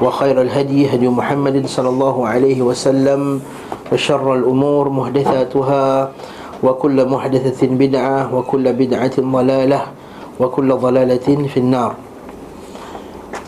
وخير 0.00 0.36
الهدي 0.42 0.92
هدي 0.92 1.08
محمد 1.08 1.66
صلى 1.66 1.88
الله 1.88 2.16
عليه 2.28 2.60
وسلم 2.60 3.40
وشر 3.92 4.34
الأمور 4.34 4.88
محدثاتها 4.88 6.10
وكل 6.62 7.08
محدثة 7.08 7.66
بدعة 7.66 8.34
وكل 8.34 8.72
بدعة 8.72 9.16
ضلالة 9.20 9.82
وكل 10.40 10.74
ضلالة 10.74 11.28
في 11.48 11.60
النار 11.60 11.94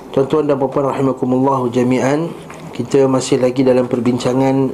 Tuan-tuan 0.08 0.48
dan 0.48 0.56
puan 0.56 0.88
rahimakumullah 0.88 1.68
jami'an 1.68 2.32
Kita 2.72 3.04
masih 3.06 3.44
lagi 3.44 3.60
dalam 3.60 3.84
perbincangan 3.86 4.72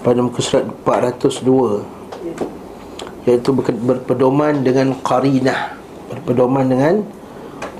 pada 0.00 0.24
muka 0.24 0.40
surat 0.40 0.64
402 0.88 3.28
Iaitu 3.28 3.52
berpedoman 3.60 4.64
dengan 4.64 4.96
qarinah 5.04 5.76
Berpedoman 6.10 6.66
dengan 6.72 7.04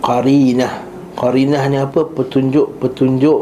qarinah 0.04 0.84
Qarinah 1.15 1.63
ni 1.71 1.79
apa? 1.79 2.03
Petunjuk-petunjuk 2.03 3.41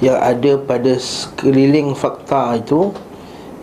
yang 0.00 0.16
ada 0.16 0.56
pada 0.56 0.96
sekeliling 0.96 1.92
fakta 1.92 2.56
itu 2.56 2.92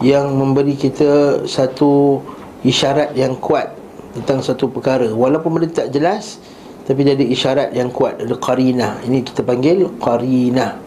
Yang 0.05 0.25
memberi 0.37 0.77
kita 0.77 1.41
satu 1.49 2.21
isyarat 2.61 3.17
yang 3.17 3.33
kuat 3.41 3.73
tentang 4.17 4.41
satu 4.41 4.69
perkara. 4.69 5.09
Walaupun 5.13 5.57
benda 5.61 5.69
tak 5.69 5.93
jelas 5.93 6.41
Tapi 6.89 7.05
jadi 7.05 7.21
isyarat 7.21 7.73
yang 7.77 7.93
kuat. 7.93 8.17
Ada 8.17 8.33
qarinah. 8.37 9.05
Ini 9.05 9.21
kita 9.21 9.45
panggil 9.45 9.85
qarinah. 10.01 10.81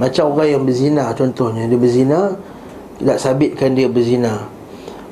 Macam 0.00 0.32
orang 0.32 0.48
yang 0.56 0.62
berzina 0.64 1.12
contohnya. 1.12 1.68
Dia 1.68 1.76
berzina 1.76 2.32
Tak 3.04 3.20
sabitkan 3.20 3.76
dia 3.76 3.88
berzina. 3.88 4.48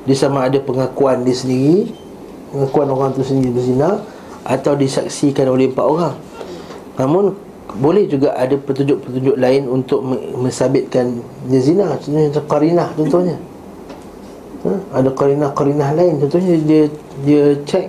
Dia 0.09 0.17
sama 0.17 0.49
ada 0.49 0.57
pengakuan 0.57 1.21
dia 1.21 1.37
sendiri. 1.37 1.93
Pengakuan 2.49 2.87
orang 2.89 3.09
tu 3.13 3.21
sendiri 3.21 3.53
berzina 3.53 4.01
Atau 4.47 4.79
disaksikan 4.79 5.51
oleh 5.51 5.67
empat 5.67 5.83
orang. 5.83 6.15
Namun 6.95 7.35
boleh 7.77 8.07
juga 8.07 8.31
ada 8.33 8.55
petunjuk-petunjuk 8.55 9.35
lain 9.35 9.67
untuk 9.67 10.01
mensabitkan 10.39 11.19
zina 11.51 11.99
contohnya 11.99 12.41
qarinah 12.47 12.89
contohnya. 12.95 13.37
Ha? 14.65 14.73
ada 14.97 15.09
qarinah-qarinah 15.13 15.93
lain 15.93 16.17
contohnya 16.17 16.57
dia 16.65 16.83
dia 17.21 17.53
cek 17.61 17.87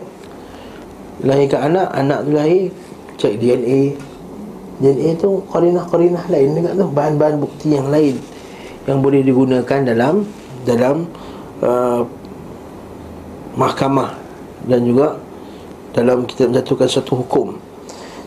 lahirkan 1.25 1.73
anak 1.73 1.89
anak 1.97 2.19
tu 2.29 2.31
lahir 2.37 2.65
cek 3.17 3.35
DNA 3.41 3.81
DNA 4.79 5.11
tu 5.17 5.41
qarinah-qarinah 5.49 6.25
lain 6.29 6.49
dekat 6.55 6.73
tu 6.77 6.87
bahan-bahan 6.93 7.37
bukti 7.41 7.73
yang 7.73 7.89
lain 7.89 8.21
yang 8.85 9.01
boleh 9.01 9.25
digunakan 9.25 9.81
dalam 9.81 10.29
dalam 10.69 11.09
uh, 11.65 12.05
mahkamah 13.57 14.13
dan 14.69 14.85
juga 14.85 15.17
dalam 15.93 16.29
kita 16.29 16.49
menjatuhkan 16.49 16.89
satu 16.89 17.25
hukum. 17.25 17.57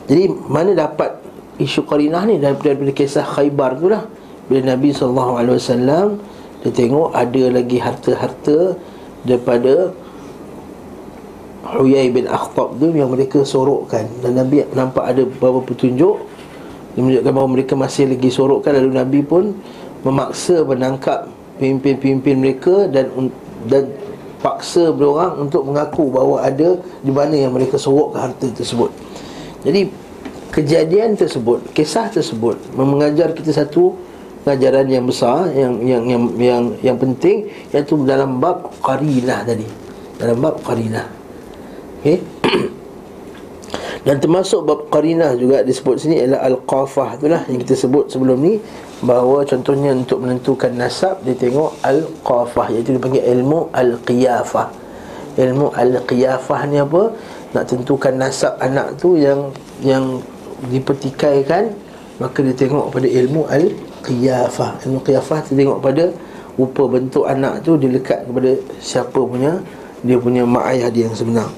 Jadi 0.09 0.27
mana 0.49 0.73
dapat 0.73 1.17
isu 1.61 1.85
qarinah 1.85 2.25
ni? 2.25 2.41
Daripada, 2.41 2.73
daripada 2.73 2.91
kisah 2.93 3.25
Khaybar 3.25 3.77
tu 3.77 3.87
lah. 3.87 4.03
Bila 4.49 4.75
Nabi 4.75 4.91
SAW 4.91 6.19
dia 6.61 6.69
tengok 6.69 7.15
ada 7.15 7.43
lagi 7.49 7.77
harta-harta 7.81 8.77
daripada 9.25 9.93
Huyai 11.61 12.09
bin 12.09 12.25
Akhtab 12.25 12.77
tu 12.81 12.89
yang 12.91 13.13
mereka 13.13 13.45
sorokkan. 13.45 14.09
Dan 14.21 14.37
Nabi 14.37 14.65
nampak 14.73 15.05
ada 15.05 15.21
beberapa 15.25 15.61
petunjuk 15.61 16.17
yang 16.97 17.07
menunjukkan 17.07 17.31
bahawa 17.31 17.49
mereka 17.49 17.73
masih 17.77 18.09
lagi 18.09 18.29
sorokkan. 18.33 18.75
Lalu 18.75 18.91
Nabi 18.97 19.19
pun 19.21 19.55
memaksa 20.01 20.65
menangkap 20.65 21.29
pimpin-pimpin 21.61 22.35
mereka 22.41 22.89
dan 22.89 23.13
dan 23.69 23.85
paksa 24.41 24.89
orang 24.89 25.37
untuk 25.37 25.61
mengaku 25.63 26.09
bahawa 26.09 26.49
ada 26.49 26.81
di 27.05 27.13
mana 27.13 27.37
yang 27.37 27.53
mereka 27.53 27.77
sorokkan 27.77 28.29
harta 28.29 28.49
tersebut. 28.49 28.89
Jadi 29.61 29.93
kejadian 30.49 31.13
tersebut, 31.13 31.61
kisah 31.71 32.09
tersebut 32.09 32.57
mengajar 32.73 33.31
kita 33.37 33.53
satu 33.53 33.93
pengajaran 34.41 34.89
yang 34.89 35.05
besar 35.05 35.53
yang 35.53 35.77
yang 35.85 36.03
yang 36.09 36.23
yang 36.41 36.63
yang 36.81 36.97
penting 36.97 37.45
iaitu 37.69 37.93
dalam 38.03 38.41
bab 38.41 38.73
qarinah 38.81 39.45
tadi. 39.45 39.65
Dalam 40.17 40.37
bab 40.41 40.57
qarinah. 40.65 41.05
Okey. 42.01 42.17
Dan 44.05 44.17
termasuk 44.17 44.65
bab 44.65 44.89
qarinah 44.89 45.37
juga 45.37 45.61
disebut 45.61 46.01
sini 46.01 46.17
ialah 46.25 46.41
al-qafah 46.49 47.21
itulah 47.21 47.45
yang 47.45 47.61
kita 47.61 47.77
sebut 47.77 48.09
sebelum 48.09 48.41
ni 48.41 48.57
bahawa 49.01 49.41
contohnya 49.43 49.97
untuk 49.97 50.21
menentukan 50.21 50.69
nasab 50.77 51.25
dia 51.25 51.33
tengok 51.33 51.81
al-qafah 51.81 52.69
iaitu 52.69 52.97
dipanggil 52.97 53.25
ilmu 53.25 53.73
al-qiyafah. 53.73 54.69
Ilmu 55.41 55.73
al-qiyafah 55.73 56.61
ni 56.69 56.77
apa? 56.77 57.09
Nak 57.51 57.65
tentukan 57.65 58.13
nasab 58.15 58.55
anak 58.61 59.01
tu 59.01 59.17
yang 59.17 59.49
yang 59.81 60.21
dipertikaikan 60.69 61.73
maka 62.21 62.45
dia 62.45 62.53
tengok 62.53 62.93
pada 62.93 63.09
ilmu 63.09 63.49
al-qiyafah. 63.49 64.85
Ilmu 64.85 65.01
qiyafah 65.01 65.49
dia 65.49 65.65
tengok 65.65 65.81
pada 65.81 66.13
rupa 66.53 66.83
bentuk 66.85 67.25
anak 67.25 67.65
tu 67.65 67.73
dia 67.81 67.89
lekat 67.89 68.29
kepada 68.29 68.53
siapa 68.77 69.17
punya 69.17 69.57
dia 70.05 70.17
punya 70.21 70.45
mak 70.45 70.77
ayah 70.77 70.89
dia 70.93 71.09
yang 71.09 71.17
sebenar. 71.17 71.49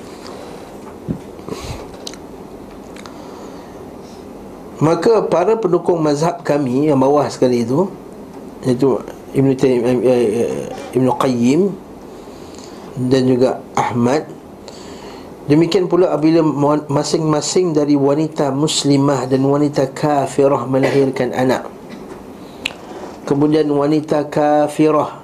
Maka 4.83 5.23
para 5.31 5.55
pendukung 5.55 6.03
mazhab 6.03 6.43
kami 6.43 6.91
yang 6.91 6.99
bawah 6.99 7.23
sekali 7.31 7.63
itu 7.63 7.87
iaitu 8.67 8.99
Ibn 9.31 9.49
Taimiyah 9.55 9.95
eh, 10.03 10.27
eh, 10.43 10.97
Ibn 10.99 11.07
Qayyim 11.15 11.61
dan 13.07 13.23
juga 13.23 13.63
Ahmad 13.79 14.27
Demikian 15.43 15.91
pula 15.91 16.15
apabila 16.15 16.39
masing-masing 16.87 17.75
dari 17.75 17.99
wanita 17.99 18.47
muslimah 18.55 19.27
dan 19.27 19.43
wanita 19.43 19.91
kafirah 19.91 20.63
melahirkan 20.63 21.35
anak. 21.35 21.67
Kemudian 23.27 23.67
wanita 23.67 24.31
kafirah 24.31 25.19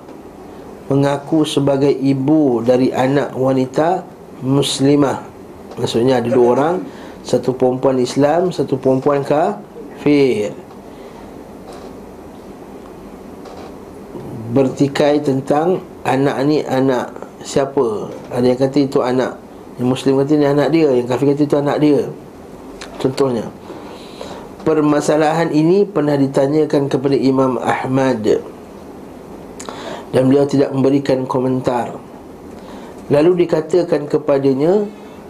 mengaku 0.91 1.47
sebagai 1.47 1.96
ibu 1.96 2.59
dari 2.59 2.91
anak 2.91 3.31
wanita 3.31 4.03
muslimah. 4.44 5.24
Maksudnya 5.80 6.20
ada 6.20 6.28
dua 6.28 6.47
orang 6.52 6.76
satu 7.24 7.52
perempuan 7.53 8.00
Islam, 8.00 8.50
satu 8.50 8.80
perempuan 8.80 9.22
kafir. 9.22 10.56
Bertikai 14.50 15.22
tentang 15.22 15.85
anak 16.02 16.38
ni 16.50 16.66
anak 16.66 17.13
siapa? 17.46 18.09
Ada 18.34 18.46
yang 18.50 18.59
kata 18.59 18.78
itu 18.81 19.00
anak. 19.06 19.38
Yang 19.78 19.88
Muslim 19.96 20.13
kata 20.19 20.31
ini 20.35 20.47
anak 20.50 20.68
dia 20.75 20.90
Yang 20.91 21.08
kafir 21.08 21.25
kata 21.31 21.44
itu 21.46 21.58
anak 21.59 21.78
dia. 21.79 22.02
Contohnya. 23.00 23.46
Permasalahan 24.66 25.56
ini 25.56 25.88
pernah 25.88 26.19
ditanyakan 26.19 26.91
kepada 26.91 27.16
Imam 27.16 27.62
Ahmad. 27.62 28.25
Dan 30.09 30.22
beliau 30.25 30.50
tidak 30.50 30.74
memberikan 30.74 31.24
komentar. 31.29 31.94
Lalu 33.09 33.46
dikatakan 33.46 34.06
kepadanya 34.06 34.85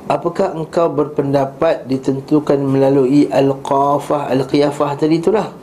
Apakah 0.10 0.58
engkau 0.58 0.90
berpendapat 0.90 1.86
ditentukan 1.86 2.58
melalui 2.58 3.30
Al-Qafah, 3.30 4.34
Al-Qiyafah 4.34 4.98
tadi 4.98 5.22
itulah? 5.22 5.54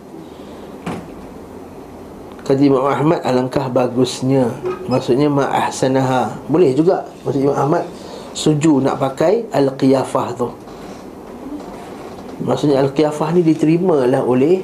Kata 2.46 2.62
Imam 2.62 2.86
Ahmad, 2.86 3.26
alangkah 3.26 3.66
bagusnya. 3.66 4.46
Maksudnya 4.86 5.26
ma'ahsanaha 5.26 6.46
Boleh 6.46 6.78
juga. 6.78 7.02
Maksud 7.26 7.42
Imam 7.42 7.58
Ahmad 7.58 7.90
Suju 8.38 8.78
nak 8.86 9.02
pakai 9.02 9.50
Al-Qiyafah 9.50 10.28
tu. 10.38 10.54
Maksudnya 12.46 12.86
Al-Qiyafah 12.86 13.34
ni 13.34 13.42
diterimalah 13.42 14.22
oleh 14.22 14.62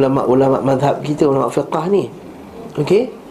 Ulama-ulama 0.00 0.64
madhab 0.64 1.04
kita 1.04 1.28
Ulama 1.28 1.52
fiqah 1.52 1.92
ni. 1.92 2.08
Okey 2.80 3.23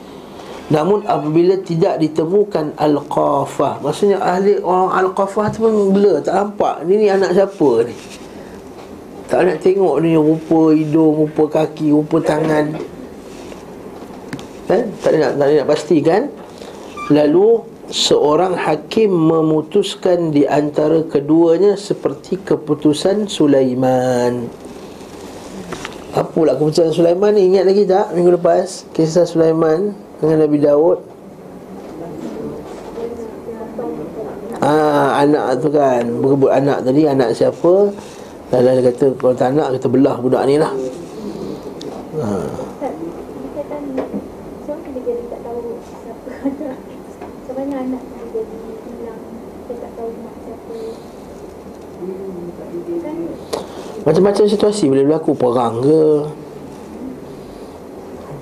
Namun 0.71 1.03
apabila 1.03 1.59
tidak 1.59 1.99
ditemukan 1.99 2.79
Al-Qafah 2.79 3.83
Maksudnya 3.83 4.23
ahli 4.23 4.63
orang 4.63 4.95
Al-Qafah 4.95 5.51
tu 5.51 5.67
pun 5.67 5.91
blur 5.91 6.23
Tak 6.23 6.31
nampak. 6.31 6.87
Ni 6.87 7.03
ni 7.03 7.07
anak 7.11 7.35
siapa 7.35 7.83
ni? 7.83 7.95
Tak 9.27 9.39
nak 9.43 9.57
tengok 9.59 9.99
ni 9.99 10.15
Rupa 10.15 10.71
hidung 10.71 11.27
Rupa 11.27 11.43
kaki 11.51 11.91
Rupa 11.91 12.23
tangan. 12.23 12.65
Kan? 14.71 14.83
Tak 15.03 15.11
nak, 15.19 15.31
tak 15.35 15.47
nak 15.51 15.67
pastikan. 15.67 16.21
Lalu 17.11 17.73
Seorang 17.93 18.55
hakim 18.55 19.11
memutuskan 19.11 20.31
di 20.31 20.47
antara 20.47 21.03
keduanya 21.03 21.75
Seperti 21.75 22.39
keputusan 22.39 23.27
Sulaiman. 23.27 24.47
Apa 26.15 26.29
pula 26.31 26.55
keputusan 26.55 26.95
Sulaiman 26.95 27.35
ni? 27.35 27.53
Ingat 27.53 27.65
lagi 27.67 27.83
tak 27.83 28.15
minggu 28.15 28.39
lepas? 28.39 28.87
Kisah 28.95 29.27
Sulaiman 29.27 29.93
Dengan 30.23 30.47
Nabi 30.47 30.55
Daud. 30.63 31.03
Ah, 34.63 35.19
anak 35.19 35.59
tu 35.59 35.67
kan. 35.67 36.07
Berebut 36.23 36.47
anak 36.47 36.87
tadi 36.87 37.03
Anak 37.03 37.35
siapa? 37.35 37.91
Dia 38.47 38.79
kata 38.79 39.11
Kalau 39.19 39.35
tak 39.35 39.51
nak 39.51 39.75
Kita 39.75 39.91
belah 39.91 40.15
budak 40.23 40.47
ni 40.47 40.55
lah. 40.55 40.71
Ah. 42.23 42.47
Kan 42.79 42.95
Macam-macam 54.07 54.43
situasi 54.47 54.87
boleh 54.87 55.03
berlaku. 55.03 55.35
Perang 55.35 55.83
ke? 55.83 56.03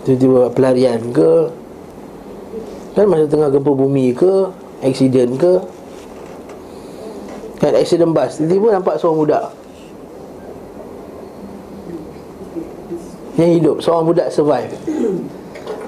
Tiba-tiba 0.06 0.54
pelarian 0.54 1.02
ke 1.10 1.61
Kan 2.92 3.08
masa 3.08 3.24
tengah 3.24 3.48
gempa 3.48 3.72
bumi 3.72 4.12
ke 4.12 4.52
Aksiden 4.84 5.40
ke? 5.40 5.62
Kan 7.62 7.78
aksiden 7.78 8.12
bas 8.12 8.42
Tiba-tiba 8.42 8.74
nampak 8.74 8.98
seorang 8.98 9.20
budak. 9.22 9.46
Yang 13.38 13.52
hidup 13.62 13.76
Seorang 13.80 14.06
budak 14.10 14.28
survive. 14.34 14.74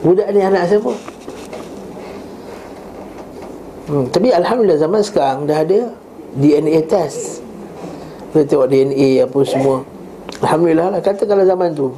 Budak 0.06 0.28
ni 0.32 0.40
anak 0.46 0.70
siapa? 0.70 0.94
Hmm, 3.84 4.08
tapi 4.14 4.32
Alhamdulillah 4.32 4.80
zaman 4.80 5.02
sekarang 5.04 5.44
dah 5.44 5.60
ada 5.60 5.92
DNA 6.40 6.88
test. 6.88 7.44
Kita 8.32 8.48
tengok 8.48 8.70
DNA 8.72 9.28
apa 9.28 9.40
semua. 9.44 9.84
Alhamdulillah 10.40 10.88
lah 10.98 11.02
Kata 11.04 11.28
kalau 11.28 11.44
zaman 11.44 11.76
tu. 11.76 11.92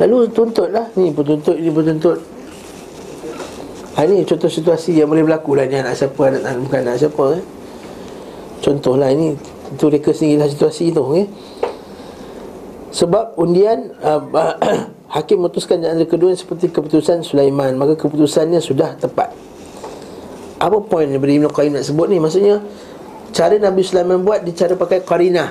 Lalu 0.00 0.24
tuntut 0.32 0.72
lah 0.72 0.88
Ni 0.96 1.12
penuntut 1.12 1.52
Ni 1.60 1.68
penuntut 1.68 2.31
ha, 3.96 4.04
Ini 4.06 4.24
contoh 4.28 4.50
situasi 4.50 4.96
yang 4.96 5.08
boleh 5.10 5.24
berlaku 5.26 5.58
lah 5.58 5.66
Ni 5.68 5.76
anak 5.78 5.94
siapa 5.98 6.20
anak, 6.28 6.42
anak, 6.44 6.60
Bukan 6.68 6.78
anak 6.84 6.96
siapa 7.00 7.24
eh. 7.38 7.44
Contohlah 8.62 9.08
ini 9.10 9.34
Itu 9.74 9.86
reka 9.90 10.10
sendiri 10.14 10.42
lah 10.42 10.48
situasi 10.48 10.92
tu 10.92 11.02
eh. 11.16 11.26
Sebab 12.92 13.40
undian 13.40 13.92
uh, 14.04 14.22
Hakim 15.14 15.44
memutuskan 15.44 15.80
jalan 15.80 16.04
kedua 16.04 16.32
Seperti 16.36 16.72
keputusan 16.72 17.24
Sulaiman 17.24 17.76
Maka 17.76 17.96
keputusannya 17.96 18.60
sudah 18.60 18.96
tepat 19.00 19.32
Apa 20.60 20.78
poin 20.84 21.08
yang 21.08 21.20
Ibn 21.20 21.48
Qayyim 21.52 21.76
nak 21.76 21.84
sebut 21.84 22.06
ni 22.08 22.20
Maksudnya 22.20 22.60
cara 23.32 23.56
Nabi 23.56 23.82
Sulaiman 23.82 24.20
buat 24.20 24.44
dia 24.44 24.54
cara 24.54 24.76
pakai 24.76 25.00
qarinah. 25.02 25.50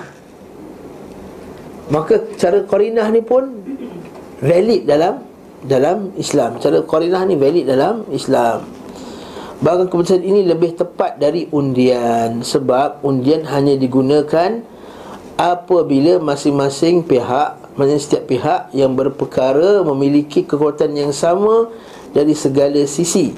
Maka 1.91 2.23
cara 2.37 2.63
qarinah 2.63 3.09
ni 3.11 3.19
pun 3.19 3.51
valid 4.39 4.87
dalam 4.87 5.19
dalam 5.65 6.13
Islam. 6.17 6.57
Cara 6.57 6.81
qarinah 6.85 7.23
ni 7.25 7.37
valid 7.37 7.65
dalam 7.69 8.05
Islam. 8.09 8.65
Bahkan 9.61 9.93
keputusan 9.93 10.25
ini 10.25 10.41
lebih 10.49 10.73
tepat 10.73 11.21
dari 11.21 11.45
undian 11.53 12.41
sebab 12.41 13.05
undian 13.05 13.45
hanya 13.45 13.77
digunakan 13.77 14.57
apabila 15.37 16.17
masing-masing 16.17 17.05
pihak 17.05 17.61
maksudnya 17.77 18.01
setiap 18.01 18.23
pihak 18.25 18.61
yang 18.73 18.97
berperkara 18.97 19.85
memiliki 19.85 20.49
kekuatan 20.49 20.97
yang 20.97 21.13
sama 21.13 21.69
dari 22.09 22.33
segala 22.33 22.81
sisi 22.89 23.37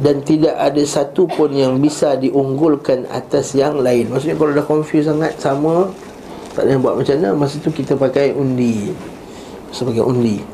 dan 0.00 0.24
tidak 0.26 0.56
ada 0.58 0.82
satu 0.82 1.28
pun 1.30 1.54
yang 1.54 1.78
bisa 1.78 2.18
diunggulkan 2.18 3.06
atas 3.14 3.54
yang 3.54 3.78
lain 3.78 4.10
Maksudnya 4.10 4.34
kalau 4.34 4.50
dah 4.50 4.66
confuse 4.66 5.06
sangat 5.06 5.38
sama 5.38 5.86
Tak 6.50 6.66
ada 6.66 6.82
buat 6.82 6.98
macam 6.98 7.14
mana 7.14 7.30
Masa 7.38 7.62
tu 7.62 7.70
kita 7.70 7.94
pakai 7.94 8.34
undi 8.34 8.90
Sebagai 9.70 10.02
undi 10.02 10.53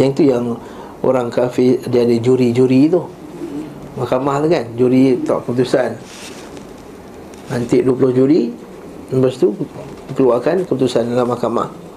Yang 0.00 0.10
tu 0.16 0.22
yang 0.24 0.56
orang 1.04 1.28
kafir 1.28 1.76
Dia 1.92 2.08
ada 2.08 2.16
juri-juri 2.16 2.88
tu 2.88 3.04
Mahkamah 4.00 4.40
tu 4.40 4.48
kan 4.48 4.64
Juri 4.80 5.20
tak 5.20 5.44
keputusan 5.44 5.90
Nanti 7.52 7.84
20 7.84 8.16
juri 8.16 8.48
Lepas 9.12 9.36
tu 9.36 9.52
Keluarkan 10.16 10.64
keputusan 10.64 11.12
dalam 11.12 11.28
mahkamah 11.28 11.90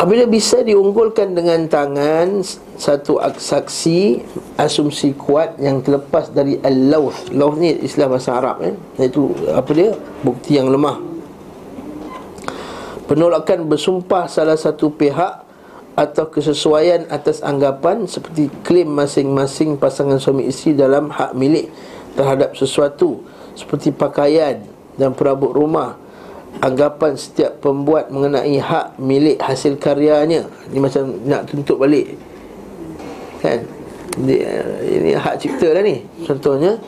Apabila 0.00 0.24
bisa 0.24 0.64
diunggulkan 0.64 1.36
dengan 1.36 1.60
tangan 1.68 2.40
satu 2.80 3.20
saksi 3.20 4.24
asumsi 4.56 5.12
kuat 5.12 5.60
yang 5.60 5.84
terlepas 5.84 6.32
dari 6.32 6.56
al-lawth. 6.56 7.28
Lawth 7.36 7.60
ni 7.60 7.76
istilah 7.84 8.08
bahasa 8.16 8.40
Arab 8.40 8.64
kan. 8.64 8.74
Iaitu 8.96 9.28
apa 9.52 9.68
dia? 9.76 9.92
Bukti 10.24 10.56
yang 10.56 10.72
lemah. 10.72 11.04
Penolakan 13.04 13.68
bersumpah 13.68 14.24
salah 14.24 14.56
satu 14.56 14.88
pihak 14.88 15.39
atau 16.00 16.32
kesesuaian 16.32 17.04
atas 17.12 17.44
anggapan 17.44 18.08
seperti 18.08 18.48
klaim 18.64 18.88
masing-masing 18.88 19.76
pasangan 19.76 20.16
suami 20.16 20.48
isteri 20.48 20.72
dalam 20.72 21.12
hak 21.12 21.36
milik 21.36 21.68
terhadap 22.16 22.56
sesuatu 22.56 23.20
seperti 23.52 23.92
pakaian 23.92 24.64
dan 24.96 25.12
perabot 25.12 25.52
rumah. 25.52 26.00
Anggapan 26.64 27.14
setiap 27.20 27.60
pembuat 27.60 28.08
mengenai 28.08 28.56
hak 28.58 28.96
milik 28.96 29.38
hasil 29.44 29.76
karyanya. 29.76 30.48
Ini 30.72 30.78
macam 30.80 31.20
nak 31.28 31.46
tuntut 31.52 31.76
balik. 31.76 32.16
Kan? 33.44 33.60
Dia, 34.24 34.58
ini 34.82 35.14
hak 35.14 35.36
cipta 35.36 35.68
lah 35.70 35.84
ni 35.84 36.00
contohnya. 36.24 36.80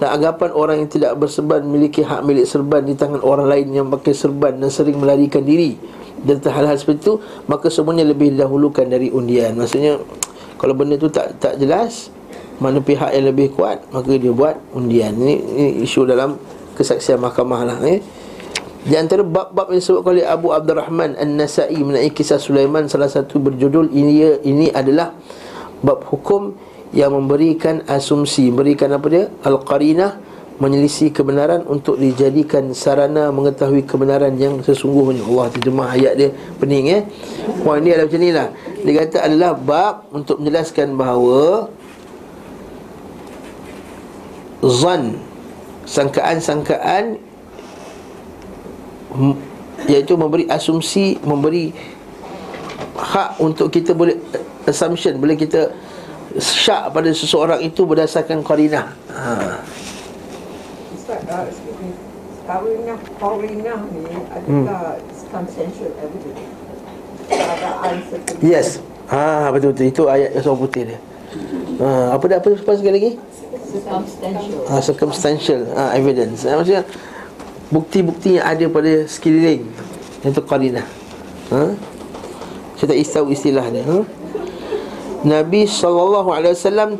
Dan 0.00 0.08
anggapan 0.16 0.50
orang 0.56 0.76
yang 0.80 0.88
tidak 0.88 1.12
berserban 1.18 1.60
memiliki 1.66 2.00
hak 2.06 2.24
milik 2.24 2.46
serban 2.48 2.86
di 2.86 2.96
tangan 2.96 3.20
orang 3.20 3.50
lain 3.50 3.68
yang 3.74 3.86
pakai 3.92 4.14
serban 4.16 4.56
dan 4.56 4.70
sering 4.72 4.96
melarikan 4.96 5.42
diri 5.44 5.76
dan 6.24 6.36
hal-hal 6.44 6.76
seperti 6.76 7.00
itu 7.08 7.14
maka 7.48 7.72
semuanya 7.72 8.04
lebih 8.04 8.36
didahulukan 8.36 8.86
dari 8.88 9.08
undian. 9.08 9.56
Maksudnya 9.56 10.00
kalau 10.60 10.76
benda 10.76 11.00
tu 11.00 11.08
tak 11.08 11.40
tak 11.40 11.56
jelas 11.56 12.12
mana 12.60 12.76
pihak 12.80 13.16
yang 13.16 13.32
lebih 13.32 13.56
kuat 13.56 13.80
maka 13.90 14.16
dia 14.16 14.32
buat 14.32 14.60
undian. 14.76 15.16
Ini, 15.16 15.34
ini 15.36 15.68
isu 15.84 16.04
dalam 16.04 16.36
kesaksian 16.76 17.20
mahkamah 17.20 17.60
lah 17.64 17.78
eh. 17.88 18.00
Di 18.80 18.96
antara 18.96 19.20
bab-bab 19.20 19.68
yang 19.68 19.80
disebutkan 19.84 20.16
oleh 20.16 20.24
Abu 20.24 20.56
Abdurrahman 20.56 21.12
An-Nasai 21.20 21.76
mengenai 21.76 22.08
kisah 22.16 22.40
Sulaiman 22.40 22.88
salah 22.88 23.12
satu 23.12 23.36
berjudul 23.36 23.92
ini 23.92 24.40
ini 24.40 24.72
adalah 24.72 25.12
bab 25.84 26.08
hukum 26.08 26.56
yang 26.96 27.12
memberikan 27.12 27.84
asumsi, 27.84 28.48
memberikan 28.48 28.88
apa 28.96 29.06
dia? 29.12 29.24
Al-qarinah 29.44 30.29
menyelisih 30.60 31.08
kebenaran 31.08 31.64
untuk 31.64 31.96
dijadikan 31.96 32.76
sarana 32.76 33.32
mengetahui 33.32 33.88
kebenaran 33.88 34.36
yang 34.36 34.60
sesungguhnya. 34.60 35.24
Allah 35.24 35.48
terjemah 35.56 35.88
ayat 35.96 36.12
dia 36.20 36.30
pening 36.60 36.86
eh. 36.92 37.02
Poin 37.64 37.80
ni 37.80 37.96
adalah 37.96 38.06
macam 38.06 38.20
inilah. 38.20 38.48
Dia 38.84 38.92
kata 39.00 39.18
adalah 39.24 39.52
bab 39.56 39.94
untuk 40.12 40.36
menjelaskan 40.44 41.00
bahawa 41.00 41.72
zan 44.60 45.16
sangkaan-sangkaan 45.88 47.16
iaitu 49.88 50.12
memberi 50.14 50.44
asumsi 50.46 51.16
memberi 51.24 51.72
hak 52.94 53.40
untuk 53.40 53.72
kita 53.72 53.96
boleh 53.96 54.20
assumption 54.68 55.16
boleh 55.16 55.34
kita 55.34 55.72
syak 56.36 56.92
pada 56.92 57.10
seseorang 57.10 57.58
itu 57.64 57.82
berdasarkan 57.88 58.44
qarinah 58.44 58.92
ha 59.10 59.64
Karinah, 62.50 62.98
karinah 63.22 63.80
ni 63.94 64.02
adalah 64.34 64.98
hmm. 64.98 65.06
circumstantial 65.14 65.90
evidence 66.02 66.42
Keadaan 67.30 67.94
Yes 68.42 68.82
Ha 69.10 69.50
betul 69.54 69.74
betul 69.74 69.86
itu 69.90 70.02
ayat 70.06 70.38
yang 70.38 70.54
putih 70.54 70.86
dia. 70.86 70.98
Ha 71.82 72.14
apa 72.14 72.24
dah 72.30 72.38
apa 72.38 72.72
sekali 72.78 72.94
lagi? 72.94 73.10
Circumstantial. 73.66 74.62
Ha 74.70 74.74
circumstantial 74.78 75.60
ha, 75.74 75.98
evidence. 75.98 76.46
Ha, 76.46 76.54
maksudnya 76.54 76.86
bukti-bukti 77.70 78.36
yang 78.36 78.46
ada 78.50 78.66
pada 78.66 79.06
sekeliling 79.06 79.62
itu 80.26 80.42
qarinah 80.42 80.86
ha 81.54 81.70
saya 82.76 82.86
tak 82.90 82.98
tahu 83.06 83.26
istilah 83.30 83.64
dia 83.70 83.86
ha? 83.86 84.02
Nabi 85.20 85.68
SAW 85.68 86.24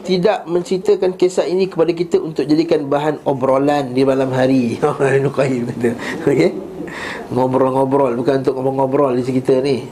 tidak 0.05 0.45
menceritakan 0.45 1.17
kisah 1.17 1.49
ini 1.49 1.73
kepada 1.73 1.89
kita 1.97 2.21
untuk 2.21 2.45
jadikan 2.45 2.85
bahan 2.85 3.25
obrolan 3.25 3.97
di 3.97 4.05
malam 4.05 4.29
hari. 4.29 4.77
Okay? 6.21 6.53
Ngobrol-ngobrol, 7.33 8.19
bukan 8.19 8.45
untuk 8.45 8.61
ngobrol-ngobrol 8.61 9.17
di 9.17 9.23
kita 9.25 9.65
ni. 9.65 9.87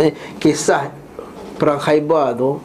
Eh, 0.00 0.10
kisah 0.42 0.90
perang 1.54 1.78
Khaybar 1.78 2.34
tu 2.34 2.58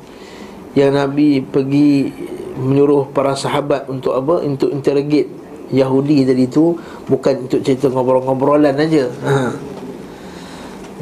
yang 0.74 0.98
Nabi 0.98 1.46
pergi 1.46 2.10
menyuruh 2.58 3.13
para 3.13 3.38
sahabat 3.38 3.86
untuk 3.93 4.17
apa? 4.17 4.41
Untuk 4.41 4.74
interrogate 4.74 5.29
Yahudi 5.70 6.25
tadi 6.25 6.46
tu 6.50 6.74
bukan 7.05 7.50
untuk 7.50 7.62
cerita 7.62 7.89
ngobrol-ngobrolan 7.89 8.77
aja. 8.77 9.05
Ha. 9.29 9.34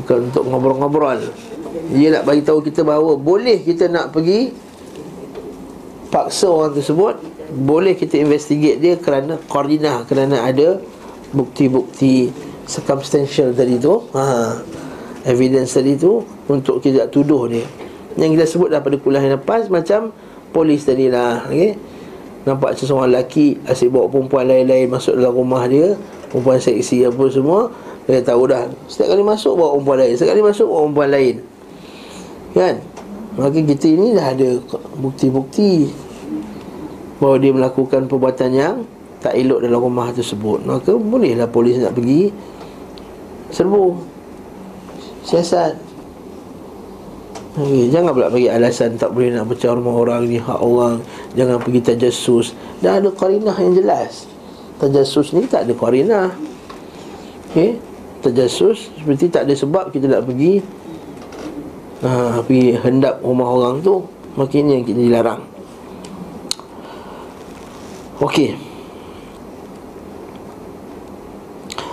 Bukan 0.03 0.17
untuk 0.31 0.43
ngobrol-ngobrol. 0.51 1.19
Dia 1.71 2.19
nak 2.19 2.23
bagi 2.27 2.43
tahu 2.43 2.59
kita 2.59 2.83
bahawa 2.83 3.15
boleh 3.15 3.63
kita 3.63 3.87
nak 3.87 4.11
pergi 4.11 4.51
paksa 6.11 6.51
orang 6.51 6.75
tersebut, 6.75 7.15
boleh 7.55 7.95
kita 7.95 8.19
investigate 8.19 8.83
dia 8.83 8.99
kerana 8.99 9.39
koordinah 9.47 10.03
kerana 10.03 10.43
ada 10.43 10.83
bukti-bukti 11.31 12.27
circumstantial 12.67 13.55
tadi 13.55 13.79
tu 13.79 14.03
ha, 14.11 14.59
evidence 15.23 15.79
tadi 15.79 15.95
tu 15.95 16.19
untuk 16.51 16.83
kita 16.83 17.07
tuduh 17.07 17.47
dia. 17.47 17.63
Yang 18.19 18.29
kita 18.35 18.45
sebut 18.51 18.67
dah 18.75 18.83
pada 18.83 18.99
kuliah 18.99 19.23
yang 19.23 19.39
lepas 19.39 19.71
macam 19.71 20.11
polis 20.51 20.83
tadi 20.83 21.07
lah 21.07 21.47
okay? 21.47 21.79
nampak 22.43 22.75
seseorang 22.75 23.15
lelaki 23.15 23.55
asyik 23.63 23.95
bawa 23.95 24.11
perempuan 24.11 24.43
lain-lain 24.51 24.91
masuk 24.91 25.15
dalam 25.15 25.31
rumah 25.31 25.63
dia 25.71 25.95
perempuan 26.27 26.59
seksi 26.59 27.07
apa 27.07 27.23
semua 27.31 27.71
dia 28.11 28.19
tahu 28.19 28.51
dah. 28.51 28.67
Setiap 28.91 29.15
kali 29.15 29.23
masuk 29.23 29.55
bawa 29.55 29.79
perempuan 29.79 29.97
lain. 30.03 30.13
Setiap 30.19 30.35
kali 30.35 30.43
masuk 30.43 30.67
bawa 30.67 30.79
perempuan 30.83 31.09
lain 31.15 31.35
kan? 32.53 32.75
Maka 33.39 33.59
kita 33.63 33.87
ini 33.87 34.11
dah 34.11 34.35
ada 34.35 34.59
bukti-bukti 34.99 35.87
bahawa 37.23 37.39
dia 37.39 37.51
melakukan 37.55 38.11
perbuatan 38.11 38.51
yang 38.51 38.75
tak 39.23 39.37
elok 39.37 39.63
dalam 39.63 39.79
rumah 39.79 40.11
tersebut. 40.11 40.65
Maka 40.67 40.97
bolehlah 40.97 41.47
polis 41.47 41.79
nak 41.79 41.95
pergi 41.95 42.31
serbu 43.53 43.95
siasat. 45.23 45.77
Okay, 47.51 47.91
jangan 47.91 48.15
pula 48.15 48.31
bagi 48.31 48.47
alasan 48.47 48.95
tak 48.95 49.11
boleh 49.11 49.35
nak 49.35 49.47
pecah 49.51 49.75
rumah 49.75 49.95
orang 49.95 50.23
ni 50.23 50.39
hak 50.39 50.59
orang. 50.59 51.03
Jangan 51.35 51.59
pergi 51.59 51.79
tajassus. 51.83 52.55
Dah 52.79 52.99
ada 52.99 53.11
qarinah 53.11 53.55
yang 53.59 53.75
jelas. 53.75 54.27
Tajassus 54.79 55.35
ni 55.35 55.45
tak 55.47 55.67
ada 55.67 55.73
qarinah 55.75 56.31
okey 57.51 57.75
tajassus 58.23 58.87
seperti 58.95 59.27
tak 59.27 59.43
ada 59.43 59.53
sebab 59.53 59.91
kita 59.91 60.07
nak 60.07 60.23
pergi 60.23 60.63
ha, 62.05 62.41
pergi 62.41 62.77
hendap 62.77 63.21
rumah 63.21 63.47
orang 63.49 63.81
tu 63.81 64.05
makin 64.35 64.69
yang 64.69 64.83
kita 64.85 64.99
dilarang. 65.01 65.41
Okey. 68.21 68.53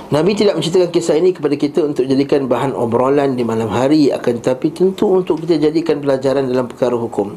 Nabi 0.09 0.33
tidak 0.33 0.57
menceritakan 0.57 0.89
kisah 0.89 1.21
ini 1.21 1.37
kepada 1.37 1.53
kita 1.53 1.85
untuk 1.85 2.09
jadikan 2.09 2.49
bahan 2.49 2.73
obrolan 2.73 3.37
di 3.37 3.45
malam 3.45 3.69
hari. 3.69 4.09
Akan 4.09 4.41
tetapi 4.41 4.73
tentu 4.73 5.21
untuk 5.21 5.45
kita 5.45 5.61
jadikan 5.69 6.01
pelajaran 6.01 6.49
dalam 6.49 6.65
perkara 6.65 6.97
hukum. 6.97 7.37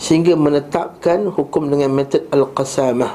Sehingga 0.00 0.32
menetapkan 0.32 1.28
hukum 1.28 1.68
dengan 1.68 1.92
metod 1.92 2.24
al-qasamah. 2.32 3.12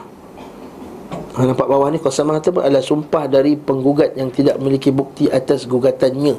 Ha, 1.34 1.42
nampak 1.42 1.66
bawah 1.66 1.90
ni 1.90 1.98
qasamah 1.98 2.38
itu 2.38 2.54
adalah 2.54 2.86
sumpah 2.86 3.26
dari 3.26 3.58
penggugat 3.58 4.14
yang 4.14 4.30
tidak 4.30 4.62
memiliki 4.62 4.94
bukti 4.94 5.26
atas 5.26 5.66
gugatannya. 5.66 6.38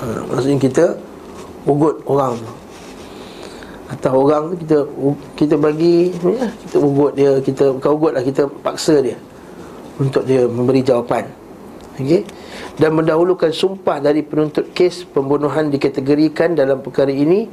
Ha, 0.00 0.04
maksudnya 0.32 0.56
kita 0.56 0.84
ugut 1.64 2.04
orang 2.08 2.38
tu. 2.38 2.52
Atas 3.84 4.12
orang 4.12 4.42
tu 4.52 4.54
kita 4.64 4.78
kita 5.36 5.54
bagi 5.60 6.10
ya, 6.12 6.48
kita 6.66 6.76
ugut 6.80 7.12
dia, 7.12 7.32
kita 7.40 7.64
kau 7.78 7.96
ugutlah 7.96 8.24
kita 8.24 8.48
paksa 8.64 9.00
dia 9.04 9.18
untuk 10.00 10.24
dia 10.24 10.48
memberi 10.48 10.80
jawapan. 10.80 11.28
Okey. 11.94 12.26
Dan 12.74 12.90
mendahulukan 12.98 13.54
sumpah 13.54 14.02
dari 14.02 14.26
penuntut 14.26 14.74
kes 14.74 15.06
pembunuhan 15.06 15.70
dikategorikan 15.70 16.58
dalam 16.58 16.82
perkara 16.82 17.14
ini 17.14 17.46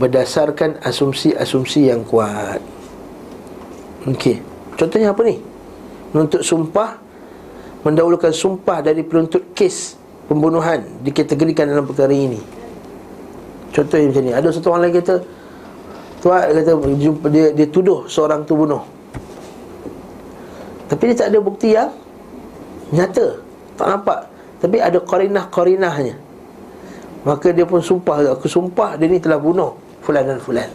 berdasarkan 0.00 0.80
asumsi-asumsi 0.80 1.92
yang 1.92 2.00
kuat. 2.08 2.62
Okey. 4.08 4.40
Contohnya 4.80 5.12
apa 5.12 5.20
ni? 5.28 5.36
Menuntut 6.16 6.40
sumpah 6.40 7.02
mendahulukan 7.82 8.30
sumpah 8.30 8.78
dari 8.80 9.02
penuntut 9.02 9.52
kes 9.52 9.98
pembunuhan 10.30 11.02
dikategorikan 11.02 11.68
dalam 11.68 11.84
perkara 11.84 12.14
ini. 12.14 12.61
Contohnya 13.72 14.06
macam 14.12 14.22
ni. 14.22 14.32
Ada 14.36 14.48
satu 14.52 14.68
orang 14.70 14.84
lagi 14.88 15.00
kata 15.00 15.16
Tuan 16.22 16.54
kata 16.54 16.72
jumpa 17.02 17.26
dia 17.34 17.50
dia 17.50 17.66
tuduh 17.66 18.06
seorang 18.06 18.46
tu 18.46 18.54
bunuh. 18.54 18.78
Tapi 20.86 21.02
dia 21.10 21.16
tak 21.18 21.28
ada 21.34 21.38
bukti 21.42 21.74
yang 21.74 21.90
nyata. 22.94 23.42
Tak 23.74 23.86
nampak. 23.90 24.20
Tapi 24.62 24.78
ada 24.78 25.02
korinah-korinahnya. 25.02 26.14
Maka 27.26 27.50
dia 27.54 27.62
pun 27.62 27.78
sumpah 27.78 28.34
Aku 28.34 28.50
sumpah 28.50 28.98
dia 28.98 29.06
ni 29.06 29.22
telah 29.22 29.38
bunuh 29.38 29.78
Fulan 30.02 30.26
dan 30.26 30.38
fulan. 30.42 30.66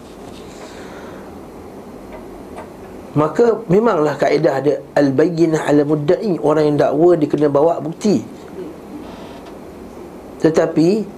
Maka 3.16 3.60
memanglah 3.68 4.16
kaedah 4.16 4.54
ada 4.64 4.74
Al-bayyinah 4.96 5.68
ala 5.68 5.84
mudda'i 5.84 6.40
Orang 6.40 6.64
yang 6.72 6.78
dakwa 6.80 7.16
dia 7.20 7.28
kena 7.28 7.48
bawa 7.52 7.80
bukti. 7.80 8.24
Tetapi 10.44 11.17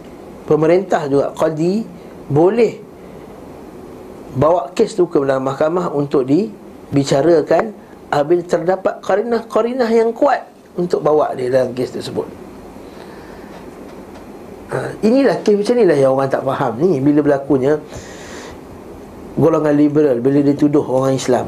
Pemerintah 0.50 1.06
juga 1.06 1.30
Qadi 1.38 1.86
Boleh 2.26 2.82
Bawa 4.34 4.74
kes 4.74 4.98
tu 4.98 5.06
ke 5.06 5.22
dalam 5.22 5.46
mahkamah 5.46 5.94
Untuk 5.94 6.26
dibicarakan 6.26 7.70
Apabila 8.10 8.42
terdapat 8.42 8.98
karinah-karinah 9.06 9.90
yang 9.94 10.10
kuat 10.10 10.50
Untuk 10.74 11.06
bawa 11.06 11.38
dia 11.38 11.54
dalam 11.54 11.78
kes 11.78 11.94
tersebut. 11.94 12.26
Ha, 14.74 14.98
Inilah 15.06 15.38
kes 15.46 15.54
macam 15.54 15.74
inilah 15.78 15.98
yang 16.02 16.12
orang 16.18 16.30
tak 16.34 16.42
faham 16.42 16.74
ni 16.82 16.98
Bila 16.98 17.22
berlakunya 17.22 17.78
Golongan 19.38 19.78
liberal 19.78 20.18
Bila 20.18 20.42
dituduh 20.42 20.82
orang 20.82 21.14
Islam. 21.14 21.46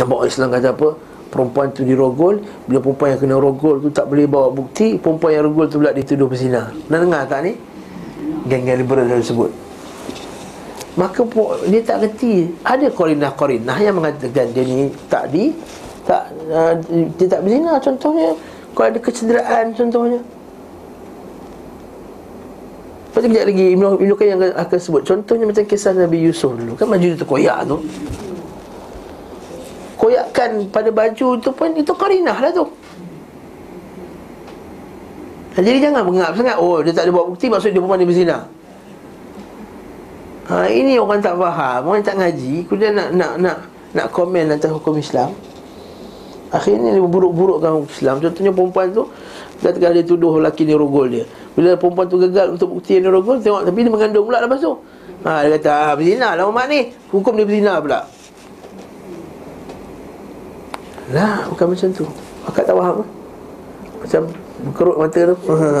Nampak 0.00 0.16
orang 0.16 0.32
Islam 0.32 0.48
kata 0.48 0.68
apa 0.72 0.88
Perempuan 1.26 1.74
tu 1.74 1.82
dirogol 1.82 2.38
Bila 2.70 2.78
perempuan 2.78 3.08
yang 3.14 3.20
kena 3.20 3.36
rogol 3.36 3.82
tu 3.82 3.88
tak 3.90 4.06
boleh 4.06 4.26
bawa 4.30 4.48
bukti 4.54 4.96
Perempuan 4.96 5.30
yang 5.34 5.44
rogol 5.50 5.66
tu 5.66 5.76
pula 5.82 5.90
dituduh 5.90 6.30
berzina. 6.30 6.70
Pernah 6.86 7.00
dengar 7.02 7.22
tak 7.26 7.40
ni? 7.44 7.52
Geng-geng 8.46 8.78
liberal 8.78 9.10
tersebut 9.10 9.50
Maka 10.96 11.20
dia 11.68 11.84
tak 11.84 12.08
reti. 12.08 12.48
Ada 12.64 12.88
korinah-korinah 12.88 13.76
yang 13.84 14.00
mengatakan 14.00 14.48
dia 14.56 14.64
ni 14.64 14.88
tak 15.12 15.28
di 15.28 15.52
tak 16.08 16.32
uh, 16.48 16.72
Dia 17.20 17.26
tak 17.28 17.44
berzina 17.44 17.76
contohnya. 17.76 18.32
Kalau 18.72 18.86
ada 18.88 19.00
kecederaan 19.00 19.76
contohnya. 19.76 20.20
Lepas 23.12 23.20
tu 23.24 23.28
kejap 23.32 23.44
lagi 23.48 23.66
Ibn, 23.72 23.84
Ibn 23.96 24.24
yang 24.24 24.40
akan 24.56 24.78
sebut. 24.80 25.02
Contohnya 25.08 25.44
macam 25.48 25.64
kisah 25.64 25.92
Nabi 25.96 26.20
Yusuf 26.20 26.52
dulu. 26.52 26.76
Kan 26.76 26.88
baju 26.88 27.00
dia 27.00 27.16
terkoyak 27.16 27.58
tu 27.64 27.76
Koyakkan 30.06 30.70
pada 30.70 30.94
baju 30.94 31.34
tu 31.42 31.50
pun 31.50 31.74
Itu 31.74 31.90
korinah 31.98 32.38
lah 32.38 32.54
tu 32.54 32.62
jadi 35.56 35.88
jangan 35.88 36.04
mengap 36.04 36.36
sangat 36.36 36.60
Oh 36.60 36.84
dia 36.84 36.92
tak 36.92 37.08
ada 37.08 37.16
buat 37.16 37.32
bukti 37.32 37.48
Maksud 37.48 37.72
dia 37.72 37.80
perempuan 37.80 37.96
dia 37.96 38.04
berzina 38.04 38.44
Ha, 40.46 40.70
ini 40.70 40.94
orang 40.94 41.18
tak 41.18 41.34
faham, 41.34 41.90
orang 41.90 42.06
tak 42.06 42.22
ngaji, 42.22 42.70
kemudian 42.70 42.94
nak 42.94 43.10
nak 43.18 43.32
nak 43.34 43.56
nak 43.98 44.06
komen 44.14 44.54
atas 44.54 44.70
hukum 44.70 44.94
Islam. 44.94 45.34
Akhirnya 46.54 46.94
dia 46.94 47.02
buruk-burukkan 47.02 47.82
hukum 47.82 47.90
Islam. 47.90 48.22
Contohnya 48.22 48.54
perempuan 48.54 48.94
tu 48.94 49.10
ketika 49.58 49.90
dia 49.90 50.06
tuduh 50.06 50.38
lelaki 50.38 50.62
ni 50.62 50.78
rogol 50.78 51.10
dia. 51.10 51.26
Bila 51.58 51.74
perempuan 51.74 52.06
tu 52.06 52.22
gagal 52.22 52.54
untuk 52.54 52.78
bukti 52.78 53.02
dia 53.02 53.10
rogol, 53.10 53.42
tengok 53.42 53.66
tapi 53.66 53.78
dia 53.82 53.90
mengandung 53.90 54.22
pula 54.30 54.38
lepas 54.38 54.62
tu. 54.62 54.72
Ha, 55.26 55.30
dia 55.50 55.58
kata, 55.58 55.70
ah, 55.74 55.92
berzina 55.98 56.28
lah 56.38 56.46
mak 56.46 56.66
ni. 56.70 56.94
Hukum 57.10 57.34
dia 57.34 57.42
berzina 57.42 57.82
pula. 57.82 58.06
Lah, 61.14 61.46
bukan 61.50 61.66
macam 61.70 61.88
tu. 61.94 62.04
Akak 62.46 62.66
tak 62.66 62.74
faham 62.74 63.02
kan? 63.02 63.08
Macam 64.02 64.22
berkerut 64.66 64.96
mata 64.98 65.20
tu. 65.30 65.36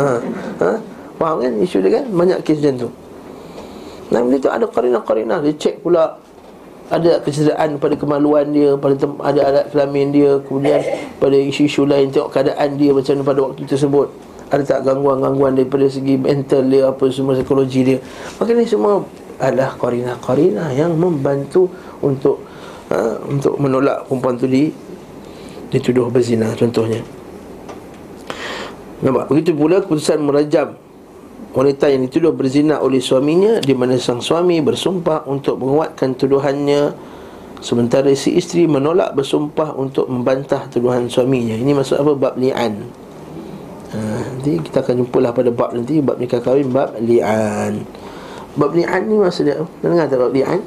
ha? 0.62 0.70
Faham 1.16 1.36
kan 1.42 1.52
isu 1.58 1.82
dia 1.82 2.02
kan? 2.02 2.04
Banyak 2.10 2.38
kes 2.46 2.60
macam 2.62 2.86
tu. 2.86 2.88
Nabi 4.06 4.38
itu 4.38 4.46
ada 4.46 4.66
karina-karina 4.70 5.42
Dia 5.42 5.50
cek 5.58 5.82
pula 5.82 6.14
Ada 6.94 7.18
kecederaan 7.26 7.74
pada 7.82 7.98
kemaluan 7.98 8.54
dia 8.54 8.78
pada 8.78 8.94
tem- 8.94 9.18
Ada 9.18 9.40
alat 9.42 9.66
kelamin 9.74 10.14
dia 10.14 10.38
Kemudian 10.46 10.78
pada 11.22 11.34
isu-isu 11.34 11.82
lain 11.82 12.14
Tengok 12.14 12.30
keadaan 12.30 12.78
dia 12.78 12.94
macam 12.94 13.18
mana 13.18 13.24
pada 13.26 13.40
waktu 13.42 13.62
tersebut 13.66 14.06
Ada 14.54 14.62
tak 14.62 14.80
gangguan-gangguan 14.86 15.58
daripada 15.58 15.90
segi 15.90 16.14
mental 16.14 16.70
dia 16.70 16.86
Apa 16.86 17.10
semua 17.10 17.34
psikologi 17.34 17.82
dia 17.82 17.98
Maka 18.38 18.54
ini 18.54 18.62
semua 18.62 19.02
adalah 19.42 19.74
karina-karina 19.74 20.70
Yang 20.70 20.92
membantu 20.94 21.62
untuk 21.98 22.46
ha, 22.94 23.18
Untuk 23.26 23.58
menolak 23.58 24.06
perempuan 24.06 24.38
tu 24.38 24.46
di 24.46 24.70
Dituduh 25.76 26.08
berzina 26.08 26.56
contohnya. 26.56 27.04
Nampak? 29.04 29.28
Begitu 29.28 29.52
pula 29.52 29.84
keputusan 29.84 30.24
merajam 30.24 30.72
wanita 31.52 31.92
yang 31.92 32.08
dituduh 32.08 32.32
berzina 32.32 32.80
oleh 32.80 32.96
suaminya 32.96 33.60
di 33.60 33.76
mana 33.76 34.00
sang 34.00 34.24
suami 34.24 34.56
bersumpah 34.64 35.28
untuk 35.28 35.60
menguatkan 35.60 36.16
tuduhannya 36.16 36.96
sementara 37.60 38.08
si 38.16 38.40
isteri 38.40 38.64
menolak 38.64 39.12
bersumpah 39.12 39.76
untuk 39.76 40.08
membantah 40.08 40.64
tuduhan 40.72 41.12
suaminya. 41.12 41.60
Ini 41.60 41.76
maksud 41.76 42.00
apa? 42.00 42.12
Bab 42.16 42.40
li'an. 42.40 42.80
Ha, 43.92 44.00
nanti 44.32 44.56
kita 44.64 44.80
akan 44.80 45.04
jumpalah 45.04 45.36
pada 45.36 45.52
bab 45.52 45.76
nanti. 45.76 46.00
Bab 46.00 46.16
nikah 46.16 46.40
kahwin 46.40 46.72
bab 46.72 46.96
li'an. 47.04 47.84
Bab 48.56 48.72
li'an 48.72 49.04
ni 49.04 49.20
maksudnya 49.20 49.60
apa? 49.60 49.68
Dengar 49.84 50.08
tak 50.08 50.24
bab 50.24 50.32
li'an? 50.32 50.60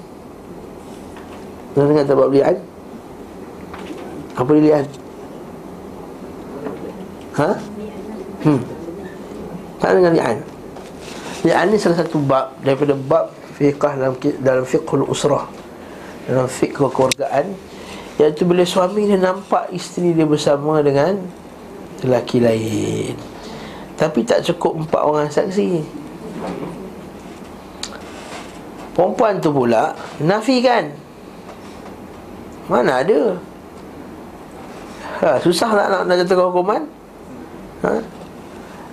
Dengar 1.73 2.05
tak 2.05 2.13
bab 2.13 2.29
li'an 2.29 2.57
apa 4.39 4.49
dia 4.55 4.63
li'an 4.63 4.85
ha? 7.35 7.49
Hmm. 8.47 8.61
Tak 9.83 9.89
dengar 9.99 10.15
li'an 10.15 10.39
Ya, 11.39 11.63
ini 11.63 11.79
salah 11.79 12.03
satu 12.03 12.19
bab 12.19 12.51
daripada 12.67 12.91
bab 12.91 13.31
fiqh 13.55 13.79
dalam 13.79 14.11
dalam 14.43 14.67
fiqhul 14.67 15.07
usrah. 15.07 15.47
Dalam 16.27 16.51
fiqh 16.51 16.75
kekeluargaan. 16.75 17.55
Iaitu 18.19 18.43
bila 18.43 18.67
suami 18.67 19.07
dia 19.07 19.15
nampak 19.15 19.71
isteri 19.71 20.11
dia 20.11 20.27
bersama 20.27 20.83
dengan 20.83 21.15
lelaki 22.03 22.43
lain. 22.43 23.15
Tapi 23.95 24.19
tak 24.27 24.43
cukup 24.51 24.83
empat 24.83 25.01
orang 25.03 25.27
saksi. 25.31 25.79
Perempuan 28.99 29.39
tu 29.39 29.55
pula 29.55 29.95
Nafikan 30.19 30.91
Mana 32.67 32.99
ada 32.99 33.39
ha, 35.21 35.39
Susah 35.43 35.69
nak 35.75 35.87
nak, 35.91 36.01
nak 36.07 36.15
jatuhkan 36.23 36.47
hukuman? 36.51 36.81
Ha? 37.83 37.93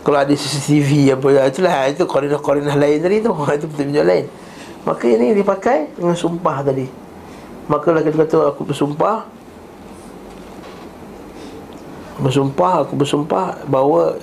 Kalau 0.07 0.19
ada 0.23 0.31
CCTV 0.31 1.19
apa 1.19 1.51
Itulah. 1.51 1.91
Itu 1.91 2.07
korinah-korinah 2.07 2.79
lain 2.79 3.03
tadi 3.03 3.19
tu. 3.23 3.35
Itu 3.59 3.67
betul-betul 3.67 4.07
lain. 4.07 4.27
Maka 4.87 5.05
ini 5.11 5.35
dipakai 5.35 5.91
dengan 5.99 6.15
sumpah 6.15 6.63
tadi. 6.63 6.87
Maka 7.67 7.91
lelaki 7.91 8.15
tu 8.15 8.19
kata 8.23 8.37
aku 8.55 8.63
bersumpah. 8.63 9.27
Bersumpah, 12.17 12.81
aku 12.81 12.97
bersumpah 12.97 13.69
Bahawa 13.69 14.17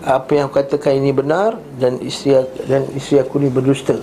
Apa 0.00 0.32
yang 0.32 0.48
aku 0.48 0.64
katakan 0.64 0.96
ini 0.96 1.12
benar 1.12 1.60
Dan 1.76 2.00
isteri, 2.00 2.40
dan 2.64 2.88
isteri 2.96 3.20
aku 3.20 3.36
ni 3.36 3.52
berdusta. 3.52 4.00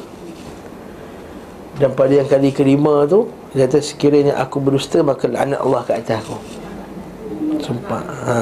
Dan 1.81 1.97
pada 1.97 2.13
yang 2.13 2.29
kali 2.29 2.53
kelima 2.53 3.09
tu 3.09 3.33
Dia 3.57 3.65
kata 3.65 3.81
sekiranya 3.81 4.37
aku 4.37 4.61
berdusta 4.61 5.01
Maka 5.01 5.25
anak 5.25 5.57
Allah 5.57 5.81
ke 5.81 5.91
atas 5.97 6.21
aku 6.21 6.60
Sumpah 7.61 8.03
ha. 8.03 8.37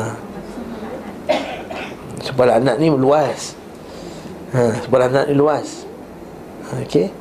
Sebab 2.24 2.48
anak 2.48 2.76
ni 2.80 2.88
luas 2.88 3.54
ha. 4.56 4.72
Sebab 4.88 5.00
anak 5.12 5.24
ni 5.28 5.36
luas 5.36 5.84
Okey 6.84 7.12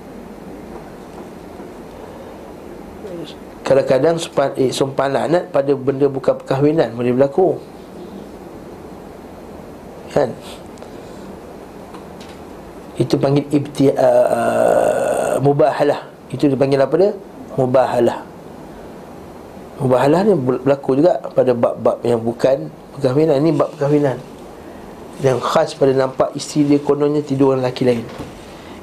Kadang-kadang 3.67 4.17
sumpah, 4.17 4.57
eh, 4.57 4.73
sumpah 4.73 5.07
laknat 5.13 5.53
pada 5.53 5.77
benda 5.77 6.09
bukan 6.09 6.41
perkahwinan 6.41 6.97
boleh 6.97 7.13
berlaku 7.13 7.61
Kan 10.09 10.33
Itu 12.97 13.21
panggil 13.21 13.45
ibti, 13.53 13.93
uh, 13.93 14.27
uh, 14.33 15.33
Mubahalah 15.45 16.09
Itu 16.33 16.49
dipanggil 16.49 16.81
apa 16.81 16.95
dia? 16.97 17.13
Mubahalah 17.61 18.38
Mubahalah 19.79 20.27
ni 20.27 20.35
berlaku 20.35 20.99
juga 20.99 21.23
pada 21.23 21.55
bab-bab 21.55 22.03
yang 22.03 22.19
bukan 22.19 22.67
perkahwinan. 22.99 23.39
Ini 23.39 23.51
bab 23.55 23.71
perkahwinan 23.79 24.19
Yang 25.23 25.39
khas 25.47 25.71
pada 25.79 25.95
nampak 25.95 26.35
isteri 26.35 26.67
dia 26.75 26.79
kononnya 26.83 27.23
tidur 27.23 27.55
dengan 27.55 27.71
lelaki 27.71 27.87
lain. 27.87 28.03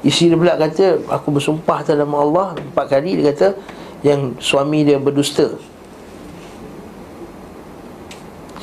Isteri 0.07 0.31
dia 0.31 0.37
pula 0.39 0.55
kata 0.55 1.03
Aku 1.11 1.35
bersumpah 1.35 1.83
atas 1.83 1.99
nama 1.99 2.15
Allah. 2.23 2.47
Empat 2.55 2.85
kali 2.87 3.19
dia 3.19 3.35
kata 3.35 3.59
yang 4.07 4.39
suami 4.39 4.87
dia 4.87 4.95
berdusta. 4.95 5.51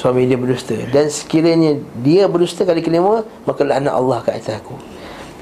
Suami 0.01 0.25
dia 0.25 0.41
berdusta. 0.41 0.77
Dan 0.89 1.13
sekiranya 1.13 1.77
dia 2.01 2.25
berdusta 2.33 2.65
kali 2.65 2.81
kelima 2.81 3.29
maka 3.45 3.61
laknat 3.61 3.93
Allah 3.93 4.25
ke 4.25 4.33
atas 4.33 4.57
aku. 4.57 4.81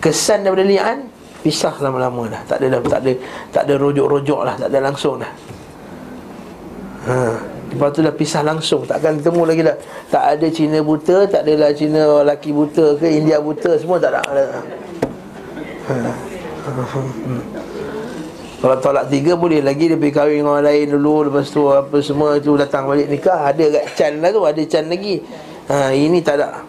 Kesan 0.02 0.42
daripada 0.42 0.66
li'an 0.66 1.06
pisah 1.46 1.78
lama-lama 1.78 2.26
dah. 2.26 2.42
Tak 2.50 2.66
ada 2.66 2.82
tak 2.82 2.98
ada 3.06 3.12
tak 3.54 3.62
ada 3.70 3.74
rojok-rojok 3.78 4.40
lah 4.42 4.54
tak 4.58 4.74
ada 4.74 4.90
langsung 4.90 5.22
dah 5.22 5.59
ha. 7.06 7.38
Lepas 7.70 7.94
tu 7.94 8.02
dah 8.02 8.10
pisah 8.10 8.42
langsung. 8.42 8.82
Takkan 8.82 9.22
ketemu 9.22 9.42
lagi 9.46 9.62
dah. 9.62 9.76
Tak 10.10 10.24
ada 10.36 10.46
Cina 10.50 10.82
buta 10.82 11.22
tak 11.30 11.46
ada 11.46 11.54
lah 11.54 11.70
Cina 11.70 12.02
lelaki 12.26 12.50
buta 12.50 12.98
ke 12.98 13.06
India 13.06 13.38
buta 13.38 13.78
semua 13.78 14.02
tak 14.02 14.18
ada 14.18 14.20
ha. 14.26 14.60
Kalau 18.60 18.76
tolak 18.76 19.08
tiga 19.08 19.32
boleh 19.32 19.64
lagi 19.64 19.88
Dia 19.88 19.96
pergi 19.96 20.12
kahwin 20.12 20.44
dengan 20.44 20.52
orang 20.60 20.68
lain 20.68 20.86
dulu 20.92 21.14
Lepas 21.32 21.48
tu 21.48 21.64
apa 21.72 21.96
semua 22.04 22.36
tu 22.36 22.52
datang 22.60 22.84
balik 22.84 23.08
nikah. 23.08 23.48
Ada 23.48 23.64
kat 23.72 23.84
can 23.96 24.12
lah 24.20 24.30
tu 24.30 24.42
Ada 24.44 24.62
can 24.68 24.84
lagi. 24.92 25.24
Ha, 25.72 25.96
Ini 25.96 26.18
tak 26.20 26.34
ada. 26.36 26.60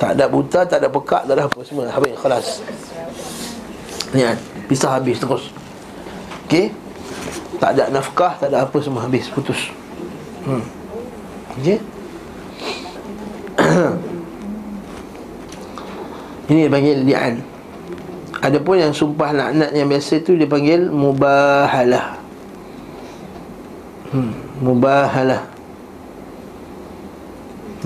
Tak 0.00 0.10
ada 0.16 0.24
buta 0.32 0.64
Tak 0.64 0.78
ada 0.80 0.88
pekak 0.88 1.22
Tak 1.28 1.34
ada 1.36 1.44
apa 1.44 1.60
semua. 1.60 1.84
Habis 1.92 2.16
kelas 2.16 2.46
Ni 4.16 4.24
Pisah 4.72 4.96
habis 4.96 5.20
terus. 5.20 5.52
Okey 6.48 6.81
Tak 7.62 7.78
ada 7.78 7.94
nafkah 7.94 8.34
Tak 8.42 8.50
ada 8.50 8.66
apa 8.66 8.74
semua 8.82 9.06
Habis 9.06 9.30
putus 9.30 9.70
hmm. 10.42 10.66
Okey 11.62 11.78
Ini 16.50 16.66
dipanggil 16.66 17.06
li'an 17.06 17.52
Adapun 18.42 18.74
yang 18.74 18.90
sumpah 18.90 19.30
laknat 19.30 19.70
yang 19.70 19.86
biasa 19.86 20.18
tu 20.26 20.34
dia 20.34 20.50
panggil 20.50 20.90
mubahalah. 20.90 22.18
Hmm, 24.10 24.34
mubahalah. 24.58 25.46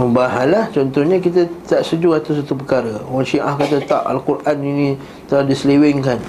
Mubahalah 0.01 0.73
contohnya 0.73 1.21
kita 1.21 1.45
tak 1.69 1.85
setuju 1.85 2.17
atas 2.17 2.41
satu 2.41 2.57
perkara. 2.57 3.05
Orang 3.05 3.29
Syiah 3.29 3.53
kata 3.53 3.85
tak 3.85 4.01
Al-Quran 4.09 4.57
ini 4.65 4.89
telah 5.29 5.45
diselewengkan. 5.45 6.25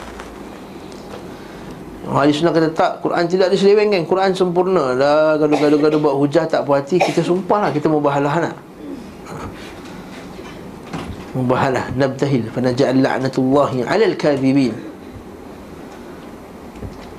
Ahli 2.08 2.32
Sunnah 2.32 2.56
kata 2.56 2.72
tak 2.72 2.92
Quran 3.04 3.28
tidak 3.28 3.52
diselewengkan. 3.52 4.08
Quran 4.08 4.32
sempurna. 4.32 4.96
Dah 4.96 5.36
gaduh-gaduh-gaduh 5.36 6.00
buat 6.00 6.16
hujah 6.16 6.48
tak 6.48 6.64
puas 6.64 6.80
hati, 6.80 7.04
kita 7.04 7.20
sumpahlah 7.20 7.68
kita 7.76 7.92
mubahalah 7.92 8.48
nak. 8.48 8.56
Mubahalah. 11.36 11.92
Nabtahil. 12.00 12.48
Fa 12.48 12.64
naj'al 12.64 13.04
la'natullahi 13.04 13.84
'alal 13.84 14.16
kadhibin. 14.16 14.72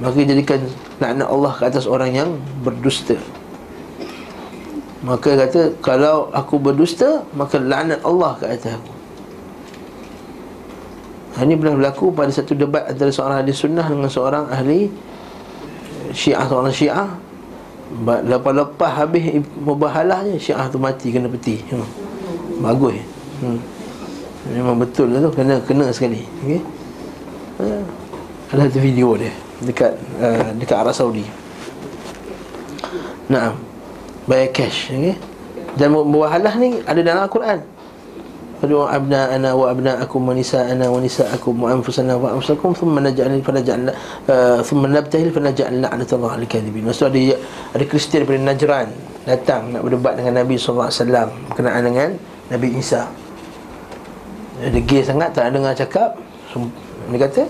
Maka 0.00 0.24
jadikan 0.24 0.62
laknat 1.02 1.28
Allah 1.28 1.52
ke 1.52 1.62
atas 1.68 1.84
orang 1.84 2.10
yang 2.16 2.30
berdusta. 2.64 3.18
Maka 5.04 5.36
kata 5.36 5.78
kalau 5.84 6.32
aku 6.34 6.58
berdusta 6.58 7.22
maka 7.36 7.60
laknat 7.60 8.02
Allah 8.02 8.34
ke 8.34 8.50
atas 8.50 8.74
aku 8.74 8.97
ini 11.44 11.54
pernah 11.54 11.74
berlaku 11.78 12.10
pada 12.10 12.30
satu 12.34 12.56
debat 12.58 12.88
antara 12.88 13.10
seorang 13.14 13.42
ahli 13.42 13.52
sunnah 13.54 13.86
dengan 13.86 14.10
seorang 14.10 14.44
ahli 14.50 14.90
syiah 16.10 16.44
seorang 16.48 16.74
syiah 16.74 17.08
Lepas-lepas 18.04 19.00
habis 19.00 19.40
mubahalahnya 19.56 20.36
Syiah 20.36 20.68
tu 20.68 20.76
mati 20.76 21.08
kena 21.08 21.24
peti 21.24 21.56
hmm. 21.72 21.88
Bagus 22.60 23.00
hmm. 23.40 23.58
Memang 24.52 24.76
betul 24.76 25.08
lah 25.08 25.24
tu 25.24 25.32
Kena, 25.32 25.56
kena 25.64 25.88
sekali 25.88 26.20
okay? 26.44 26.60
ha. 27.64 27.80
Ada 28.52 28.68
satu 28.68 28.80
video 28.84 29.16
dia 29.16 29.32
Dekat 29.64 29.96
uh, 30.20 30.52
dekat 30.60 30.76
Arab 30.76 30.92
Saudi 30.92 31.24
Nah, 33.32 33.56
Bayar 34.28 34.52
cash 34.52 34.92
okay? 34.92 35.16
Dan 35.80 35.96
mubahalah 35.96 36.60
ni 36.60 36.84
Ada 36.84 37.00
dalam 37.00 37.24
Al-Quran 37.24 37.77
Fadu 38.58 38.82
abna'ana 38.82 39.54
wa 39.54 39.70
abna'akum 39.70 40.20
wa 40.26 40.34
nisa'ana 40.34 40.90
wa 40.90 40.98
nisa'akum 40.98 41.54
wa 41.62 41.70
anfusana 41.70 42.18
wa 42.18 42.34
anfusakum 42.34 42.74
thumma 42.74 42.98
naj'al 43.06 43.38
fa 43.38 43.54
naj'al 43.54 43.94
uh, 44.26 44.58
thumma 44.66 44.90
nabtahil 44.90 45.30
fa 45.30 45.38
naj'al 45.38 45.78
la'natullah 45.78 46.34
al-kadhibin. 46.42 46.82
Maksud 46.82 47.14
ada 47.14 47.38
ada 47.78 47.84
Kristian 47.86 48.26
daripada 48.26 48.42
Najran 48.50 48.88
datang 49.30 49.70
nak 49.70 49.86
berdebat 49.86 50.18
dengan 50.18 50.42
Nabi 50.42 50.58
wasallam 50.58 51.30
berkenaan 51.54 51.82
dengan 51.86 52.08
Nabi 52.50 52.68
Isa. 52.74 53.06
Dia 54.58 54.74
degil 54.74 55.06
sangat 55.06 55.30
tak 55.38 55.54
dengar 55.54 55.70
cakap 55.70 56.18
Dia 57.14 57.18
kata 57.22 57.42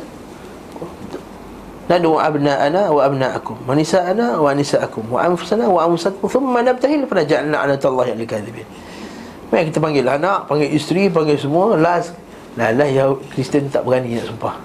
Nadu 1.88 2.20
abna'ana 2.20 2.92
wa 2.92 3.00
abna'akum 3.00 3.64
Wa 3.64 3.72
nisa'ana 3.72 4.36
wa 4.36 4.52
nisa'akum 4.52 5.08
Wa 5.08 5.24
anfusana 5.24 5.64
wa 5.72 5.88
anfusakum 5.88 6.28
Thumma 6.28 6.60
nabtahil 6.60 7.08
Fana 7.08 7.24
ja'alna 7.24 7.64
anatallahi 7.64 8.12
al-kadhibin 8.12 8.68
Mari 9.48 9.72
kita 9.72 9.80
panggil 9.80 10.04
anak 10.04 10.44
Panggil 10.44 10.68
isteri 10.72 11.08
Panggil 11.08 11.40
semua. 11.40 11.76
Last 11.76 12.12
Lah 12.61 12.72
lah 12.74 12.88
ya 12.88 13.08
Kristen 13.32 13.72
tak 13.72 13.87
berani 13.88 14.18
nak 14.18 14.26
sumpah. 14.28 14.56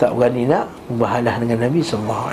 Tak 0.00 0.16
berani 0.16 0.48
nak 0.48 0.72
Mubahalah 0.88 1.36
dengan 1.40 1.68
Nabi 1.68 1.84
SAW 1.84 2.32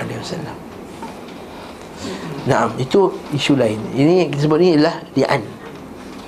Nah, 2.40 2.72
itu 2.80 3.12
isu 3.36 3.52
lain. 3.52 3.76
Ini 3.92 4.32
kita 4.32 4.48
sebut 4.48 4.58
ni 4.64 4.72
ialah 4.72 4.96
li'an. 5.12 5.44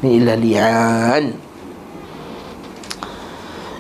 Ini 0.05 0.09
ialah 0.21 0.37
li'an. 0.37 1.25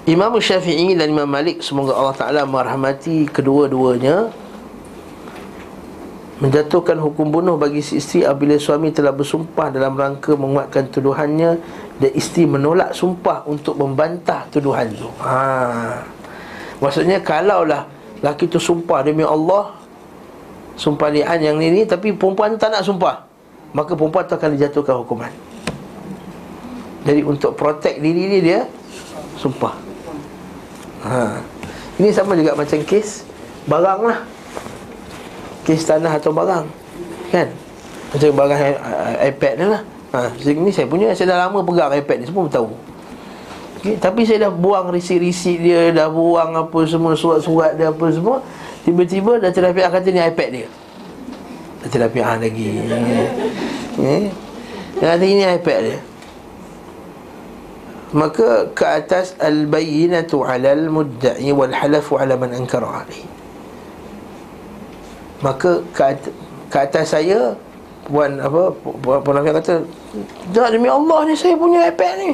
Imam 0.08 0.34
Syafi'i 0.40 0.98
dan 0.98 1.14
Imam 1.14 1.30
Malik 1.30 1.62
Semoga 1.62 1.94
Allah 1.94 2.16
Ta'ala 2.16 2.42
merahmati 2.42 3.30
kedua-duanya 3.30 4.34
Menjatuhkan 6.42 6.98
hukum 6.98 7.30
bunuh 7.30 7.54
bagi 7.54 7.78
si 7.78 8.02
isteri 8.02 8.26
Apabila 8.26 8.58
suami 8.58 8.90
telah 8.90 9.14
bersumpah 9.14 9.70
dalam 9.70 9.94
rangka 9.94 10.34
menguatkan 10.34 10.90
tuduhannya 10.90 11.50
Dan 12.02 12.10
isteri 12.18 12.50
menolak 12.50 12.98
sumpah 12.98 13.46
untuk 13.46 13.78
membantah 13.78 14.50
tuduhan 14.50 14.90
itu 14.90 15.06
ha. 15.22 16.02
Maksudnya 16.82 17.22
kalaulah 17.22 17.86
Laki 18.26 18.50
tu 18.50 18.58
sumpah 18.58 19.06
demi 19.06 19.22
Allah 19.22 19.78
Sumpah 20.74 21.14
li'an 21.14 21.38
yang 21.38 21.62
ini 21.62 21.86
Tapi 21.86 22.10
perempuan 22.10 22.58
tak 22.58 22.74
nak 22.74 22.82
sumpah 22.82 23.22
Maka 23.70 23.94
perempuan 23.94 24.26
tu 24.26 24.34
akan 24.34 24.50
dijatuhkan 24.58 24.98
hukuman 24.98 25.30
Jadi 27.06 27.22
untuk 27.22 27.54
protect 27.54 28.02
diri 28.02 28.22
dia 28.26 28.42
Dia 28.42 28.60
sumpah 29.38 29.78
ha. 31.06 31.38
Ini 32.02 32.10
sama 32.10 32.34
juga 32.34 32.58
macam 32.58 32.82
kes 32.82 33.30
Barang 33.70 34.10
lah 34.10 34.31
Kes 35.62 35.86
tanah 35.86 36.18
atau 36.18 36.34
barang. 36.34 36.66
Kan? 37.30 37.48
Macam 38.12 38.28
barang 38.34 38.60
iPad 39.32 39.54
ni 39.56 39.66
lah. 39.70 39.82
Ha, 40.12 40.28
Ni 40.36 40.68
saya 40.68 40.84
punya 40.84 41.16
Saya 41.16 41.32
dah 41.32 41.48
lama 41.48 41.64
pegang 41.64 41.88
iPad 41.88 42.20
ni 42.20 42.26
Semua 42.28 42.44
tahu. 42.44 42.68
Okay, 43.80 43.96
Tapi 43.96 44.28
saya 44.28 44.48
dah 44.48 44.52
buang 44.52 44.92
risik-risik 44.92 45.56
dia 45.64 45.88
Dah 45.88 46.12
buang 46.12 46.52
apa 46.52 46.78
semua 46.84 47.16
Surat-surat 47.16 47.80
dia 47.80 47.88
apa 47.88 48.12
semua 48.12 48.44
Tiba-tiba 48.84 49.38
dah 49.38 49.48
terapi 49.54 49.78
kata 49.78 50.10
ni 50.10 50.18
iPad 50.18 50.48
dia. 50.50 50.68
Dah 51.80 51.88
terapi 51.88 52.18
lagi. 52.18 52.66
Okay. 53.94 54.22
Kata 54.98 55.22
ini 55.22 55.42
iPad 55.46 55.78
dia. 55.86 55.98
Maka 58.10 58.68
ke 58.74 58.84
atas 58.84 59.38
Al-bayinatu 59.38 60.42
ala 60.42 60.74
al-mudda'i 60.74 61.54
Wal-halafu 61.54 62.18
ala 62.18 62.34
man 62.34 62.50
ankara 62.52 63.06
Maka 65.42 65.82
ke, 65.90 66.02
at- 66.06 66.34
ke 66.70 66.76
atas 66.78 67.12
saya 67.12 67.58
Puan 68.06 68.38
apa 68.38 68.74
Puan, 69.02 69.34
Nafiah 69.34 69.54
kata 69.58 69.74
Tak 70.54 70.68
demi 70.74 70.86
Allah 70.90 71.26
ni 71.26 71.34
saya 71.38 71.54
punya 71.54 71.86
iPad 71.90 72.14
ni. 72.18 72.30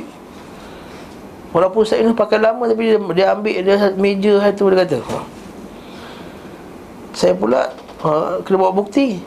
Walaupun 1.52 1.84
saya 1.84 2.04
ni 2.04 2.12
pakai 2.12 2.40
lama 2.40 2.68
Tapi 2.68 2.92
dia, 2.92 2.98
dia 3.00 3.26
ambil 3.32 3.56
dia 3.64 3.76
meja 3.96 4.32
satu 4.44 4.72
Dia 4.72 4.84
kata. 4.84 4.98
Saya 7.16 7.32
pula 7.36 7.72
ha, 8.04 8.40
Kena 8.44 8.56
bawa 8.60 8.72
bukti. 8.76 9.20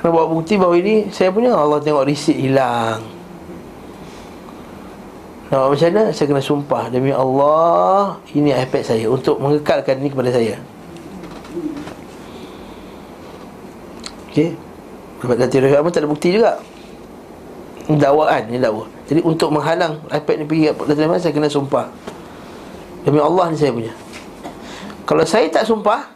Kena 0.00 0.10
bawa 0.12 0.26
bukti 0.28 0.56
bahawa 0.60 0.76
ini 0.76 1.08
Saya 1.12 1.32
punya. 1.32 1.56
Allah 1.56 1.80
tengok 1.80 2.04
risit 2.08 2.36
hilang. 2.36 3.04
Nampak 5.48 5.66
macam 5.76 5.88
mana? 5.92 6.02
Saya 6.12 6.26
kena 6.28 6.42
sumpah 6.44 6.82
Demi 6.88 7.12
Allah 7.12 8.16
Ini 8.32 8.64
iPad 8.64 8.82
saya. 8.84 9.04
Untuk 9.12 9.36
mengekalkan 9.40 10.00
ini 10.00 10.08
kepada 10.08 10.32
saya 10.32 10.56
Okey. 14.30 14.54
Dapat 15.20 15.36
kata 15.36 15.56
Rahim 15.60 15.90
tak 15.90 16.00
ada 16.00 16.08
bukti 16.08 16.28
juga. 16.32 16.62
Dakwaan 17.90 18.46
ni 18.46 18.62
dakwa. 18.62 18.86
Jadi 19.10 19.20
untuk 19.26 19.50
menghalang 19.50 19.98
iPad 20.06 20.36
ni 20.38 20.44
pergi 20.46 20.62
kat 20.70 20.74
Datuk 20.94 21.18
Saya 21.18 21.32
kena 21.34 21.50
sumpah. 21.50 21.86
Demi 23.02 23.18
Allah 23.18 23.50
ni 23.50 23.56
saya 23.58 23.74
punya. 23.74 23.90
Kalau 25.02 25.26
saya 25.26 25.50
tak 25.50 25.66
sumpah 25.66 26.06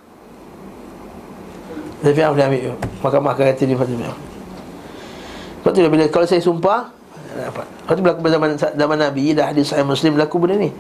Tapi 2.05 2.15
boleh 2.15 2.47
ambil 2.47 2.79
Mahkamah 3.03 3.33
akan 3.35 3.45
kata 3.51 3.63
ni 3.67 3.75
Fatimah 3.75 4.15
Sebab 5.65 5.71
tu 5.75 5.81
bila 5.91 6.05
Kalau 6.07 6.27
saya 6.31 6.39
sumpah 6.39 6.95
dapat. 7.35 7.67
Lepas 7.67 7.93
tu 7.99 8.03
berlaku 8.07 8.21
zaman, 8.31 8.49
zaman 8.55 8.97
Nabi 9.03 9.35
Dah 9.35 9.51
hadis 9.51 9.75
sahih 9.75 9.83
Muslim 9.83 10.15
berlaku 10.15 10.39
benda 10.39 10.63
ni. 10.63 10.71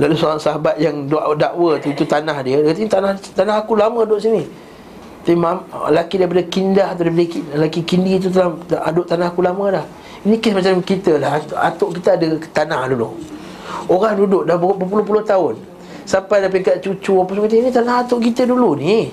Lalu 0.00 0.14
seorang 0.16 0.40
sahabat 0.40 0.80
yang 0.80 1.04
dakwa 1.12 1.76
tu 1.76 1.92
Itu 1.92 2.08
tanah 2.08 2.40
dia 2.40 2.64
Dia 2.64 2.72
kata 2.72 2.80
ini 2.80 2.88
tanah, 2.88 3.12
tanah 3.36 3.54
aku 3.60 3.76
lama 3.76 4.08
duduk 4.08 4.24
sini 4.24 4.65
Tapi 5.26 5.34
mam, 5.34 5.66
lelaki 5.90 6.22
daripada 6.22 6.42
kindah 6.46 6.94
tu 6.94 7.02
Daripada 7.02 7.26
ki- 7.26 7.46
lelaki 7.50 7.80
kindi 7.82 8.22
tu 8.22 8.30
telah 8.30 8.54
Aduk 8.86 9.10
tanah 9.10 9.34
aku 9.34 9.42
lama 9.42 9.82
dah. 9.82 9.84
Ini 10.22 10.38
kes 10.38 10.54
macam 10.54 10.78
kita 10.86 11.18
lah. 11.18 11.42
Atuk- 11.66 11.98
kita 11.98 12.14
ada 12.14 12.38
tanah 12.54 12.94
dulu. 12.94 13.10
Orang 13.90 14.14
duduk 14.22 14.46
dah 14.46 14.54
ber- 14.54 14.78
berpuluh-puluh 14.78 15.26
tahun. 15.26 15.58
Sampai 16.06 16.38
dah 16.38 16.50
pekat 16.50 16.78
cucu 16.78 17.18
apa 17.18 17.34
semua 17.34 17.50
Ini 17.50 17.70
tanah 17.74 18.06
atuk 18.06 18.22
kita 18.22 18.46
dulu 18.46 18.78
ni. 18.78 19.10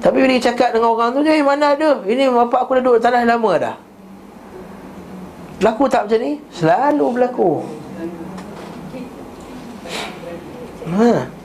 Tapi 0.00 0.16
bila 0.16 0.32
dia 0.32 0.48
cakap 0.48 0.72
dengan 0.72 0.96
orang 0.96 1.12
tu 1.12 1.20
Eh 1.20 1.44
mana 1.44 1.76
ada? 1.76 2.00
Ini 2.00 2.32
bapak 2.32 2.64
aku 2.64 2.80
dah 2.80 2.82
duduk 2.84 3.00
tanah 3.04 3.28
lama 3.28 3.52
dah. 3.60 3.76
Berlaku 5.60 5.84
tak 5.92 6.08
macam 6.08 6.20
ni? 6.24 6.40
Selalu 6.48 7.06
berlaku. 7.12 7.50
Ha. 10.88 11.39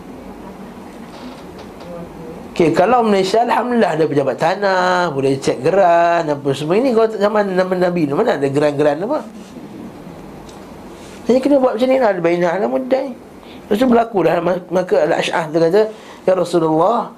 Okey, 2.56 2.72
kalau 2.72 3.04
Malaysia 3.04 3.44
alhamdulillah 3.44 4.00
ada 4.00 4.08
pejabat 4.08 4.40
tanah, 4.40 5.12
boleh 5.12 5.36
cek 5.36 5.60
geran 5.60 6.24
apa 6.24 6.50
semua. 6.56 6.80
Ini 6.80 6.96
kalau 6.96 7.12
zaman 7.12 7.52
zaman 7.52 7.78
Nabi 7.84 8.08
mana 8.16 8.40
ada 8.40 8.48
geran-geran 8.48 9.04
apa? 9.04 9.20
Jadi 11.26 11.38
kena 11.42 11.56
buat 11.60 11.76
macam 11.76 11.88
ni 11.90 11.98
lah 11.98 12.10
Al-Bainah 12.16 12.50
ala 12.54 12.66
muddai 12.70 13.08
Lepas 13.66 13.76
tu 13.82 13.86
berlaku 13.90 14.18
dah 14.24 14.38
Maka 14.70 14.96
Al-Ash'ah 15.10 15.50
dia 15.50 15.58
kata 15.58 15.82
Ya 16.22 16.34
Rasulullah 16.38 17.10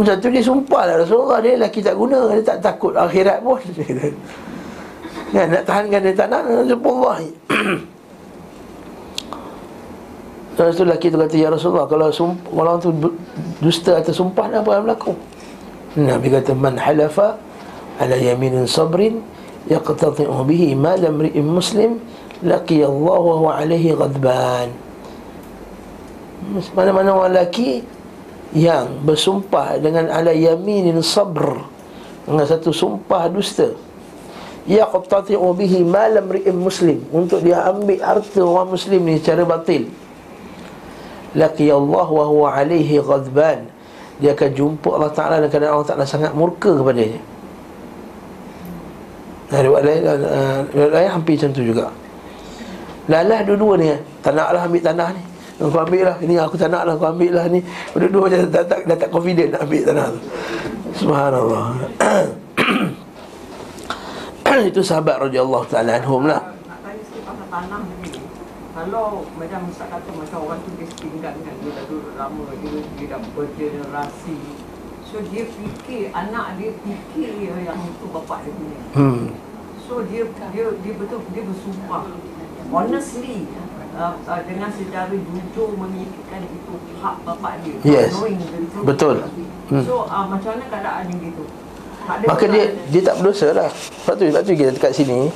Macam 0.00 0.14
tu 0.24 0.28
dia 0.32 0.40
sumpah 0.40 0.82
lah 0.88 1.04
Rasulullah 1.04 1.38
Dia 1.44 1.60
lelaki 1.60 1.84
tak 1.84 2.00
guna 2.00 2.32
Dia 2.32 2.40
tak 2.40 2.58
takut 2.64 2.96
akhirat 2.96 3.44
pun 3.44 3.60
Ya, 5.36 5.44
nak 5.52 5.68
tahankan 5.68 6.00
dia 6.00 6.16
tanah 6.16 6.40
Rasulullah 6.48 7.20
Lepas 10.52 10.76
tu 10.76 10.84
lelaki 10.84 11.08
tu 11.08 11.16
kata 11.16 11.36
Ya 11.36 11.48
Rasulullah 11.48 11.88
Kalau 11.88 12.12
sumpah, 12.12 12.52
orang 12.52 12.76
tu 12.76 12.92
dusta 13.64 13.96
atau 13.96 14.12
sumpah 14.12 14.52
Apa 14.52 14.76
yang 14.76 14.84
berlaku. 14.84 15.16
Nabi 15.96 16.28
kata 16.28 16.52
Man 16.52 16.76
halafa 16.76 17.40
Ala 17.96 18.16
yaminin 18.20 18.68
sabrin 18.68 19.24
Yaqtati'u 19.72 20.44
bihi 20.44 20.76
Ma 20.76 21.00
ri'im 21.00 21.48
muslim 21.48 22.04
Laqi 22.42 22.82
Allah 22.82 23.22
wa 23.22 23.54
alaihi 23.54 23.94
ghadban. 23.94 24.74
Mana-mana 26.74 27.14
orang 27.14 27.32
lelaki 27.32 27.86
Yang 28.52 28.98
bersumpah 29.08 29.80
Dengan 29.80 30.12
ala 30.12 30.36
yaminin 30.36 31.00
sabr 31.00 31.64
Dengan 32.28 32.44
satu 32.44 32.76
sumpah 32.76 33.32
dusta 33.32 33.72
Yaqtati'u 34.68 35.48
bihi 35.56 35.80
Ma 35.80 36.12
ri'im 36.12 36.60
muslim 36.60 37.00
Untuk 37.08 37.40
dia 37.40 37.64
ambil 37.64 38.04
harta 38.04 38.44
orang 38.44 38.68
muslim 38.68 39.00
ni 39.00 39.16
Secara 39.16 39.48
batil 39.48 40.01
Laqi 41.32 41.72
Allah 41.72 42.06
wa 42.08 42.24
huwa 42.28 42.48
alaihi 42.52 43.00
ghadban. 43.00 43.64
Dia 44.20 44.36
akan 44.36 44.50
jumpa 44.54 44.88
Allah 44.94 45.10
Ta'ala 45.10 45.34
Dan 45.42 45.50
kadang 45.50 45.74
Allah 45.74 45.88
Ta'ala 45.88 46.04
sangat 46.06 46.32
murka 46.36 46.70
kepadanya. 46.76 47.20
Nah, 49.52 49.60
riwayat 49.60 49.84
lain, 49.84 50.00
riwayat 50.72 50.92
lain 50.92 51.10
hampir 51.12 51.34
macam 51.36 51.50
tu 51.52 51.62
juga. 51.64 51.86
Lalah 53.10 53.42
dua-dua 53.42 53.74
ni 53.82 53.92
Tak 54.22 54.32
nak 54.32 54.54
lah 54.54 54.62
ambil 54.64 54.82
tanah 54.84 55.08
ni. 55.12 55.22
Kau 55.60 55.82
ambil 55.82 56.02
lah. 56.08 56.16
Ini 56.20 56.34
aku 56.40 56.56
tak 56.56 56.70
nak 56.72 56.82
lah 56.88 56.94
ambil 56.96 57.32
lah 57.34 57.44
ni. 57.48 57.60
Dua-dua 57.96 58.28
macam 58.28 58.38
tak, 58.48 58.64
tak, 58.68 58.78
dah 58.88 58.96
tak 58.96 59.10
confident 59.10 59.48
nak 59.52 59.60
ambil 59.64 59.82
tanah 59.88 60.06
tu. 60.08 60.20
Subhanallah. 61.02 61.64
Itu 64.72 64.84
sahabat 64.84 65.16
radhiyallahu 65.16 65.64
ta'ala 65.72 65.96
anhum 65.96 66.28
lah 66.28 66.52
Kalau 68.72 69.28
macam 69.36 69.60
Ustaz 69.68 69.88
kata 69.92 70.10
Macam 70.16 70.38
orang 70.48 70.60
tu 70.64 70.72
dia 70.80 70.88
setinggal 70.88 71.34
kan 71.44 71.54
Dia 71.60 71.70
dah 71.76 71.84
duduk 71.92 72.14
lama 72.16 72.44
Dia, 72.56 72.80
dia 72.96 73.06
dah 73.12 73.20
bergenerasi 73.36 74.38
So 75.12 75.20
dia 75.28 75.44
fikir 75.44 76.08
Anak 76.16 76.56
dia 76.56 76.72
fikir 76.80 77.30
Yang 77.52 77.80
itu 77.92 78.06
bapak 78.08 78.48
dia 78.48 78.52
punya 78.56 78.80
hmm. 78.96 79.22
So 79.84 80.00
dia 80.08 80.24
dia 80.56 80.66
dia 80.72 80.92
betul 80.96 81.20
dia 81.36 81.42
bersumpah 81.44 82.06
honestly 82.72 83.44
uh, 83.92 84.16
uh, 84.24 84.40
dengan 84.48 84.72
secara 84.72 85.12
jujur 85.12 85.76
memikirkan 85.76 86.40
itu 86.48 86.72
hak 87.04 87.16
bapak 87.28 87.60
dia. 87.60 87.76
Yes. 87.84 88.16
Knowing 88.16 88.40
the 88.40 88.60
truth. 88.72 88.86
Betul. 88.88 89.16
Hmm. 89.68 89.84
So 89.84 90.08
uh, 90.08 90.24
macam 90.26 90.56
mana 90.56 90.64
keadaan 90.72 91.04
yang 91.12 91.20
gitu? 91.20 91.44
Maka 92.02 92.44
dia 92.50 92.64
dia 92.90 93.02
tak 93.06 93.14
berdosa 93.22 93.54
lah 93.54 93.70
Sebab 93.70 94.14
tu, 94.18 94.26
sebab 94.26 94.42
tu 94.42 94.52
kita 94.58 94.74
dekat 94.74 94.90
sini 94.90 95.30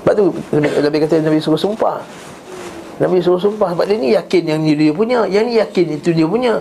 Sebab 0.00 0.12
tu 0.16 0.24
Nabi, 0.56 0.96
kata 0.98 1.20
Nabi 1.20 1.38
suruh 1.38 1.60
sumpah. 1.60 2.00
Nabi 3.00 3.20
suruh 3.20 3.40
sumpah 3.40 3.72
Sebab 3.72 3.84
dia 3.84 3.96
ni 3.96 4.12
yakin 4.12 4.42
yang 4.44 4.60
ni 4.60 4.76
dia 4.76 4.92
punya 4.92 5.24
Yang 5.24 5.44
ni 5.44 5.54
yakin 5.56 5.86
itu 5.96 6.10
dia 6.12 6.26
punya. 6.28 6.54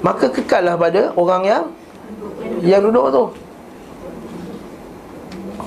Maka 0.00 0.28
kekallah 0.28 0.76
pada 0.76 1.10
orang 1.16 1.42
yang 1.42 1.64
Yang 2.60 2.80
duduk 2.90 3.06
tu. 3.10 3.24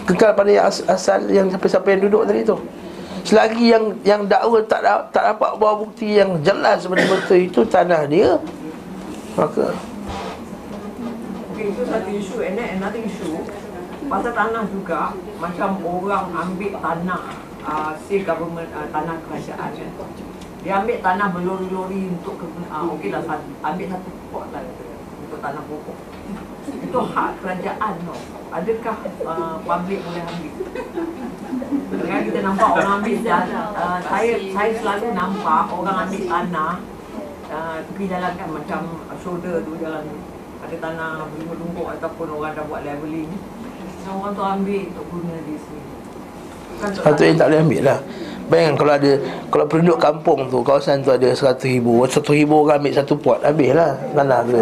Kekal 0.07 0.31
pada 0.31 0.47
yang 0.47 0.65
as- 0.65 0.87
asal 0.87 1.19
yang 1.27 1.51
siapa-siapa 1.51 1.83
yang 1.91 2.01
duduk 2.07 2.23
tadi 2.23 2.47
tu. 2.47 2.55
Selagi 3.27 3.75
yang 3.75 3.91
yang 4.07 4.23
dakwa 4.23 4.63
tak 4.63 4.79
da- 4.79 5.03
tak 5.11 5.35
dapat 5.35 5.59
bawa 5.59 5.83
bukti 5.83 6.15
yang 6.15 6.39
jelas 6.39 6.87
betul-betul 6.87 7.35
itu 7.35 7.59
tanah 7.67 8.07
dia 8.07 8.39
Maka 9.35 9.75
Okay, 11.51 11.75
itu 11.75 11.83
satu 11.83 12.07
isu 12.07 12.39
and 12.39 12.55
then 12.55 12.79
another 12.79 13.01
issue 13.03 13.35
pasal 14.07 14.31
tanah 14.31 14.63
juga 14.71 15.11
macam 15.37 15.69
orang 15.83 16.25
ambil 16.31 16.71
tanah 16.79 17.21
uh, 17.67 17.91
say 18.07 18.23
government 18.23 18.71
uh, 18.71 18.87
tanah 18.89 19.19
kerajaan 19.27 19.69
kan? 19.75 20.09
Dia 20.63 20.83
ambil 20.83 20.97
tanah 20.99 21.27
berlori-lori 21.31 22.11
untuk 22.11 22.39
ke 22.39 22.47
uh, 22.71 22.91
okey 22.97 23.11
lah 23.11 23.21
sat- 23.23 23.51
ambil 23.63 23.85
satu 23.91 24.09
pot 24.31 24.47
lah 24.51 24.63
kata, 24.63 24.83
untuk 25.27 25.39
tanah 25.43 25.63
pokok. 25.67 25.97
Itu 26.67 26.99
hak 26.99 27.29
kerajaan 27.39 27.93
tau 28.03 28.19
adakah 28.47 28.97
uh, 29.27 29.55
public 29.63 29.99
boleh 30.03 30.23
ambil? 30.23 30.53
Kan 32.07 32.21
kita 32.27 32.39
nampak 32.43 32.69
orang 32.79 32.91
ambil 32.99 33.17
tanah 33.23 33.65
uh, 33.75 33.99
saya 34.03 34.31
saya 34.51 34.71
selalu 34.75 35.07
nampak 35.15 35.63
orang 35.71 35.97
ambil 36.07 36.23
tanah 36.27 36.73
uh, 37.51 37.77
tepi 37.91 38.03
jalan 38.07 38.31
kan 38.35 38.49
macam 38.51 38.81
shoulder 39.19 39.63
tu 39.63 39.79
jalan 39.79 40.03
ada 40.57 40.75
tanah 40.83 41.11
lumpur 41.31 41.85
ataupun 41.95 42.27
orang 42.33 42.51
dah 42.57 42.65
buat 42.65 42.81
leveling 42.83 43.29
orang 44.11 44.31
tu 44.31 44.43
ambil 44.43 44.81
untuk 44.87 45.05
guna 45.11 45.35
di 45.43 45.55
sini 45.59 45.81
Satu 47.03 47.21
yang 47.23 47.37
tak 47.37 47.47
boleh 47.51 47.61
ambil 47.63 47.81
lah 47.83 47.99
Bayangkan 48.47 48.75
kalau 48.79 48.93
ada 48.95 49.11
Kalau 49.51 49.65
penduduk 49.67 49.99
kampung 49.99 50.39
tu 50.47 50.59
Kawasan 50.63 51.03
tu 51.03 51.11
ada 51.11 51.27
100 51.27 51.59
ribu 51.67 52.07
100 52.07 52.23
ribu 52.31 52.55
orang 52.63 52.79
ambil 52.79 52.93
satu 52.95 53.13
pot 53.19 53.39
Habis 53.43 53.75
lah 53.75 53.91
Tanah 54.15 54.39
tu 54.47 54.55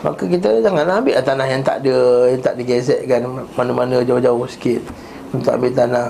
Maka 0.00 0.22
kita 0.24 0.48
janganlah 0.64 0.96
ambil 1.00 1.16
tanah 1.20 1.46
yang 1.48 1.60
tak 1.60 1.84
ada 1.84 1.96
Yang 2.32 2.40
tak 2.40 2.54
digesekkan 2.56 3.20
Mana-mana 3.52 4.00
jauh-jauh 4.00 4.48
sikit 4.48 4.80
Untuk 5.36 5.52
ambil 5.52 5.72
tanah 5.76 6.06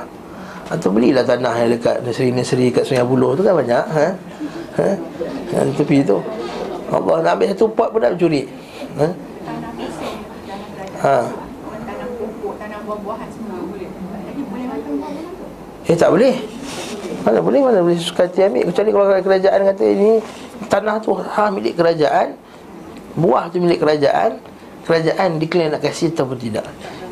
Atau 0.71 0.95
belilah 0.95 1.27
tanah 1.27 1.55
yang 1.67 1.71
dekat 1.75 2.07
Neseri-neseri 2.07 2.71
kat 2.71 2.87
Sungai 2.87 3.03
Buloh 3.03 3.35
tu 3.35 3.43
kan 3.43 3.59
banyak 3.59 3.83
ha? 3.83 4.07
Ha? 4.79 4.89
ha? 5.55 5.59
Di 5.67 5.73
tepi 5.75 6.07
tu 6.07 6.23
Allah 6.87 7.19
nak 7.19 7.33
ambil 7.39 7.51
satu 7.51 7.67
pot 7.67 7.91
pun 7.91 7.99
nak 7.99 8.15
curi 8.15 8.47
ha? 9.03 9.07
Ha. 10.97 11.17
Orang 11.27 11.83
tanam 11.85 12.09
pokok, 12.15 12.55
tanam 12.57 12.76
buah-buahan 12.87 13.29
semua 13.35 13.59
boleh. 13.67 13.89
Boleh 14.47 14.67
makan 14.71 14.93
buah-buahan 15.03 15.35
tu. 15.35 15.47
Eh 15.87 15.95
tak 15.95 16.11
boleh 16.11 16.35
Mana 17.23 17.39
boleh 17.39 17.63
Mana 17.63 17.79
boleh 17.79 17.99
suka 17.99 18.27
hati 18.27 18.43
ambil 18.43 18.67
Kecuali 18.71 18.91
kalau 18.91 19.07
kerajaan 19.23 19.61
kata 19.71 19.85
ini 19.87 20.13
Tanah 20.67 20.99
tu 20.99 21.15
ha 21.15 21.47
milik 21.47 21.79
kerajaan 21.79 22.35
Buah 23.15 23.47
tu 23.55 23.63
milik 23.63 23.79
kerajaan 23.87 24.43
Kerajaan 24.83 25.39
declare 25.39 25.71
nak 25.71 25.83
kasih 25.83 26.11
ataupun 26.11 26.39
tidak 26.43 26.67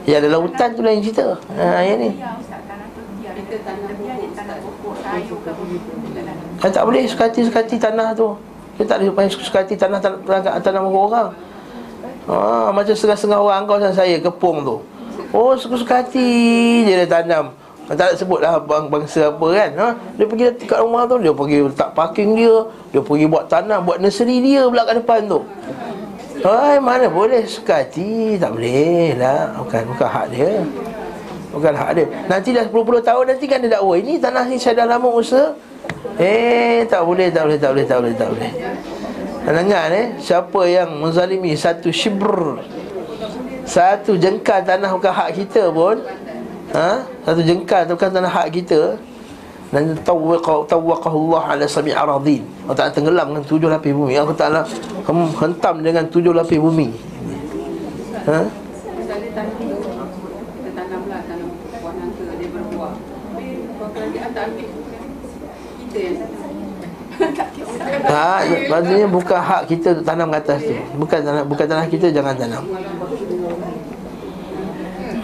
Ya 0.04 0.18
ada 0.18 0.26
lautan 0.26 0.74
tu 0.74 0.82
lain 0.82 1.00
cerita 1.00 1.38
Ha 1.54 1.87
yang 1.87 2.02
ni. 2.02 2.10
Kita. 2.18 2.34
Kita 3.34 3.56
tanam. 3.62 3.94
Kan 6.58 6.70
tak 6.74 6.82
boleh 6.82 7.02
suka 7.06 7.30
hati 7.30 7.40
suka 7.46 7.62
hati 7.62 7.76
tanah 7.78 8.10
tu 8.12 8.34
Dia 8.74 8.84
tak 8.90 9.06
boleh 9.06 9.30
suka 9.30 9.58
hati 9.62 9.74
tanah 9.78 10.02
tanah, 10.02 10.18
tanah, 10.26 10.58
tanah 10.58 10.82
orang 10.82 11.30
Ha, 12.24 12.72
macam 12.72 12.96
setengah-setengah 12.96 13.37
orang 13.37 13.68
kau 13.68 13.76
saya 13.76 14.16
kepung 14.16 14.64
tu. 14.64 14.80
Oh, 15.34 15.58
suka-suka 15.58 16.06
hati 16.06 16.86
je 16.86 16.94
dia 16.94 17.10
tanam. 17.10 17.50
Tak 17.84 18.00
nak 18.00 18.12
sebut 18.16 18.40
lah 18.40 18.56
bang 18.64 18.88
bangsa 18.88 19.28
apa 19.28 19.44
kan 19.52 19.70
ha? 19.76 19.88
Dia 20.16 20.24
pergi 20.24 20.56
kat 20.64 20.80
rumah 20.80 21.04
tu 21.04 21.20
Dia 21.20 21.36
pergi 21.36 21.68
letak 21.68 21.92
parking 21.92 22.32
dia 22.32 22.64
Dia 22.96 23.04
pergi 23.04 23.28
buat 23.28 23.44
tanam 23.44 23.84
Buat 23.84 24.00
nursery 24.00 24.40
dia 24.40 24.64
pula 24.64 24.88
kat 24.88 25.04
depan 25.04 25.28
tu. 25.28 25.44
Hai, 26.40 26.80
mana 26.80 27.12
boleh? 27.12 27.44
Suka 27.44 27.84
hati 27.84 28.40
Tak 28.40 28.56
boleh 28.56 29.20
lah. 29.20 29.52
Bukan, 29.60 29.82
bukan 29.92 30.08
hak 30.08 30.26
dia. 30.32 30.64
Bukan 31.52 31.72
hak 31.76 31.90
dia. 31.92 32.06
Nanti 32.24 32.48
dah 32.56 32.64
10-10 32.64 33.04
tahun 33.04 33.24
Nanti 33.36 33.44
kan 33.44 33.58
dia 33.60 33.70
dakwa 33.76 33.94
Ini 34.00 34.12
tanah 34.16 34.44
ni 34.48 34.56
saya 34.56 34.74
dah 34.80 34.86
lama 34.96 35.08
usaha. 35.12 35.52
Eh 36.16 36.88
tak 36.88 37.04
boleh 37.04 37.28
Tak 37.28 37.42
boleh 37.44 37.58
Tak 37.60 37.70
boleh 37.76 37.84
Tak 37.84 37.98
boleh, 38.00 38.14
tak 38.16 38.28
boleh. 38.32 38.50
Dan 39.44 39.60
ingat 39.60 39.84
eh 39.92 40.06
Siapa 40.24 40.60
yang 40.64 40.88
menzalimi 41.04 41.52
Satu 41.52 41.92
shibr 41.92 42.64
Satu 43.64 44.16
jengkal 44.20 44.62
tanah 44.62 44.92
Bukan 44.92 45.12
hak 45.12 45.31
kita 45.35 45.72
pun 45.72 46.00
ha? 46.72 47.05
Satu 47.24 47.40
jengkal 47.40 47.88
tu 47.88 47.96
bukan 47.96 48.11
tanah 48.12 48.31
hak 48.31 48.48
kita 48.53 48.96
dan 49.74 49.90
tawwaqahullah 50.07 51.42
ala 51.50 51.66
sami' 51.66 51.90
aradin 51.90 52.46
Allah 52.62 52.79
Ta'ala 52.79 52.92
tenggelam 52.94 53.35
dengan 53.35 53.42
tujuh 53.42 53.66
lapis 53.66 53.90
bumi 53.90 54.14
Allah 54.14 54.37
Ta'ala 54.38 54.61
hentam 55.42 55.83
dengan 55.83 56.07
tujuh 56.07 56.31
lapis 56.31 56.62
bumi 56.62 56.94
ha? 58.31 58.38
Ha, 68.05 68.42
maksudnya 68.68 69.07
bukan 69.09 69.38
hak 69.38 69.62
kita 69.70 69.96
untuk 69.96 70.05
tanam 70.07 70.29
kat 70.29 70.42
atas 70.44 70.59
tu. 70.66 70.74
Bukan 70.98 71.18
tanah 71.24 71.42
bukan 71.46 71.66
tanah 71.66 71.87
kita 71.88 72.07
jangan 72.11 72.35
tanam. 72.37 72.62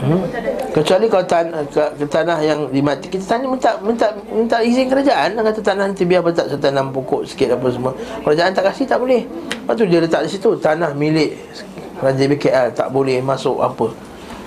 Hmm? 0.01 0.25
Kecuali 0.73 1.13
kalau 1.13 1.27
tan, 1.29 1.53
ke, 1.69 1.83
ke 2.01 2.05
tanah 2.09 2.41
yang 2.41 2.73
dimati 2.73 3.13
kita 3.13 3.37
tanya 3.37 3.53
minta 3.53 3.77
minta 3.85 4.09
minta 4.33 4.57
izin 4.65 4.89
kerajaan 4.89 5.37
dan 5.37 5.43
kata 5.45 5.61
tanah 5.61 5.85
nanti 5.93 6.09
biar 6.09 6.25
tak 6.33 6.49
saya 6.49 6.57
tanam 6.57 6.89
pokok 6.89 7.29
sikit 7.29 7.53
apa 7.53 7.69
semua. 7.69 7.93
Kerajaan 8.25 8.57
tak 8.57 8.73
kasih 8.73 8.89
tak 8.89 8.97
boleh. 8.97 9.29
Lepas 9.29 9.77
tu 9.77 9.85
dia 9.85 10.01
letak 10.01 10.25
di 10.25 10.31
situ 10.33 10.57
tanah 10.57 10.97
milik 10.97 11.37
Raja 12.01 12.25
BKL 12.25 12.73
tak 12.73 12.89
boleh 12.89 13.21
masuk 13.21 13.61
apa. 13.61 13.93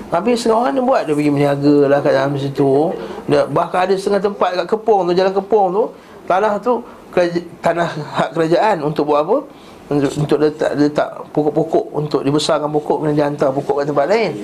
Habis 0.09 0.45
setengah 0.45 0.57
orang 0.61 0.73
dia 0.77 0.83
buat 0.85 1.01
Dia 1.09 1.13
pergi 1.17 1.31
meniaga 1.33 1.77
lah 1.89 1.99
kat 2.05 2.13
dalam 2.13 2.37
situ 2.37 2.93
dia, 3.25 3.49
Bahkan 3.49 3.79
ada 3.89 3.93
setengah 3.97 4.21
tempat 4.21 4.49
kat 4.61 4.65
Kepong 4.69 5.09
tu 5.09 5.11
Jalan 5.17 5.33
Kepong 5.33 5.67
tu 5.73 5.83
Tanah 6.29 6.53
tu 6.61 6.85
keraja, 7.09 7.41
Tanah 7.65 7.89
hak 7.89 8.29
kerajaan 8.37 8.85
Untuk 8.85 9.09
buat 9.09 9.25
apa? 9.25 9.41
Untuk, 9.89 10.13
untuk 10.13 10.37
letak, 10.37 10.77
letak 10.77 11.09
pokok-pokok 11.33 11.85
Untuk 11.97 12.21
dibesarkan 12.21 12.69
pokok 12.69 13.01
Kemudian 13.01 13.17
dia 13.17 13.25
hantar 13.25 13.49
pokok 13.57 13.81
ke 13.81 13.83
tempat 13.89 14.05
lain 14.05 14.37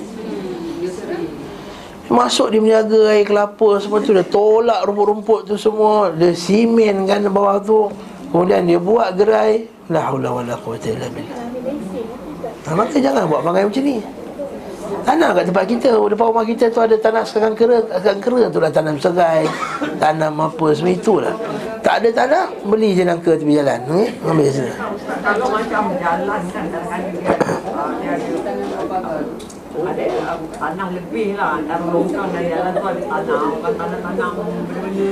Masuk 2.10 2.50
dia 2.50 2.58
meniaga 2.58 3.14
air 3.14 3.22
kelapa 3.22 3.78
Semua 3.78 4.02
tu 4.02 4.10
Dia 4.10 4.26
tolak 4.26 4.82
rumput-rumput 4.82 5.46
tu 5.46 5.54
semua. 5.54 6.10
Dia 6.10 6.34
simen 6.34 7.06
kan 7.06 7.22
bawah 7.30 7.62
tu. 7.62 7.86
Kemudian 8.34 8.66
dia 8.66 8.78
buat 8.82 9.14
gerai. 9.14 9.70
La 9.90 10.10
haula 10.10 10.34
wa 10.34 10.42
la 10.42 10.58
quwata 10.58 10.90
illa 10.90 11.06
billah. 11.06 11.38
Ha? 12.66 12.74
Maka 12.74 12.98
jangan 12.98 13.26
buat 13.30 13.42
perangai 13.46 13.66
macam 13.66 13.84
ni. 13.86 13.96
Tanah 15.00 15.32
kat 15.32 15.44
tempat 15.48 15.64
kita 15.70 15.90
Depan 15.96 16.26
rumah 16.34 16.44
kita 16.44 16.64
tu 16.68 16.82
ada 16.82 16.92
tanah 16.98 17.22
sekarang 17.24 17.54
kera 17.54 17.78
Sekarang 17.88 18.20
kera 18.20 18.42
tu 18.50 18.58
lah 18.58 18.70
tanam 18.74 18.98
serai 18.98 19.46
Tanam 19.96 20.34
apa 20.44 20.66
semua 20.74 20.92
itulah. 20.92 21.34
Tak 21.80 22.04
ada 22.04 22.08
tanah 22.10 22.44
Beli 22.66 22.98
je 22.98 23.02
nangka 23.06 23.38
tepi 23.38 23.54
jalan? 23.54 23.80
Ambil 24.26 24.50
sana 24.50 24.72
Kalau 25.24 25.46
macam 25.48 25.84
jalan 25.94 26.42
kan 26.52 26.64
dia, 27.16 27.32
uh, 27.32 27.90
dia 28.02 28.10
ada 28.18 28.98
uh, 28.98 29.22
ada 29.86 30.04
tanah 30.58 30.88
lebih 30.92 31.38
lah. 31.38 31.60
Dalam 31.64 31.88
longkang 31.92 32.28
dan 32.32 32.44
jalan 32.48 32.70
tu 32.72 32.82
ada 32.84 33.02
tanah 33.02 33.40
orang 33.56 33.74
tanah-tanah 33.76 34.28
benda-benda 34.36 35.08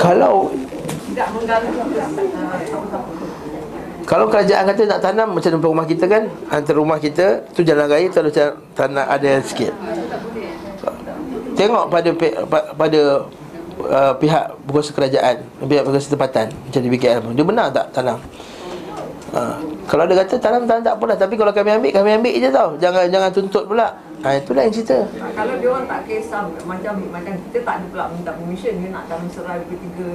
Kalau 0.00 0.50
tidak 1.14 1.28
mengganggu. 1.30 1.72
Kalau 4.04 4.28
kerajaan 4.28 4.68
kata 4.68 4.82
nak 4.84 5.00
tanam 5.00 5.28
Macam 5.32 5.48
depan 5.48 5.70
rumah 5.72 5.86
kita 5.88 6.04
kan 6.04 6.28
Antara 6.52 6.76
rumah 6.76 7.00
kita 7.00 7.40
Tu 7.56 7.64
jalan 7.64 7.88
raya 7.88 8.04
tu 8.12 8.20
ada 8.20 8.52
tanah 8.76 9.04
ada 9.08 9.40
sikit. 9.40 9.72
Tengok 11.56 11.88
pada 11.88 12.10
pada 12.76 13.00
uh, 13.80 14.12
pihak 14.20 14.44
berkuasa 14.68 14.90
kerajaan 14.92 15.40
Pihak 15.64 15.88
berkuasa 15.88 16.12
tempatan 16.12 16.52
Macam 16.52 16.80
di 16.84 16.90
BKL 16.92 17.20
pun. 17.24 17.32
Dia 17.32 17.46
benar 17.46 17.66
tak 17.72 17.86
tanam 17.96 18.18
ha. 19.34 19.58
Kalau 19.84 20.04
dia 20.08 20.16
kata 20.24 20.34
tanam 20.40 20.62
tanam 20.64 20.82
tak 20.82 20.94
apalah. 20.96 21.16
Tapi 21.18 21.34
kalau 21.36 21.52
kami 21.52 21.70
ambil 21.76 21.90
Kami 21.92 22.10
ambil 22.16 22.34
je 22.40 22.48
tau. 22.48 22.68
Jangan 22.80 23.04
jangan 23.12 23.30
tuntut 23.34 23.64
pula. 23.68 23.86
Ha, 24.24 24.40
Itulah 24.40 24.64
yang 24.64 24.72
cerita. 24.72 25.04
Kalau 25.12 25.54
dia 25.60 25.68
orang 25.68 25.84
tak 25.84 26.00
kisah 26.08 26.48
macam 26.64 26.94
macam 27.12 27.32
kita 27.36 27.58
tak 27.60 27.74
ada 27.76 27.86
pula 27.92 28.04
minta 28.08 28.32
permission. 28.32 28.72
Dia 28.80 28.88
nak 28.88 29.04
tanam 29.10 29.28
serai 29.28 29.60
ke 29.68 29.76
tiga 29.76 30.08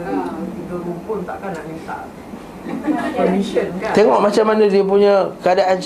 tiga 0.58 0.76
rumpun 0.82 1.20
takkan 1.28 1.54
nak 1.54 1.66
minta 1.70 1.98
permission 3.18 3.68
kan? 3.78 3.94
Tengok 3.94 4.20
macam 4.20 4.46
mana 4.50 4.64
dia 4.66 4.84
punya 4.84 5.14
Keadaan 5.46 5.78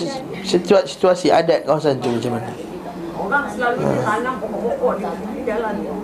situasi, 0.48 0.88
situasi 0.88 1.28
adat 1.36 1.68
kawasan 1.68 2.00
tu 2.00 2.16
macam 2.16 2.40
mana. 2.40 2.52
Orang 3.14 3.46
selalu 3.52 3.80
dia 3.84 4.00
tanam 4.08 4.34
pokok-pokok 4.40 4.92
di 5.00 5.04
tepi 5.04 5.42
jalan 5.44 5.74
tu. 5.84 5.96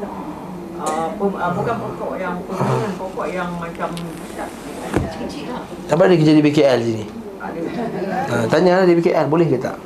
Uh, 0.80 1.12
pem, 1.12 1.32
uh, 1.36 1.52
bukan 1.52 1.76
pokok 1.76 2.14
yang 2.16 2.36
pokok 2.96 3.28
yang 3.28 3.52
macam 3.60 3.92
kecil-kecil 3.92 5.52
lah. 5.52 5.64
Apa 5.92 6.08
ada 6.08 6.16
kerja 6.16 6.32
di 6.32 6.44
BKL 6.44 6.80
sini 6.80 7.19
Ha, 7.40 8.36
Tanyalah 8.46 8.84
di 8.84 8.94
BKL 8.94 9.28
boleh 9.28 9.48
ke 9.48 9.56
tak 9.56 9.80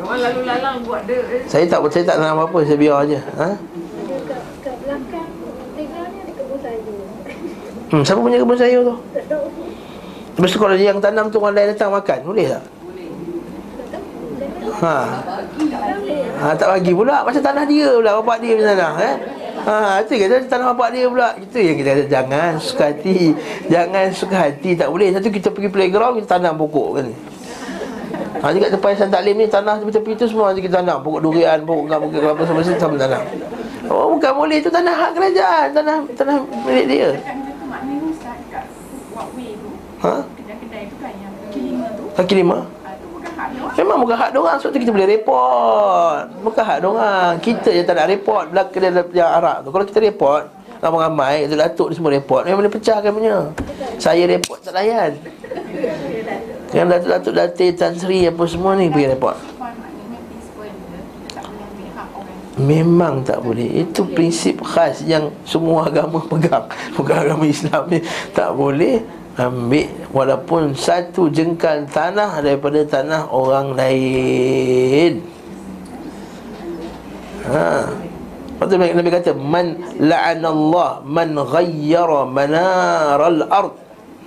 Orang 0.00 0.16
lalu 0.18 0.40
lalang 0.44 0.76
buat 0.80 1.04
dia. 1.04 1.20
Eh, 1.22 1.44
Saya 1.44 1.64
tak 1.64 1.80
saya 1.88 2.04
tak 2.04 2.16
tanam 2.16 2.36
apa-apa 2.38 2.64
Saya 2.64 2.76
biar 2.76 2.96
aja. 3.00 3.18
ha? 3.34 3.48
Ada 3.48 4.16
kat, 4.24 4.42
kat 4.60 4.74
belakang 4.78 5.28
Tengah 5.72 6.04
ni 6.06 6.18
ada 6.18 6.32
kebun 6.34 6.58
sayur 6.58 7.00
Hmm, 7.90 8.02
siapa 8.04 8.20
punya 8.20 8.38
kebun 8.38 8.56
sayur 8.56 8.82
tu? 8.82 8.94
Tahu 9.26 9.46
Lepas 10.30 10.50
tu 10.50 10.58
kalau 10.58 10.74
dia 10.74 10.88
yang 10.88 11.00
tanam 11.00 11.26
tu 11.28 11.36
orang 11.36 11.52
lain 11.52 11.68
datang 11.68 11.90
makan, 11.90 12.18
boleh 12.22 12.46
tak? 12.48 12.64
Ha. 14.80 14.96
Ha, 16.40 16.46
tak 16.56 16.68
bagi 16.70 16.92
pula 16.94 17.20
macam 17.20 17.42
tanah 17.42 17.64
dia 17.66 17.88
pula 17.90 18.10
bapak 18.16 18.36
dia 18.40 18.56
punya 18.56 18.66
tanah 18.70 18.92
eh. 18.96 19.16
Ha, 19.60 20.00
itu 20.00 20.16
kata 20.16 20.48
tanah 20.48 20.72
bapak 20.72 20.88
dia 20.96 21.04
pula. 21.06 21.36
Itu 21.36 21.56
yang 21.60 21.76
kita 21.76 21.88
kata 21.92 22.04
jangan 22.08 22.50
suka 22.56 22.84
hati. 22.90 23.36
Jangan 23.68 24.06
suka 24.16 24.36
hati 24.48 24.70
tak 24.72 24.88
boleh. 24.88 25.12
Satu 25.12 25.28
kita 25.28 25.48
pergi 25.52 25.68
playground 25.68 26.16
kita 26.20 26.40
tanam 26.40 26.56
pokok 26.56 26.88
kan. 26.96 27.06
Ha, 28.40 28.56
ni 28.56 28.58
kat 28.64 28.72
tempat 28.72 28.88
Yayasan 28.96 29.12
Taklim 29.12 29.36
ni 29.36 29.46
tanah 29.52 29.76
tepi-tepi 29.84 30.16
tu 30.16 30.24
semua 30.24 30.56
kita 30.56 30.80
tanam 30.80 31.04
pokok 31.04 31.20
durian, 31.20 31.60
pokok 31.60 31.84
kelapa, 31.92 32.04
pokok 32.08 32.20
kelapa 32.24 32.42
semua 32.48 32.60
mesti 32.64 32.80
sama 32.80 32.96
tanam. 32.96 33.22
Oh 33.90 34.06
bukan 34.16 34.32
boleh 34.32 34.58
tu 34.64 34.70
tanah 34.72 34.94
hak 34.96 35.10
kerajaan, 35.12 35.66
tanah 35.76 35.96
tanah 36.16 36.34
milik 36.64 36.86
dia. 36.88 37.10
Ha? 40.00 40.14
Kedai-kedai 40.24 40.88
tu 40.88 40.96
kan 40.96 41.12
yang 41.12 41.32
kaki 41.36 41.60
lima 41.60 41.86
tu 41.92 42.04
Kaki 42.16 42.34
lima. 42.40 42.58
ah, 42.88 42.96
tu 42.96 43.06
bukan 43.12 43.32
hak 43.36 43.48
dia 43.52 43.59
orang. 43.59 43.59
Memang 43.78 43.96
bukan 44.02 44.16
hak 44.18 44.30
diorang 44.34 44.56
Sebab 44.58 44.70
tu 44.74 44.78
kita 44.82 44.92
boleh 44.94 45.08
report. 45.18 46.24
Bukan 46.42 46.62
hak 46.64 46.78
diorang 46.82 47.32
Kita 47.38 47.68
je 47.70 47.82
tak 47.86 47.94
nak 47.94 48.08
report 48.10 48.44
Belakang 48.50 48.80
dia 48.82 49.02
yang 49.14 49.30
Arab 49.30 49.66
tu. 49.66 49.70
Kalau 49.70 49.84
kita 49.86 50.00
report 50.02 50.42
Ramai-ramai 50.80 51.44
Datuk-datuk 51.46 51.86
ni 51.92 51.94
semua 51.94 52.12
report. 52.16 52.42
Memang 52.48 52.58
boleh 52.64 52.72
pecahkan 52.72 53.10
punya. 53.12 53.36
Saya 54.00 54.24
report 54.24 54.58
tak 54.64 54.74
layan. 54.74 55.12
Yang 56.72 56.86
Datuk-datuk 56.96 57.32
Datin 57.36 57.70
Tan 57.76 57.92
Sri 57.94 58.24
Apa 58.24 58.42
semua 58.48 58.72
ni 58.74 58.88
Pergi 58.88 59.12
report. 59.12 59.36
Memang 62.60 63.24
tak 63.24 63.40
boleh. 63.40 63.88
Itu 63.88 64.04
prinsip 64.08 64.60
khas 64.64 65.04
Yang 65.04 65.32
semua 65.44 65.88
agama 65.88 66.20
pegang. 66.32 66.64
Bukan 66.96 67.16
agama 67.16 67.44
Islam 67.44 67.88
ni. 67.88 68.00
Tak 68.32 68.56
boleh 68.56 69.19
Ambil 69.38 69.86
Walaupun 70.10 70.74
satu 70.74 71.30
jengkal 71.30 71.86
tanah 71.86 72.42
Daripada 72.42 72.82
tanah 72.82 73.30
orang 73.30 73.78
lain. 73.78 75.22
Ha. 77.46 77.86
Lepas 78.58 78.66
tu 78.66 78.76
Nabi 78.76 79.10
kata 79.10 79.30
Man 79.38 79.78
la'anallah 80.02 81.06
Man 81.06 81.38
ghayyara 81.38 82.26
manaral 82.26 83.46
ard. 83.46 83.74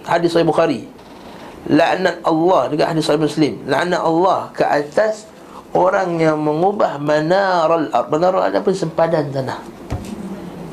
Hadis 0.07 0.31
Sahih 0.31 0.47
Bukhari. 0.47 0.87
La'nat 1.67 2.23
Allah 2.23 2.71
Dekat 2.71 2.87
hadis 2.95 3.03
Sahih 3.03 3.19
Muslim. 3.19 3.59
La'nat 3.67 3.99
Allah 3.99 4.51
ke 4.55 4.63
atas 4.63 5.27
Orang 5.73 6.21
yang 6.21 6.39
mengubah 6.39 7.01
manaral 7.01 7.91
ard. 7.91 8.07
Manaral 8.07 8.49
ard 8.49 8.55
apa? 8.55 8.69
Sempadan 8.71 9.35
tanah. 9.35 9.59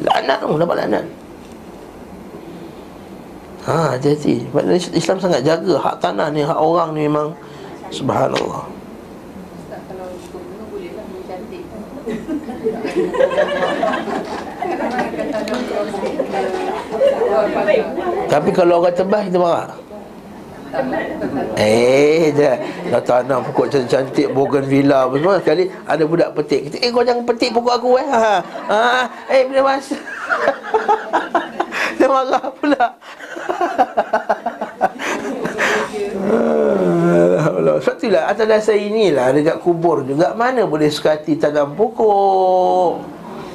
La'nat 0.06 0.38
tu 0.38 0.54
Dapat 0.54 0.76
la'nat 0.86 1.06
Ha, 3.70 3.94
hati-hati 3.94 4.50
Islam 4.98 5.22
sangat 5.22 5.46
jaga 5.46 5.78
hak 5.78 6.02
tanah 6.02 6.26
ni 6.34 6.42
Hak 6.42 6.58
orang 6.58 6.90
ni 6.90 7.06
memang 7.06 7.30
Subhanallah 7.94 8.66
lah. 8.66 8.66
Tapi 18.26 18.50
kalau 18.50 18.82
orang 18.82 18.94
tebas 18.98 19.22
kita 19.30 19.38
marah 19.38 19.78
Eh 21.54 22.34
je 22.34 22.50
Dah 22.90 23.02
tanam 23.06 23.46
pokok 23.46 23.70
cantik-cantik 23.70 24.34
Bogan 24.34 24.66
villa 24.66 25.06
apa 25.06 25.14
semua 25.14 25.38
Sekali 25.38 25.70
ada 25.86 26.02
budak 26.02 26.34
petik 26.34 26.74
Eh 26.74 26.90
kau 26.90 27.06
jangan 27.06 27.22
petik 27.22 27.54
pokok 27.54 27.74
aku 27.78 28.02
eh 28.02 28.08
ha. 28.10 28.42
ha. 28.66 29.06
Eh 29.30 29.46
bila 29.46 29.62
masa 29.62 29.94
Dia 32.00 32.08
marah 32.08 32.48
pula. 32.56 32.84
Sebab 37.80 37.96
itulah 38.00 38.22
atas 38.28 38.46
dasar 38.48 38.76
inilah 38.76 39.32
Dekat 39.32 39.60
kubur 39.60 40.04
juga 40.04 40.32
Mana 40.32 40.64
boleh 40.64 40.88
suka 40.88 41.16
hati 41.16 41.36
tanam 41.36 41.76
pokok. 41.76 43.04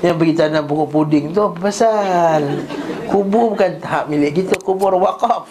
Yang 0.06 0.16
pergi 0.22 0.34
tanam 0.38 0.64
pokok 0.70 0.88
puding 0.94 1.26
tu 1.34 1.42
Apa 1.42 1.58
pasal? 1.58 2.44
Kubur 3.10 3.58
bukan 3.58 3.82
hak 3.82 4.06
milik 4.14 4.46
kita 4.46 4.62
Kubur 4.62 4.94
wakaf. 5.02 5.50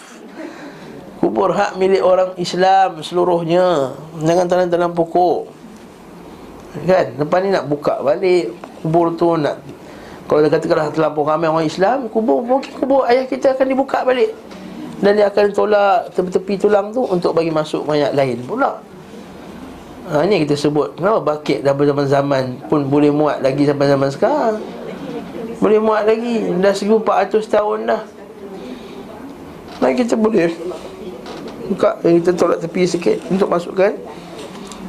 Kubur 1.19 1.51
hak 1.51 1.79
milik 1.79 2.03
orang 2.03 2.35
Islam 2.37 3.01
seluruhnya. 3.01 3.95
Jangan 4.21 4.45
tanam-tanam 4.45 4.91
pokok. 4.93 5.49
Kan? 6.85 7.15
Lepas 7.15 7.39
ni 7.41 7.49
nak 7.55 7.65
buka 7.71 8.03
balik 8.03 8.51
Kubur 8.83 9.15
tu 9.15 9.33
nak 9.39 9.57
Kalau 10.25 10.39
dia 10.41 10.49
katakanlah 10.49 10.89
terlampau 10.89 11.21
ramai 11.21 11.45
orang 11.45 11.69
Islam 11.69 12.09
Kubur 12.09 12.41
mungkin 12.41 12.73
kubur 12.73 13.05
ayah 13.05 13.29
kita 13.29 13.53
akan 13.53 13.65
dibuka 13.69 14.01
balik. 14.01 14.33
Dan 14.99 15.19
dia 15.19 15.29
akan 15.29 15.51
tolak 15.53 16.09
tepi-tepi 16.15 16.65
tulang 16.65 16.89
tu 16.89 17.03
untuk 17.05 17.35
bagi 17.35 17.51
masuk 17.51 17.85
mayat 17.85 18.15
lain 18.15 18.41
pula. 18.47 18.79
Ha, 20.09 20.23
ini 20.23 20.45
kita 20.45 20.55
sebut. 20.55 20.95
Kenapa 20.97 21.19
bakit 21.21 21.65
dah 21.65 21.75
zaman-zaman 21.75 22.69
pun 22.71 22.85
boleh 22.87 23.11
muat 23.11 23.43
lagi 23.43 23.67
sampai 23.67 23.91
zaman 23.91 24.09
sekarang? 24.09 24.57
Boleh 25.59 25.79
muat 25.81 26.07
lagi. 26.07 26.47
Dah 26.61 26.73
1400 26.73 27.45
tahun 27.45 27.79
dah. 27.89 28.01
Nah 29.83 29.91
kita 29.91 30.15
boleh 30.15 30.51
Buka 31.67 31.99
eh, 32.05 32.21
Kita 32.21 32.31
tolak 32.31 32.63
tepi 32.63 32.87
sikit 32.87 33.17
Untuk 33.27 33.51
masukkan 33.51 33.91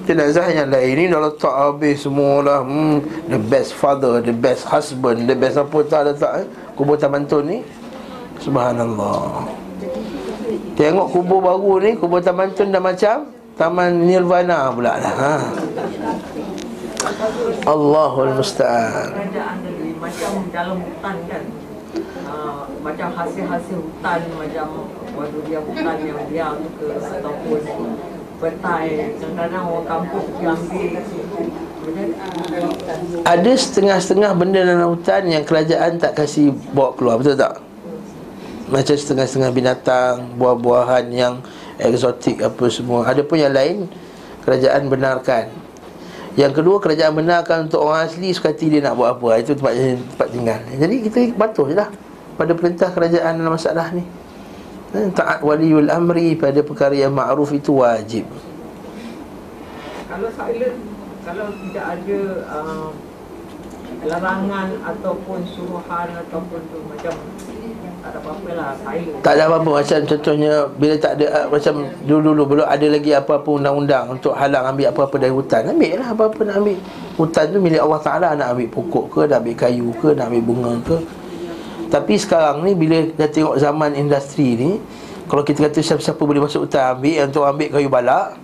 Jenazah 0.06 0.46
yang 0.54 0.70
lain 0.70 0.94
Ini 0.94 1.04
dah 1.10 1.20
letak 1.26 1.50
habis 1.50 2.06
semua 2.06 2.38
lah 2.40 2.60
hmm, 2.62 3.26
The 3.26 3.40
best 3.42 3.74
father 3.74 4.22
The 4.22 4.30
best 4.30 4.70
husband 4.70 5.26
The 5.26 5.34
best 5.34 5.58
apa 5.58 5.78
tak 5.82 6.14
letak 6.14 6.32
eh? 6.40 6.46
Kubur 6.78 6.94
Taman 6.94 7.26
Tun 7.26 7.42
ni 7.50 7.58
Subhanallah 8.38 9.50
Tengok 10.78 11.06
kubur 11.10 11.42
baru 11.42 11.82
ni 11.82 11.90
Kubur 11.98 12.22
Taman 12.22 12.54
Tun 12.54 12.70
dah 12.70 12.78
macam 12.78 13.34
Taman 13.58 14.06
Nirvana 14.06 14.70
pula 14.70 14.94
lah 14.94 15.16
ha. 15.18 15.34
Allahul 17.66 18.38
Musta'an 18.38 19.10
macam 19.96 20.32
dalam 20.52 20.78
hutan 20.84 21.16
kan 21.26 21.44
Macam 22.84 23.08
hasil-hasil 23.16 23.78
hutan 23.80 24.20
Macam 24.36 24.68
waktu 25.16 25.38
dia 25.48 25.58
hutan 25.64 25.96
yang 26.04 26.20
biang 26.30 26.58
ke 26.78 26.86
Ataupun 27.00 27.60
petai 28.36 29.16
Kadang-kadang 29.16 29.64
orang 29.66 29.86
kampung 29.86 30.24
pergi. 30.36 30.44
Ambil 31.86 32.62
Ada 33.22 33.52
setengah-setengah 33.56 34.30
benda 34.34 34.60
dalam 34.62 34.88
hutan 34.96 35.22
Yang 35.30 35.44
kerajaan 35.48 35.92
tak 36.02 36.12
kasih 36.18 36.52
bawa 36.74 36.92
keluar 36.98 37.16
Betul 37.20 37.38
tak? 37.38 37.62
Macam 38.66 38.94
setengah-setengah 38.98 39.50
binatang 39.54 40.14
Buah-buahan 40.34 41.06
yang 41.14 41.38
eksotik 41.76 42.40
apa 42.42 42.66
semua. 42.72 43.06
Ada 43.06 43.22
pun 43.22 43.38
yang 43.38 43.54
lain 43.54 43.86
Kerajaan 44.42 44.86
benarkan. 44.86 45.50
Yang 46.36 46.52
kedua 46.62 46.76
kerajaan 46.78 47.16
benarkan 47.16 47.66
untuk 47.70 47.82
orang 47.82 48.06
asli 48.06 48.30
Suka 48.30 48.52
hati 48.52 48.68
dia 48.68 48.84
nak 48.84 48.98
buat 48.98 49.16
apa. 49.16 49.40
Itu 49.40 49.56
tempat, 49.56 49.72
tempat 49.74 50.28
tinggal. 50.28 50.60
Jadi 50.74 50.94
kita 51.06 51.18
patuh 51.38 51.66
je 51.70 51.76
lah 51.78 51.88
Pada 52.34 52.52
perintah 52.52 52.90
kerajaan 52.92 53.40
dalam 53.40 53.54
masalah 53.54 53.90
ni 53.94 54.25
Eh, 54.96 55.12
Taat 55.12 55.44
waliul 55.44 55.92
amri 55.92 56.32
pada 56.32 56.64
perkara 56.64 56.96
yang 56.96 57.12
ma'ruf 57.12 57.52
itu 57.52 57.84
wajib. 57.84 58.24
Kalau 60.06 60.28
silent 60.32 60.78
Kalau 61.26 61.46
tidak 61.52 61.84
ada 61.84 62.20
uh, 62.48 62.88
Larangan 64.06 64.68
ataupun 64.86 65.42
suruhan 65.50 66.08
Ataupun 66.14 66.60
tu 66.70 66.78
macam 66.86 67.12
Tak 68.00 68.08
ada 68.14 68.18
apa-apa 68.22 68.50
lah 68.54 68.70
silent. 68.80 69.18
Tak 69.20 69.32
ada 69.34 69.42
apa-apa 69.50 69.70
Macam 69.82 69.98
contohnya 70.06 70.52
Bila 70.78 70.94
tak 70.96 71.12
ada 71.20 71.26
uh, 71.26 71.46
Macam 71.50 71.74
dulu-dulu 72.06 72.42
Belum 72.54 72.66
ada 72.70 72.86
lagi 72.86 73.12
apa-apa 73.12 73.50
undang-undang 73.50 74.04
Untuk 74.14 74.32
halang 74.38 74.64
ambil 74.72 74.86
apa-apa 74.94 75.16
dari 75.18 75.34
hutan 75.34 75.62
Ambil 75.74 75.92
lah 75.98 76.08
apa-apa 76.14 76.40
nak 76.46 76.56
ambil. 76.62 76.78
Hutan 77.18 77.44
tu 77.50 77.58
milik 77.58 77.80
Allah 77.82 78.00
Ta'ala 78.00 78.28
Nak 78.38 78.48
ambil 78.56 78.68
pokok 78.70 79.04
ke 79.10 79.20
Nak 79.26 79.38
ambil 79.42 79.56
kayu 79.58 79.88
ke 80.00 80.08
Nak 80.14 80.24
ambil 80.30 80.42
bunga 80.46 80.72
ke 80.86 80.96
Tapi 81.90 82.14
sekarang 82.18 82.66
ni 82.66 82.72
Bila 82.74 83.02
dah 83.14 83.28
tengok 83.30 83.56
zaman 83.56 83.94
industri 83.94 84.58
ni 84.58 84.70
Kalau 85.30 85.42
kita 85.46 85.70
kata 85.70 85.78
siapa-siapa 85.82 86.18
boleh 86.18 86.42
masuk 86.42 86.66
hutan 86.66 86.98
Ambil 86.98 87.26
Untuk 87.26 87.42
ambil 87.46 87.68
kayu 87.70 87.88
balak. 87.90 88.38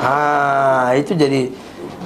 Ha, 0.00 0.96
Itu 0.96 1.12
jadi 1.16 1.52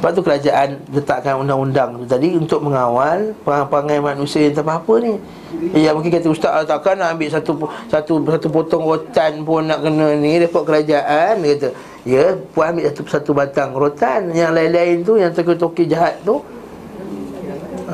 Sebab 0.04 0.10
tu 0.12 0.20
kerajaan 0.20 0.68
letakkan 0.92 1.40
undang-undang 1.40 1.96
tu 2.02 2.04
tadi 2.04 2.36
Untuk 2.36 2.60
mengawal 2.60 3.32
perangai 3.40 4.04
manusia 4.04 4.44
yang 4.44 4.52
tak 4.52 4.68
apa-apa 4.68 5.00
ni. 5.00 5.16
Ya 5.72 5.96
mungkin 5.96 6.12
kata 6.12 6.28
ustaz 6.28 6.68
takkan 6.68 7.00
nak 7.00 7.16
ambil 7.16 7.32
satu 7.32 7.52
satu 7.88 8.20
satu 8.20 8.48
potong 8.52 8.84
rotan 8.84 9.40
pun 9.48 9.64
nak 9.64 9.80
kena 9.80 10.12
ni? 10.18 10.36
Report 10.44 10.66
kerajaan 10.66 11.40
dia 11.40 11.56
kata 11.56 11.68
ya 12.04 12.36
puan 12.52 12.76
ambil 12.76 12.92
satu 12.92 13.02
satu 13.08 13.30
batang 13.32 13.70
rotan. 13.72 14.28
Yang 14.36 14.50
lain-lain 14.52 14.96
tu 15.06 15.12
yang 15.16 15.32
toki-toki 15.32 15.88
jahat 15.88 16.20
tu 16.20 16.44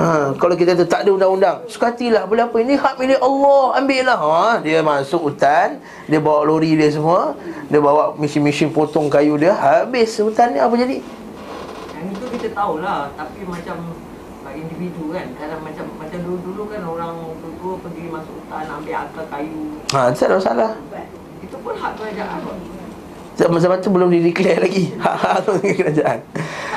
Ha, 0.01 0.33
kalau 0.41 0.57
kita 0.57 0.73
kata 0.73 0.89
tak 0.89 1.01
ada 1.05 1.13
undang-undang 1.13 1.61
Sukatilah 1.69 2.25
boleh 2.25 2.49
apa? 2.49 2.57
Ini 2.57 2.73
hak 2.81 2.97
milik 2.97 3.21
Allah 3.21 3.85
Ambil 3.85 4.09
lah. 4.09 4.17
Ha, 4.17 4.49
Dia 4.65 4.81
masuk 4.81 5.29
hutan 5.29 5.77
Dia 6.09 6.17
bawa 6.17 6.49
lori 6.49 6.73
dia 6.73 6.89
semua 6.89 7.37
Dia 7.69 7.85
bawa 7.85 8.17
mesin-mesin 8.17 8.73
potong 8.73 9.13
kayu 9.13 9.37
dia 9.37 9.53
Habis 9.53 10.17
hutan 10.25 10.57
ni 10.57 10.59
apa 10.59 10.73
jadi? 10.73 11.05
Yang 12.01 12.07
itu 12.17 12.25
kita 12.33 12.49
tahulah 12.57 13.13
Tapi 13.13 13.45
macam 13.45 13.77
individu 14.57 15.13
kan 15.13 15.27
Kadang 15.37 15.61
macam 15.63 15.85
macam 16.01 16.19
dulu-dulu 16.27 16.63
kan 16.73 16.81
orang 16.83 17.15
dulu 17.39 17.77
pergi 17.85 18.09
masuk 18.09 18.35
hutan 18.41 18.65
ambil 18.67 18.95
akar 19.05 19.25
kayu. 19.31 19.63
Ha, 19.95 20.11
tak 20.11 20.27
ada 20.27 20.35
masalah. 20.41 20.71
Itu 21.39 21.57
pun 21.63 21.75
hak 21.77 21.93
kerajaan. 21.95 22.41
Zaman-zaman 23.39 23.79
tu 23.79 23.95
belum 23.95 24.09
di-declare 24.11 24.65
lagi. 24.65 24.91
Hak-hak 25.05 25.37
tu 25.47 25.51
kerajaan. 25.61 26.19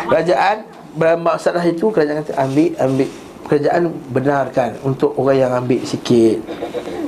Kerajaan 0.06 0.83
masalah 0.98 1.64
itu 1.66 1.90
Kerajaan 1.90 2.24
kata 2.24 2.34
ambil 2.40 2.70
Ambil 2.78 3.10
Kerajaan 3.50 3.82
benarkan 4.14 4.70
Untuk 4.86 5.14
orang 5.20 5.38
yang 5.38 5.52
ambil 5.54 5.82
sikit 5.84 6.38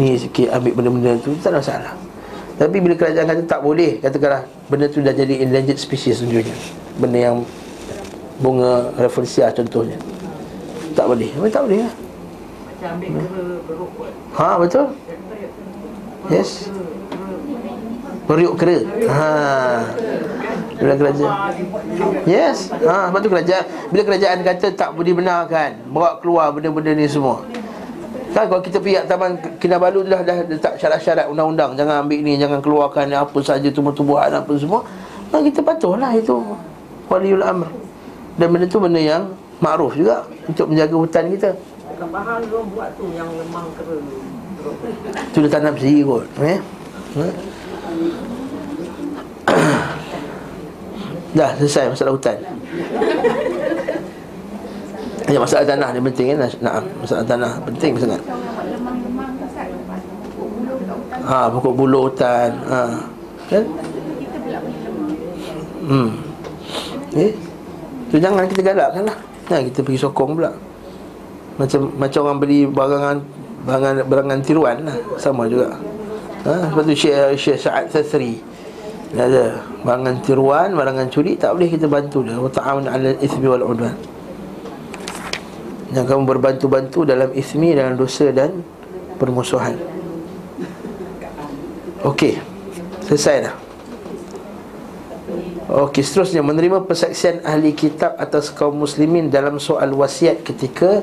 Ni 0.02 0.19
sikit 0.19 0.52
ambil 0.52 0.76
benda-benda 0.76 1.15
tu 1.24 1.32
Tak 1.39 1.56
ada 1.56 1.60
masalah. 1.63 1.93
Tapi 2.56 2.78
bila 2.80 2.95
kerajaan 2.95 3.28
kata 3.28 3.43
tak 3.48 3.62
boleh 3.63 3.99
Katakanlah 3.99 4.43
Benda 4.68 4.86
tu 4.88 4.99
dah 5.03 5.14
jadi 5.16 5.43
endangered 5.43 5.80
species 5.80 6.24
tunjuknya 6.24 6.55
Benda 6.99 7.20
yang 7.20 7.38
Bunga 8.36 8.91
referensia 8.99 9.47
contohnya. 9.55 9.95
Tak 10.91 11.07
boleh. 11.07 11.32
Memang 11.39 11.51
tak 11.55 11.64
boleh 11.64 11.88
lah. 11.88 11.93
Macam 12.68 12.89
ambil 12.99 13.09
kera 13.16 13.43
beruk 13.64 13.91
Ha 14.36 14.47
betul? 14.59 14.86
Yes 16.28 16.68
Periuk 18.26 18.57
kera. 18.57 18.78
Ha. 19.05 19.30
Bila 20.76 20.93
kerajaan. 20.97 21.55
Yes. 22.28 22.73
Ha, 22.73 23.07
Sebab 23.07 23.19
tu 23.23 23.30
kerajaan 23.32 23.63
Bila 23.95 24.01
kerajaan 24.03 24.43
kata 24.43 24.67
tak 24.76 24.89
boleh 24.91 25.15
benarkan 25.15 25.80
Bawa 25.88 26.19
keluar 26.19 26.51
benda-benda 26.51 26.91
ni 26.91 27.07
semua. 27.07 27.47
Kan 28.36 28.51
kalau 28.51 28.59
kita 28.59 28.84
pergi 28.84 28.99
kat 28.99 29.05
Taman 29.07 29.32
Kinabalu 29.63 30.03
tu 30.03 30.09
dah, 30.11 30.21
dah 30.26 30.38
letak 30.43 30.76
syarat-syarat 30.76 31.32
undang-undang 31.32 31.80
Jangan 31.80 32.03
ambil 32.03 32.19
ni, 32.19 32.36
jangan 32.36 32.59
keluarkan 32.59 33.07
apa 33.15 33.39
saja 33.39 33.71
tumbuh-tumbuhan 33.71 34.34
apa 34.36 34.51
semua. 34.59 34.84
Kan 35.32 35.45
kita 35.47 35.63
patuhlah 35.63 36.11
itu. 36.17 36.36
Waliul 37.07 37.45
Amr. 37.45 37.69
Dan 38.36 38.51
benda 38.51 38.67
tu 38.67 38.82
benda 38.84 38.99
yang 38.99 39.32
Ma'ruf 39.63 39.95
juga 39.95 40.28
Untuk 40.43 40.67
menjaga 40.67 40.95
hutan 40.99 41.23
kita. 41.32 41.49
Bahang 42.11 42.43
dia 42.43 42.59
buat 42.76 42.89
tu 42.99 43.07
yang 43.15 43.32
lemang 43.32 43.71
kera. 43.80 43.95
Beruk 44.59 44.76
Tu 45.32 45.38
dia 45.39 45.51
tanam 45.51 45.73
sendiri 45.80 46.03
kot 46.03 46.28
eh? 46.43 46.59
ha? 47.21 47.28
Dah 51.36 51.52
selesai 51.60 51.91
masalah 51.91 52.16
hutan 52.16 52.39
Ya, 55.26 55.41
masalah 55.41 55.66
tanah 55.66 55.89
ni 55.89 55.98
penting 56.06 56.38
kan? 56.38 56.46
Nah, 56.62 56.86
masalah 57.02 57.26
tanah 57.26 57.58
penting 57.66 57.98
sangat. 57.98 58.22
Ha, 61.26 61.50
pokok 61.50 61.74
buluh 61.74 62.06
hutan. 62.06 62.54
Ha. 62.70 63.02
Kan? 63.50 63.64
Hmm. 65.89 66.10
Eh? 67.18 67.34
Tu 68.14 68.22
jangan 68.22 68.46
kita 68.46 68.62
galakkan 68.62 69.10
lah. 69.10 69.18
Jangan 69.50 69.64
kita 69.66 69.80
pergi 69.82 70.00
sokong 70.06 70.38
pula. 70.38 70.54
Macam 71.58 71.89
macam 71.98 72.20
orang 72.30 72.38
beli 72.38 72.70
barangan 72.70 73.18
barangan 73.66 74.06
barangan 74.06 74.39
tiruan 74.46 74.86
lah. 74.86 74.93
Sama 75.18 75.50
juga. 75.50 75.74
Ha, 76.46 76.70
sebab 76.70 76.84
tu 76.86 76.93
Syekh 76.93 77.41
Syekh 77.41 77.58
Sa'ad 77.58 77.89
Thasri. 77.89 78.38
Dia 79.18 79.26
ada 79.26 79.43
barangan 79.82 80.22
tiruan, 80.22 80.78
barangan 80.78 81.10
curi 81.10 81.34
tak 81.34 81.58
boleh 81.58 81.74
kita 81.74 81.89
bantu 81.89 82.22
dia. 82.22 82.38
Wa 82.38 82.52
ta'awun 82.54 82.86
'alal 82.86 83.18
itsmi 83.18 83.48
wal 83.50 83.66
'udwan. 83.66 83.98
Yang 85.89 86.06
kamu 86.06 86.24
berbantu-bantu 86.38 87.02
dalam 87.08 87.34
ismi 87.34 87.74
dalam 87.74 87.98
dosa 87.98 88.30
dan 88.30 88.62
permusuhan. 89.18 89.74
Okey. 92.06 92.38
Selesai 93.10 93.50
dah. 93.50 93.56
Okey, 95.66 96.06
seterusnya 96.06 96.46
menerima 96.46 96.86
persaksian 96.86 97.41
ahli 97.41 97.74
kitab 97.74 98.14
atas 98.22 98.54
kaum 98.54 98.78
muslimin 98.78 99.34
dalam 99.34 99.58
soal 99.58 99.89
wasiat 99.98 100.46
ketika 100.46 101.02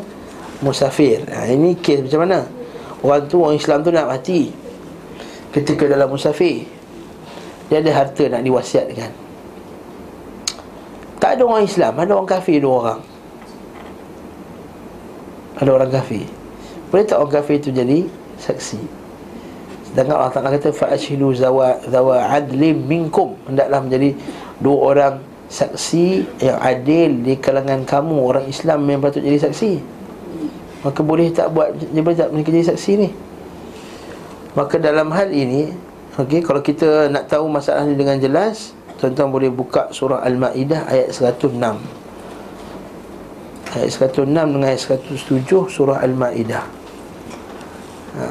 musafir. 0.62 1.26
Ha, 1.34 1.50
ini 1.50 1.74
kes 1.74 2.06
macam 2.06 2.20
mana? 2.30 2.38
Orang 3.02 3.26
tu 3.26 3.42
orang 3.42 3.58
Islam 3.58 3.82
tu 3.82 3.90
nak 3.90 4.06
mati. 4.06 4.61
Ketika 5.52 5.84
dalam 5.84 6.08
musafir. 6.08 6.64
Dia 7.68 7.80
ada 7.80 7.92
harta 7.92 8.24
nak 8.28 8.44
diwasiatkan. 8.44 9.12
Tak 11.16 11.38
ada 11.38 11.42
orang 11.46 11.64
Islam, 11.64 11.92
ada 11.96 12.10
orang 12.12 12.28
kafir 12.28 12.58
dua 12.60 12.74
orang. 12.82 13.00
Ada 15.56 15.70
orang 15.70 15.90
kafir. 15.92 16.26
Boleh 16.92 17.04
tak 17.08 17.16
orang 17.22 17.32
kafir 17.32 17.62
itu 17.62 17.70
jadi 17.72 18.04
saksi? 18.36 18.80
Sedangkan 19.92 20.16
Allah 20.20 20.32
Ta'ala 20.32 20.50
kata 20.56 20.72
Fa'ashilu 20.72 21.36
zawa, 21.36 21.76
zawa 21.84 22.24
adlim 22.32 22.80
minkum 22.88 23.36
Hendaklah 23.44 23.84
menjadi 23.84 24.16
dua 24.56 24.76
orang 24.88 25.14
saksi 25.52 26.24
yang 26.40 26.56
adil 26.64 27.20
di 27.20 27.36
kalangan 27.36 27.84
kamu 27.84 28.16
Orang 28.16 28.48
Islam 28.48 28.88
yang 28.88 29.04
patut 29.04 29.20
jadi 29.20 29.36
saksi 29.36 29.84
Maka 30.80 31.00
boleh 31.04 31.28
tak 31.28 31.52
buat 31.52 31.76
Dia 31.76 32.00
boleh 32.00 32.16
tak 32.16 32.32
mereka 32.32 32.56
jadi 32.56 32.72
saksi 32.72 32.90
ni 32.96 33.08
Maka 34.52 34.76
dalam 34.76 35.08
hal 35.12 35.32
ini 35.32 35.72
okay, 36.20 36.44
Kalau 36.44 36.60
kita 36.60 37.08
nak 37.08 37.28
tahu 37.28 37.48
masalah 37.48 37.88
ni 37.88 37.96
dengan 37.96 38.20
jelas 38.20 38.76
Tuan-tuan 39.00 39.32
boleh 39.32 39.50
buka 39.50 39.88
surah 39.90 40.20
Al-Ma'idah 40.22 40.86
ayat 40.86 41.10
106 41.10 41.56
Ayat 43.72 43.88
106 43.88 44.28
dengan 44.28 44.68
ayat 44.68 44.84
107 44.84 45.48
surah 45.72 46.04
Al-Ma'idah. 46.04 46.64
Ha, 48.12 48.24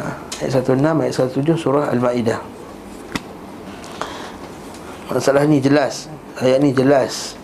Ayat 0.46 0.62
106 0.62 1.02
ayat 1.02 1.14
107 1.18 1.58
surah 1.58 1.90
Al-Ma'idah. 1.90 2.40
Masalah 5.12 5.44
ni 5.50 5.60
jelas 5.60 6.08
Ayat 6.40 6.64
ni 6.64 6.72
jelas 6.72 7.36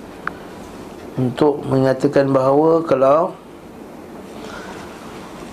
Untuk 1.19 1.65
mengatakan 1.67 2.31
bahawa 2.31 2.85
Kalau 2.87 3.35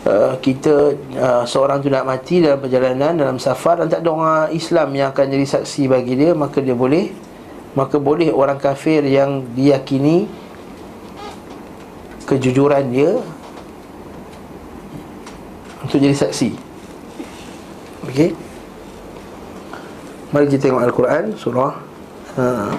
uh, 0.07 0.35
Kita 0.39 0.95
uh, 1.17 1.45
Seorang 1.45 1.81
tu 1.81 1.89
nak 1.93 2.05
mati 2.07 2.41
dalam 2.41 2.61
perjalanan 2.61 3.13
Dalam 3.17 3.37
safar 3.41 3.83
Dan 3.83 3.89
tak 3.91 4.05
ada 4.05 4.11
orang 4.13 4.49
Islam 4.53 4.89
yang 4.95 5.11
akan 5.13 5.27
jadi 5.29 5.47
saksi 5.59 5.83
bagi 5.91 6.15
dia 6.17 6.33
Maka 6.33 6.61
dia 6.61 6.77
boleh 6.77 7.11
Maka 7.75 7.99
boleh 7.99 8.31
orang 8.31 8.61
kafir 8.61 9.03
yang 9.05 9.45
diyakini 9.53 10.31
Kejujuran 12.25 12.89
dia 12.89 13.21
Untuk 15.85 16.01
jadi 16.01 16.17
saksi. 16.17 16.57
Okey. 18.09 18.33
Mari 20.33 20.51
kita 20.51 20.67
tengok 20.67 20.83
Al-Quran 20.83 21.25
Surah 21.39 21.79
uh, 22.41 22.73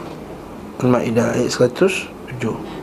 Al-Ma'idah 0.84 1.39
ayat 1.39 1.47
107 1.47 2.74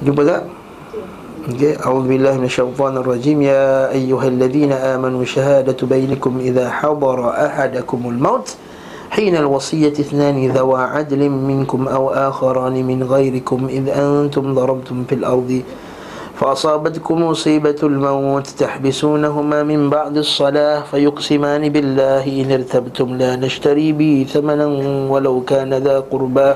Jumpa 0.00 0.22
tak? 0.24 0.42
Okay. 1.50 1.76
من 1.80 2.44
الشيطان 2.44 2.96
الرجيم 2.96 3.42
يا 3.42 3.92
أيها 3.92 4.28
الذين 4.28 4.72
آمنوا 4.72 5.24
شهادة 5.24 5.76
بينكم 5.86 6.38
إذا 6.40 6.70
حضر 6.70 7.30
أحدكم 7.46 8.00
الموت 8.08 8.56
حين 9.10 9.36
الوصية 9.36 9.92
اثنان 9.92 10.50
ذوى 10.52 10.80
عدل 10.82 11.28
منكم 11.28 11.88
أو 11.88 12.10
آخران 12.10 12.84
من 12.86 13.02
غيركم 13.02 13.66
إذ 13.68 13.88
أنتم 13.88 14.54
ضربتم 14.54 15.04
في 15.08 15.14
الأرض 15.14 15.62
فأصابتكم 16.36 17.22
مصيبة 17.22 17.80
الموت 17.82 18.46
تحبسونهما 18.46 19.62
من 19.62 19.90
بعد 19.90 20.16
الصلاة 20.16 20.82
فيقسمان 20.90 21.68
بالله 21.68 22.24
إن 22.42 22.52
ارتبتم 22.52 23.08
لا 23.16 23.36
نشتري 23.36 23.92
به 23.92 24.26
ثمنا 24.32 24.66
ولو 25.12 25.40
كان 25.40 25.74
ذا 25.74 26.00
قربى 26.00 26.54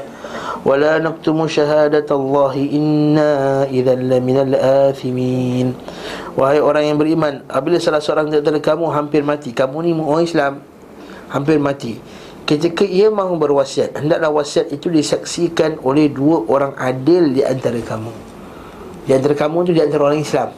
ولا 0.65 0.99
نكتم 0.99 1.37
شهادة 1.47 2.09
الله 2.11 2.53
إنا 2.73 3.31
إذا 3.71 3.93
لمن 3.95 4.37
الآثمين 4.51 5.67
Wahai 6.39 6.63
orang 6.63 6.83
yang 6.87 6.97
beriman 6.99 7.43
Apabila 7.51 7.81
salah 7.83 7.99
seorang 7.99 8.31
di 8.31 8.39
antara 8.39 8.59
kamu 8.63 8.87
hampir 8.95 9.25
mati 9.27 9.51
Kamu 9.51 9.75
ni 9.83 9.91
orang 9.91 10.23
Islam 10.23 10.53
Hampir 11.31 11.59
mati 11.59 11.99
Ketika 12.47 12.87
ia 12.87 13.11
mahu 13.11 13.35
berwasiat 13.35 13.97
Hendaklah 13.99 14.31
wasiat 14.31 14.71
itu 14.71 14.87
disaksikan 14.87 15.83
oleh 15.83 16.07
dua 16.07 16.47
orang 16.47 16.79
adil 16.79 17.35
di 17.35 17.43
antara 17.43 17.75
kamu 17.81 18.13
Di 19.03 19.11
antara 19.11 19.35
kamu 19.35 19.57
tu 19.67 19.71
di 19.75 19.81
antara 19.83 20.01
orang 20.07 20.21
Islam 20.23 20.49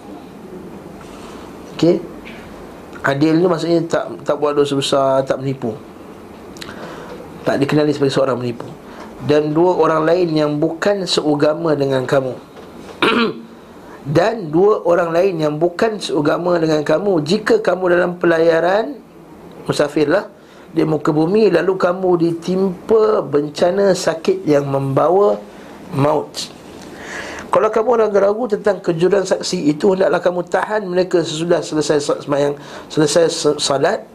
Okey 1.77 1.95
Adil 3.01 3.41
tu 3.41 3.47
maksudnya 3.49 3.81
tak 3.89 4.05
tak 4.21 4.37
buat 4.37 4.53
dosa 4.53 4.77
besar, 4.77 5.25
tak 5.25 5.41
menipu 5.41 5.73
Tak 7.41 7.57
dikenali 7.57 7.89
sebagai 7.89 8.13
seorang 8.13 8.37
menipu 8.37 8.74
dan 9.26 9.50
dua 9.50 9.74
orang 9.74 10.06
lain 10.06 10.28
yang 10.32 10.52
bukan 10.62 11.02
seugama 11.02 11.74
dengan 11.74 12.06
kamu. 12.06 12.34
Dan 14.06 14.54
dua 14.54 14.86
orang 14.86 15.10
lain 15.10 15.34
yang 15.42 15.54
bukan 15.58 15.98
seugama 15.98 16.62
dengan 16.62 16.86
kamu 16.86 17.26
jika 17.26 17.58
kamu 17.58 17.90
dalam 17.90 18.14
pelayaran 18.22 18.94
musafirlah 19.66 20.30
di 20.70 20.86
muka 20.86 21.10
bumi 21.10 21.50
lalu 21.50 21.74
kamu 21.74 22.10
ditimpa 22.14 23.26
bencana 23.26 23.98
sakit 23.98 24.46
yang 24.46 24.70
membawa 24.70 25.34
maut. 25.90 26.30
Kalau 27.50 27.66
kamu 27.66 27.90
ragu-ragu 28.06 28.46
tentang 28.46 28.78
kejuran 28.78 29.26
saksi 29.26 29.74
itu 29.74 29.98
hendaklah 29.98 30.22
kamu 30.22 30.40
tahan 30.54 30.82
mereka 30.86 31.26
sesudah 31.26 31.58
selesai 31.58 31.98
selesai 32.86 33.58
salat 33.58 34.06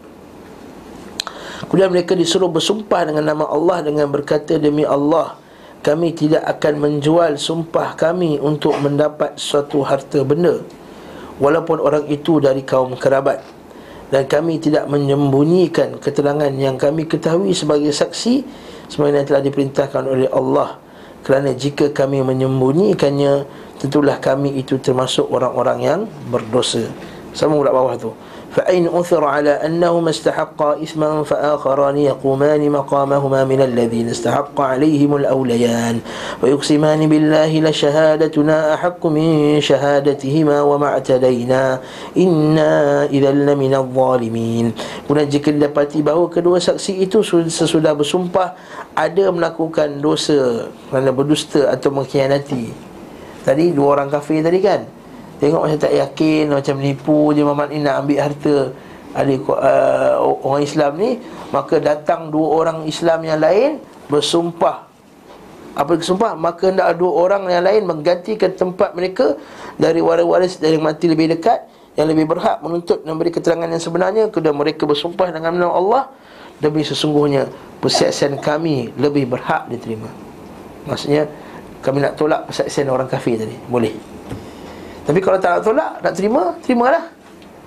Kemudian 1.66 1.94
mereka 1.94 2.18
disuruh 2.18 2.50
bersumpah 2.50 3.06
dengan 3.06 3.28
nama 3.34 3.46
Allah 3.46 3.86
dengan 3.86 4.10
berkata 4.10 4.58
demi 4.58 4.82
Allah 4.82 5.38
kami 5.82 6.14
tidak 6.14 6.46
akan 6.46 6.74
menjual 6.78 7.42
sumpah 7.42 7.98
kami 7.98 8.38
untuk 8.38 8.78
mendapat 8.82 9.34
suatu 9.38 9.82
harta 9.82 10.22
benda 10.22 10.62
walaupun 11.42 11.82
orang 11.82 12.06
itu 12.06 12.38
dari 12.38 12.62
kaum 12.62 12.94
kerabat. 12.94 13.42
Dan 14.12 14.28
kami 14.28 14.60
tidak 14.60 14.92
menyembunyikan 14.92 15.98
keterangan 15.98 16.52
yang 16.52 16.76
kami 16.76 17.08
ketahui 17.08 17.56
sebagai 17.56 17.90
saksi 17.96 18.44
sebagaimana 18.92 19.24
telah 19.24 19.42
diperintahkan 19.42 20.04
oleh 20.04 20.30
Allah. 20.30 20.78
Kerana 21.24 21.56
jika 21.56 21.90
kami 21.96 22.20
menyembunyikannya 22.20 23.48
tentulah 23.80 24.20
kami 24.20 24.60
itu 24.60 24.78
termasuk 24.84 25.32
orang-orang 25.32 25.80
yang 25.80 26.00
berdosa. 26.28 26.92
Sama 27.32 27.56
ulat 27.56 27.72
bawah 27.72 27.96
tu 27.96 28.12
فإن 28.57 28.89
أثر 28.89 29.25
على 29.25 29.51
أنهما 29.51 30.11
استحقا 30.11 30.83
إثما 30.83 31.23
فآخران 31.23 31.97
يقومان 31.99 32.71
مقامهما 32.71 33.45
من 33.45 33.61
الذين 33.61 34.09
استحق 34.09 34.61
عليهم 34.61 35.17
الأوليان 35.17 36.01
ويقسمان 36.43 37.09
بالله 37.09 37.61
لشهادتنا 37.61 38.75
أحق 38.75 39.07
من 39.07 39.61
شهادتهما 39.61 40.63
وما 40.63 40.87
اعتدينا 40.87 41.81
إنا 42.17 43.05
إذا 43.13 43.31
لمن 43.33 43.75
الظالمين 43.75 44.67
Kemudian 45.07 45.29
jika 45.31 45.53
didapati 45.53 46.03
bahawa 46.03 46.27
kedua 46.33 46.59
saksi 46.59 46.99
itu 47.05 47.23
sesudah 47.47 47.95
bersumpah 47.95 48.59
ada 48.97 49.31
melakukan 49.31 50.01
dosa 50.03 50.67
kerana 50.91 51.15
berdusta 51.15 51.71
atau 51.71 51.95
mengkhianati. 51.95 52.75
Tadi 53.47 53.71
dua 53.71 54.01
orang 54.01 54.11
kafir 54.11 54.43
tadi 54.43 54.59
kan? 54.59 54.83
Tengok 55.42 55.66
macam 55.66 55.80
tak 55.82 55.94
yakin 55.98 56.54
Macam 56.54 56.78
menipu 56.78 57.34
je 57.34 57.42
Mamat 57.42 57.68
ni 57.74 57.82
nak 57.82 58.06
ambil 58.06 58.18
harta. 58.22 58.58
Adik, 59.18 59.44
uh, 59.50 60.22
Orang 60.22 60.62
Islam 60.62 60.92
ni 61.02 61.18
Maka 61.50 61.82
datang 61.82 62.30
dua 62.30 62.48
orang 62.62 62.78
Islam 62.86 63.26
yang 63.26 63.42
lain 63.42 63.82
Bersumpah. 64.08 64.88
Apabila 65.74 66.06
sumpah 66.06 66.38
Maka 66.38 66.70
hendak 66.70 66.94
dua 66.96 67.12
orang 67.26 67.50
yang 67.50 67.66
lain 67.66 67.90
Menggantikan 67.90 68.54
tempat 68.54 68.94
mereka 68.94 69.36
Dari 69.82 70.00
waris-waris 70.00 70.62
dari 70.62 70.78
mati 70.78 71.10
lebih 71.10 71.34
dekat 71.34 71.66
Yang 71.98 72.08
lebih 72.16 72.26
berhak 72.38 72.62
menuntut 72.62 73.02
Dan 73.02 73.18
memberi 73.18 73.34
keterangan 73.34 73.68
yang 73.68 73.82
sebenarnya. 73.82 74.30
Kedua 74.30 74.54
mereka 74.54 74.86
bersumpah 74.86 75.34
dengan 75.34 75.58
nama 75.58 75.74
Allah 75.74 76.04
Demi 76.62 76.86
sesungguhnya 76.86 77.50
Persaksian 77.82 78.38
kami 78.38 78.94
lebih 78.94 79.26
berhak 79.26 79.66
diterima. 79.74 80.08
Maksudnya 80.86 81.26
Kami 81.82 81.98
nak 81.98 82.14
tolak 82.14 82.46
persaksian 82.46 82.94
orang 82.94 83.10
kafir 83.10 83.42
tadi. 83.42 83.58
Boleh 83.66 84.21
Tapi 85.12 85.20
kalau 85.20 85.44
tak 85.44 85.60
nak 85.60 85.62
tolak 85.68 85.92
Nak 86.00 86.14
terima 86.16 86.42
Terimalah. 86.64 87.04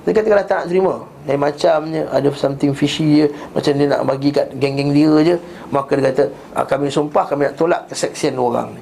Dia 0.09 0.17
kata 0.17 0.27
kalau 0.33 0.45
tak 0.49 0.59
nak 0.65 0.69
terima 0.73 0.95
Lain 1.29 1.37
macamnya 1.37 2.03
Ada 2.09 2.33
something 2.33 2.73
fishy 2.73 3.21
je 3.21 3.27
Macam 3.53 3.77
dia 3.77 3.85
nak 3.85 4.01
bagi 4.09 4.33
kat 4.33 4.49
geng-geng 4.57 4.97
dia 4.97 5.13
je 5.21 5.37
Maka 5.69 6.01
dia 6.01 6.09
kata 6.09 6.25
ah, 6.57 6.65
Kami 6.65 6.89
sumpah 6.89 7.29
kami 7.29 7.53
nak 7.53 7.61
tolak 7.61 7.85
kesaksian 7.93 8.41
orang 8.41 8.73
ni. 8.73 8.81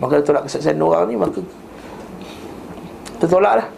Maka 0.00 0.16
dia 0.16 0.24
tolak 0.24 0.48
kesaksian 0.48 0.80
orang 0.80 1.04
ni 1.04 1.20
Maka 1.20 1.44
Tertolak 3.20 3.54
lah 3.60 3.68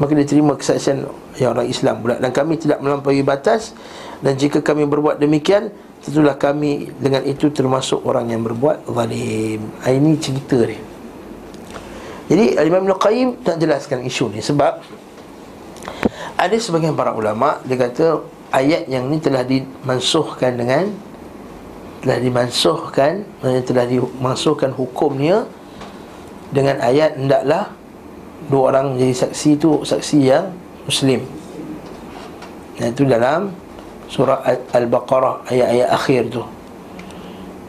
Maka 0.00 0.12
dia 0.16 0.24
terima 0.24 0.56
kesaksian 0.56 1.04
yang 1.36 1.52
orang 1.52 1.68
Islam 1.68 2.00
pula. 2.00 2.16
Dan 2.16 2.32
kami 2.32 2.56
tidak 2.56 2.80
melampaui 2.80 3.20
batas 3.20 3.76
Dan 4.24 4.40
jika 4.40 4.64
kami 4.64 4.88
berbuat 4.88 5.20
demikian 5.20 5.68
Tentulah 6.00 6.40
kami 6.40 6.88
dengan 7.04 7.20
itu 7.20 7.52
termasuk 7.52 8.00
orang 8.08 8.32
yang 8.32 8.40
berbuat 8.40 8.88
zalim. 8.88 9.60
Ha, 9.84 9.92
Ini 9.92 10.12
cerita 10.22 10.60
dia 10.64 10.85
Jadi 12.26 12.58
Imam 12.58 12.82
Ibn 12.86 12.92
Qayyim 12.98 13.28
nak 13.46 13.56
jelaskan 13.62 14.02
isu 14.02 14.34
ni 14.34 14.42
Sebab 14.42 14.82
ada 16.36 16.56
sebagian 16.58 16.92
para 16.92 17.16
ulama 17.16 17.62
dia 17.64 17.80
kata 17.80 18.20
ayat 18.52 18.90
yang 18.92 19.08
ni 19.08 19.16
telah 19.22 19.40
dimansuhkan 19.46 20.52
dengan 20.58 20.92
telah 22.04 22.18
dimansuhkan 22.20 23.24
telah 23.40 23.86
dimansuhkan 23.88 24.70
hukumnya 24.76 25.48
dengan 26.52 26.78
ayat 26.78 27.16
hendaklah 27.16 27.72
dua 28.46 28.70
orang 28.70 29.00
jadi 29.00 29.14
saksi 29.26 29.48
itu 29.58 29.70
saksi 29.82 30.18
yang 30.22 30.52
muslim. 30.86 31.24
Dan 32.76 32.92
itu 32.92 33.02
dalam 33.08 33.50
surah 34.06 34.44
Al-Baqarah 34.76 35.48
ayat-ayat 35.50 35.88
akhir 35.90 36.22
tu. 36.30 36.42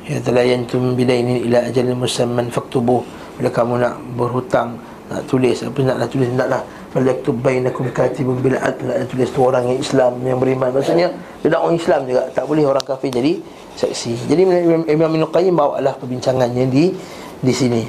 Ya 0.08 0.20
talayantum 0.22 0.94
bidainin 0.94 1.48
ila 1.48 1.66
ajalin 1.72 1.98
musamman 1.98 2.52
faktubuh. 2.52 3.02
Bila 3.38 3.50
kamu 3.54 3.74
nak 3.78 3.96
berhutang, 4.18 4.82
nak 5.08 5.24
tulis 5.30 5.64
apa 5.64 5.80
naklah 5.86 6.08
tulis 6.10 6.28
naklah 6.36 6.62
Falaktub 6.88 7.36
bainakum 7.44 7.92
katibun 7.92 8.40
bil 8.40 8.56
adl 8.56 8.90
Ada 8.90 9.06
tulis 9.06 9.28
tu 9.30 9.44
orang 9.44 9.68
yang 9.70 9.80
Islam 9.80 10.14
yang 10.24 10.40
beriman. 10.40 10.72
Maksudnya 10.72 11.12
dia 11.44 11.60
orang 11.60 11.76
Islam 11.76 12.08
juga. 12.08 12.32
Tak 12.32 12.48
boleh 12.48 12.64
orang 12.64 12.82
kafir 12.82 13.12
jadi 13.12 13.38
saksi 13.76 14.32
Jadi 14.32 14.42
Imam 14.90 15.12
Ibn 15.14 15.24
Qayyim 15.30 15.54
bawa 15.54 15.84
lah 15.84 15.94
perbincangannya 16.00 16.66
di 16.72 16.96
di 17.38 17.54
sini. 17.54 17.84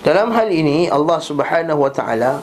Dalam 0.00 0.32
hal 0.32 0.48
ini 0.48 0.88
Allah 0.88 1.20
subhanahu 1.20 1.84
wa 1.84 1.92
ta'ala 1.92 2.40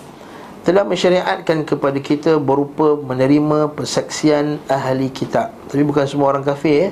Telah 0.62 0.86
mensyariatkan 0.86 1.66
kepada 1.66 1.98
kita 1.98 2.38
Berupa 2.38 2.94
menerima 3.02 3.74
persaksian 3.74 4.62
ahli 4.70 5.10
kitab. 5.10 5.56
Tapi 5.66 5.82
bukan 5.82 6.06
semua 6.06 6.30
orang 6.36 6.46
kafir 6.46 6.92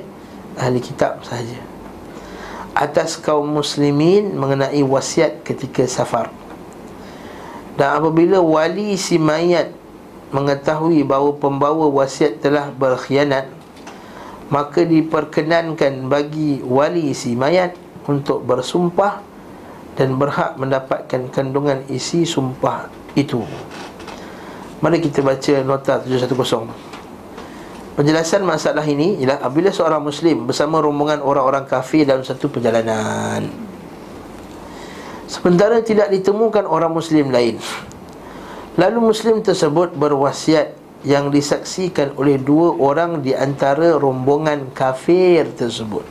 Ahli 0.58 0.82
kitab 0.82 1.22
sahaja 1.22 1.75
Atas 2.76 3.16
kaum 3.16 3.48
muslimin 3.56 4.36
mengenai 4.36 4.84
wasiat 4.84 5.40
ketika 5.40 5.88
safar. 5.88 6.28
Dan 7.80 7.96
apabila 7.96 8.36
wali 8.36 9.00
si 9.00 9.16
mayat 9.16 9.72
mengetahui 10.28 11.00
bahawa 11.00 11.40
pembawa 11.40 11.88
wasiat 11.88 12.40
telah 12.40 12.72
berkhianat 12.72 13.48
Maka 14.48 14.84
diperkenankan 14.84 16.08
bagi 16.08 16.64
wali 16.64 17.12
si 17.12 17.36
mayat 17.36 17.76
untuk 18.08 18.44
bersumpah 18.44 19.20
Dan 19.96 20.20
berhak 20.20 20.60
mendapatkan 20.60 21.32
kandungan 21.32 21.80
isi 21.88 22.28
sumpah 22.28 22.92
itu. 23.16 23.40
Mari 24.84 25.00
kita 25.00 25.24
baca 25.24 25.54
nota 25.64 26.04
710 26.04 26.85
Penjelasan 27.96 28.44
masalah 28.44 28.84
ini 28.84 29.16
ialah 29.24 29.40
apabila 29.40 29.72
seorang 29.72 30.04
Muslim 30.04 30.44
bersama 30.44 30.84
rombongan 30.84 31.24
orang-orang 31.24 31.64
kafir 31.64 32.04
dalam 32.04 32.20
satu 32.20 32.52
perjalanan. 32.52 33.48
Sementara 35.24 35.80
tidak 35.80 36.12
ditemukan 36.12 36.68
orang 36.68 36.92
Muslim 36.92 37.32
lain. 37.32 37.56
Lalu 38.76 38.98
Muslim 39.00 39.40
tersebut 39.40 39.96
berwasiat 39.96 40.84
Yang 41.06 41.38
disaksikan 41.38 42.18
oleh 42.18 42.34
dua 42.34 42.74
orang 42.82 43.22
di 43.22 43.30
antara 43.30 43.94
rombongan 43.94 44.74
kafir 44.74 45.46
tersebut. 45.54 46.02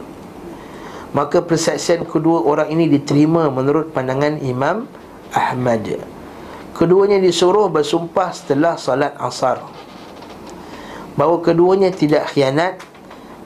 Maka 1.12 1.44
persaksian 1.44 2.08
kedua 2.08 2.40
orang 2.48 2.72
ini 2.72 2.88
diterima 2.88 3.52
menurut 3.52 3.92
pandangan 3.92 4.40
Imam 4.40 4.88
Ahmad. 5.36 6.00
Keduanya 6.72 7.20
disuruh 7.20 7.68
bersumpah 7.68 8.32
setelah 8.32 8.80
salat 8.80 9.12
asar 9.20 9.68
Bahawa 11.16 11.40
keduanya 11.40 11.90
tidak 11.96 12.32
khianat 12.36 12.80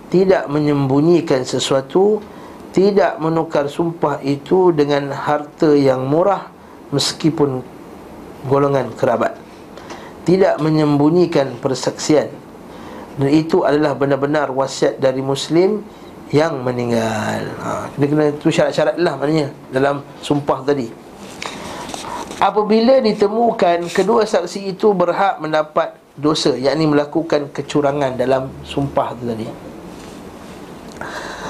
Tidak 0.10 0.50
menyembunyikan 0.50 1.46
sesuatu 1.46 2.22
tidak 2.70 3.18
menukar 3.18 3.66
sumpah 3.66 4.22
itu 4.22 4.70
dengan 4.70 5.10
harta 5.10 5.74
yang 5.74 6.06
murah 6.06 6.54
meskipun 6.94 7.66
golongan 8.46 8.94
kerabat. 8.94 9.36
Tidak 10.26 10.62
menyembunyikan 10.62 11.58
persaksian. 11.58 12.30
Dan 13.18 13.30
itu 13.34 13.66
adalah 13.66 13.98
benar-benar 13.98 14.54
wasiat 14.54 15.02
dari 15.02 15.20
muslim 15.20 15.82
yang 16.30 16.62
meninggal. 16.62 17.52
Ha, 17.58 17.90
kena 17.98 18.30
itu 18.30 18.54
syarat-syarat 18.54 18.96
lah 19.02 19.18
maknanya 19.18 19.50
dalam 19.74 20.06
sumpah 20.22 20.62
tadi. 20.62 20.88
Apabila 22.40 23.02
ditemukan 23.04 23.90
kedua 23.92 24.24
saksi 24.24 24.72
itu 24.72 24.94
berhak 24.96 25.42
mendapat 25.42 25.98
dosa 26.20 26.54
yakni 26.54 26.86
melakukan 26.86 27.50
kecurangan 27.56 28.20
dalam 28.20 28.52
sumpah 28.68 29.16
itu 29.16 29.24
tadi 29.26 29.48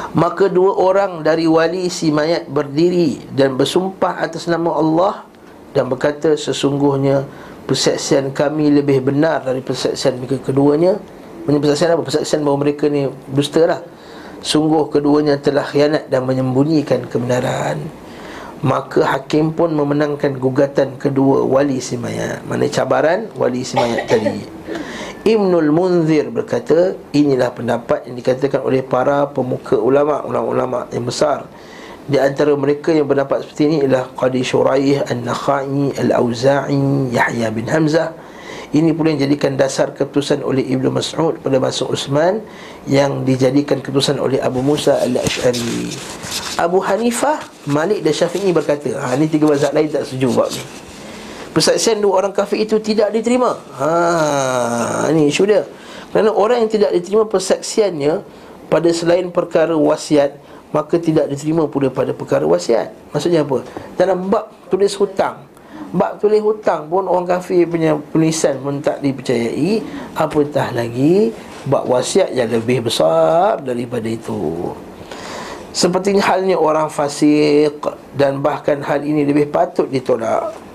Maka 0.09 0.49
dua 0.49 0.73
orang 0.73 1.21
dari 1.21 1.45
wali 1.45 1.85
si 1.85 2.09
mayat 2.09 2.49
berdiri 2.49 3.29
dan 3.29 3.53
bersumpah 3.53 4.25
atas 4.25 4.49
nama 4.49 4.73
Allah 4.73 5.13
dan 5.69 5.85
berkata 5.85 6.33
sesungguhnya 6.33 7.29
persaksian 7.69 8.33
kami 8.33 8.73
lebih 8.73 9.05
benar 9.05 9.45
dari 9.45 9.61
persaksian 9.61 10.17
mereka 10.17 10.41
keduanya. 10.41 10.97
Ini 11.45 11.61
persaksian 11.61 11.93
apa? 11.93 12.01
Persaksian 12.01 12.41
bahawa 12.41 12.57
mereka 12.65 12.89
ni 12.89 13.05
dusta 13.29 13.69
lah. 13.69 13.81
Sungguh 14.41 14.89
keduanya 14.89 15.37
telah 15.37 15.61
khianat 15.61 16.09
dan 16.09 16.25
menyembunyikan 16.25 17.05
kebenaran. 17.05 17.77
Maka 18.65 19.05
hakim 19.05 19.53
pun 19.53 19.71
memenangkan 19.71 20.35
gugatan 20.41 20.97
kedua 20.97 21.45
wali 21.45 21.77
si 21.77 22.01
mayat. 22.01 22.41
Mana 22.49 22.65
cabaran 22.65 23.29
wali 23.37 23.61
si 23.61 23.77
mayat 23.77 24.09
tadi. 24.09 24.58
Ibnul 25.27 25.69
Munzir 25.69 26.31
berkata 26.31 26.95
Inilah 27.11 27.51
pendapat 27.51 28.07
yang 28.07 28.15
dikatakan 28.17 28.63
oleh 28.63 28.81
para 28.81 29.27
pemuka 29.29 29.75
ulama 29.75 30.23
Ulama-ulama 30.23 30.87
yang 30.95 31.05
besar. 31.05 31.45
Di 32.09 32.17
antara 32.17 32.57
mereka 32.57 32.89
yang 32.89 33.05
berdapat 33.05 33.45
seperti 33.45 33.61
ini 33.69 33.77
Ialah 33.85 34.09
Qadi 34.17 34.41
Shuraih 34.41 35.05
An-Nakhai 35.05 35.93
Al-Auza'i 35.99 37.13
Yahya 37.13 37.53
bin 37.53 37.69
Hamzah. 37.69 38.15
Ini 38.69 38.93
pula 38.93 39.09
yang 39.09 39.25
dijadikan 39.25 39.57
dasar 39.57 39.97
keputusan 39.97 40.45
oleh 40.45 40.61
Ibnu 40.61 40.93
Mas'ud 40.93 41.41
pada 41.41 41.57
masa 41.57 41.89
Utsman 41.89 42.45
Yang 42.85 43.25
dijadikan 43.25 43.81
keputusan 43.81 44.21
oleh 44.21 44.37
Abu 44.41 44.61
Musa 44.61 44.97
Al-Ash'ari. 45.01 45.93
Abu 46.61 46.81
Hanifah, 46.81 47.41
Malik 47.69 48.05
dan 48.05 48.13
Syafi'i 48.13 48.53
berkata 48.53 48.93
ha, 48.97 49.13
Ini 49.17 49.25
tiga 49.25 49.49
mazhab 49.49 49.73
lain 49.73 49.89
tak 49.89 50.05
setuju 50.05 50.33
buat 50.33 50.49
ni 50.53 50.88
Persaksian 51.59 51.99
dua 51.99 52.23
orang 52.23 52.31
kafir 52.31 52.63
itu 52.63 52.79
tidak 52.79 53.11
diterima. 53.11 53.51
Ha, 53.75 55.11
Ini 55.11 55.27
isu 55.27 55.43
dia. 55.43 55.67
Kerana 56.07 56.31
orang 56.31 56.63
yang 56.63 56.71
tidak 56.71 56.95
diterima 56.95 57.27
persaksiannya 57.27 58.23
Pada 58.71 58.87
selain 58.95 59.27
perkara 59.27 59.75
wasiat 59.75 60.39
Maka 60.71 60.95
tidak 61.03 61.27
diterima 61.27 61.67
pula 61.67 61.91
pada 61.91 62.15
perkara 62.15 62.47
wasiat. 62.47 62.95
Maksudnya 63.11 63.43
apa? 63.43 63.67
Dalam 63.99 64.31
bab 64.31 64.47
tulis 64.71 64.95
hutang. 64.95 65.51
Bab 65.91 66.23
tulis 66.23 66.39
hutang 66.39 66.87
pun 66.87 67.03
orang 67.11 67.27
kafir 67.27 67.67
punya 67.67 67.99
penulisan 67.99 68.55
pun 68.63 68.79
tak 68.79 69.03
dipercayai. 69.03 69.83
Apatah 70.15 70.71
lagi 70.71 71.35
Bab 71.67 71.91
wasiat 71.91 72.31
yang 72.39 72.47
lebih 72.55 72.87
besar 72.87 73.59
daripada 73.59 74.07
itu. 74.07 74.71
Seperti 75.75 76.15
halnya 76.23 76.55
orang 76.55 76.87
fasik 76.87 77.83
Dan 78.15 78.39
bahkan 78.39 78.79
hal 78.79 79.03
ini 79.03 79.27
lebih 79.27 79.51
patut 79.51 79.91
ditolak 79.91 80.68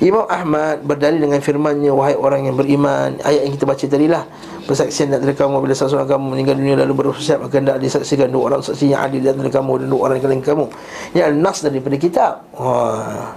Imam 0.00 0.24
Ahmad 0.32 0.80
berdalil 0.80 1.20
dengan 1.20 1.44
firmannya 1.44 1.92
Wahai 1.92 2.16
orang 2.16 2.48
yang 2.48 2.56
beriman 2.56 3.20
Ayat 3.20 3.44
yang 3.44 3.52
kita 3.52 3.68
baca 3.68 3.84
tadi 3.84 4.08
lah 4.08 4.24
Persaksian 4.64 5.12
dan 5.12 5.20
kamu 5.20 5.60
Bila 5.60 5.76
seorang 5.76 6.08
kamu 6.08 6.24
meninggal 6.32 6.56
dunia 6.56 6.76
Lalu 6.80 7.04
berwasiat 7.04 7.36
Maka 7.36 7.60
tidak 7.60 7.78
disaksikan 7.84 8.32
Dua 8.32 8.48
orang 8.48 8.64
saksi 8.64 8.96
yang 8.96 9.04
adil 9.04 9.20
di 9.20 9.28
antara 9.28 9.52
kamu 9.52 9.84
Dan 9.84 9.86
dua 9.92 10.00
orang 10.08 10.16
yang 10.24 10.40
kamu 10.40 10.64
Ini 11.12 11.20
adalah 11.20 11.52
nas 11.52 11.60
daripada 11.60 11.96
kitab 12.00 12.48
Wah. 12.56 13.36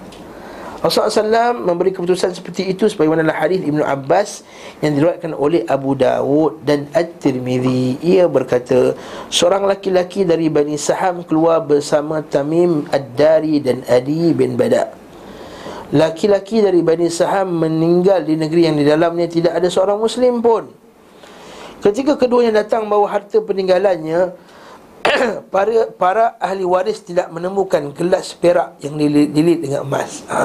Rasulullah 0.83 1.55
SAW 1.55 1.63
memberi 1.63 1.95
keputusan 1.95 2.35
seperti 2.35 2.67
itu 2.67 2.91
sebagaimana 2.91 3.31
hadis 3.31 3.63
Ibnu 3.63 3.87
Abbas 3.87 4.43
yang 4.83 4.99
diriwayatkan 4.99 5.31
oleh 5.31 5.63
Abu 5.63 5.95
Dawud 5.95 6.59
dan 6.67 6.91
At-Tirmizi. 6.91 8.03
Ia 8.03 8.27
berkata, 8.27 8.91
seorang 9.31 9.63
laki-laki 9.63 10.27
dari 10.27 10.51
Bani 10.51 10.75
Saham 10.75 11.23
keluar 11.23 11.63
bersama 11.63 12.19
Tamim 12.19 12.83
Ad-Dari 12.91 13.63
dan 13.63 13.87
Adi 13.87 14.35
bin 14.35 14.59
Bada. 14.59 15.02
Laki-laki 15.93 16.65
dari 16.65 16.81
Bani 16.81 17.05
Saham 17.05 17.61
meninggal 17.61 18.25
di 18.25 18.33
negeri 18.33 18.65
yang 18.65 18.81
di 18.81 18.85
dalamnya 18.85 19.29
tidak 19.29 19.53
ada 19.61 19.69
seorang 19.69 20.01
muslim 20.01 20.41
pun. 20.41 20.65
Ketika 21.85 22.17
keduanya 22.17 22.65
datang 22.65 22.89
bawa 22.89 23.05
harta 23.13 23.37
peninggalannya, 23.45 24.33
para 25.53 25.93
para 25.93 26.25
ahli 26.41 26.65
waris 26.65 27.05
tidak 27.05 27.29
menemukan 27.29 27.93
gelas 27.93 28.33
perak 28.33 28.81
yang 28.81 28.97
dililit 28.97 29.61
dengan 29.61 29.85
emas. 29.85 30.25
Ha. 30.33 30.41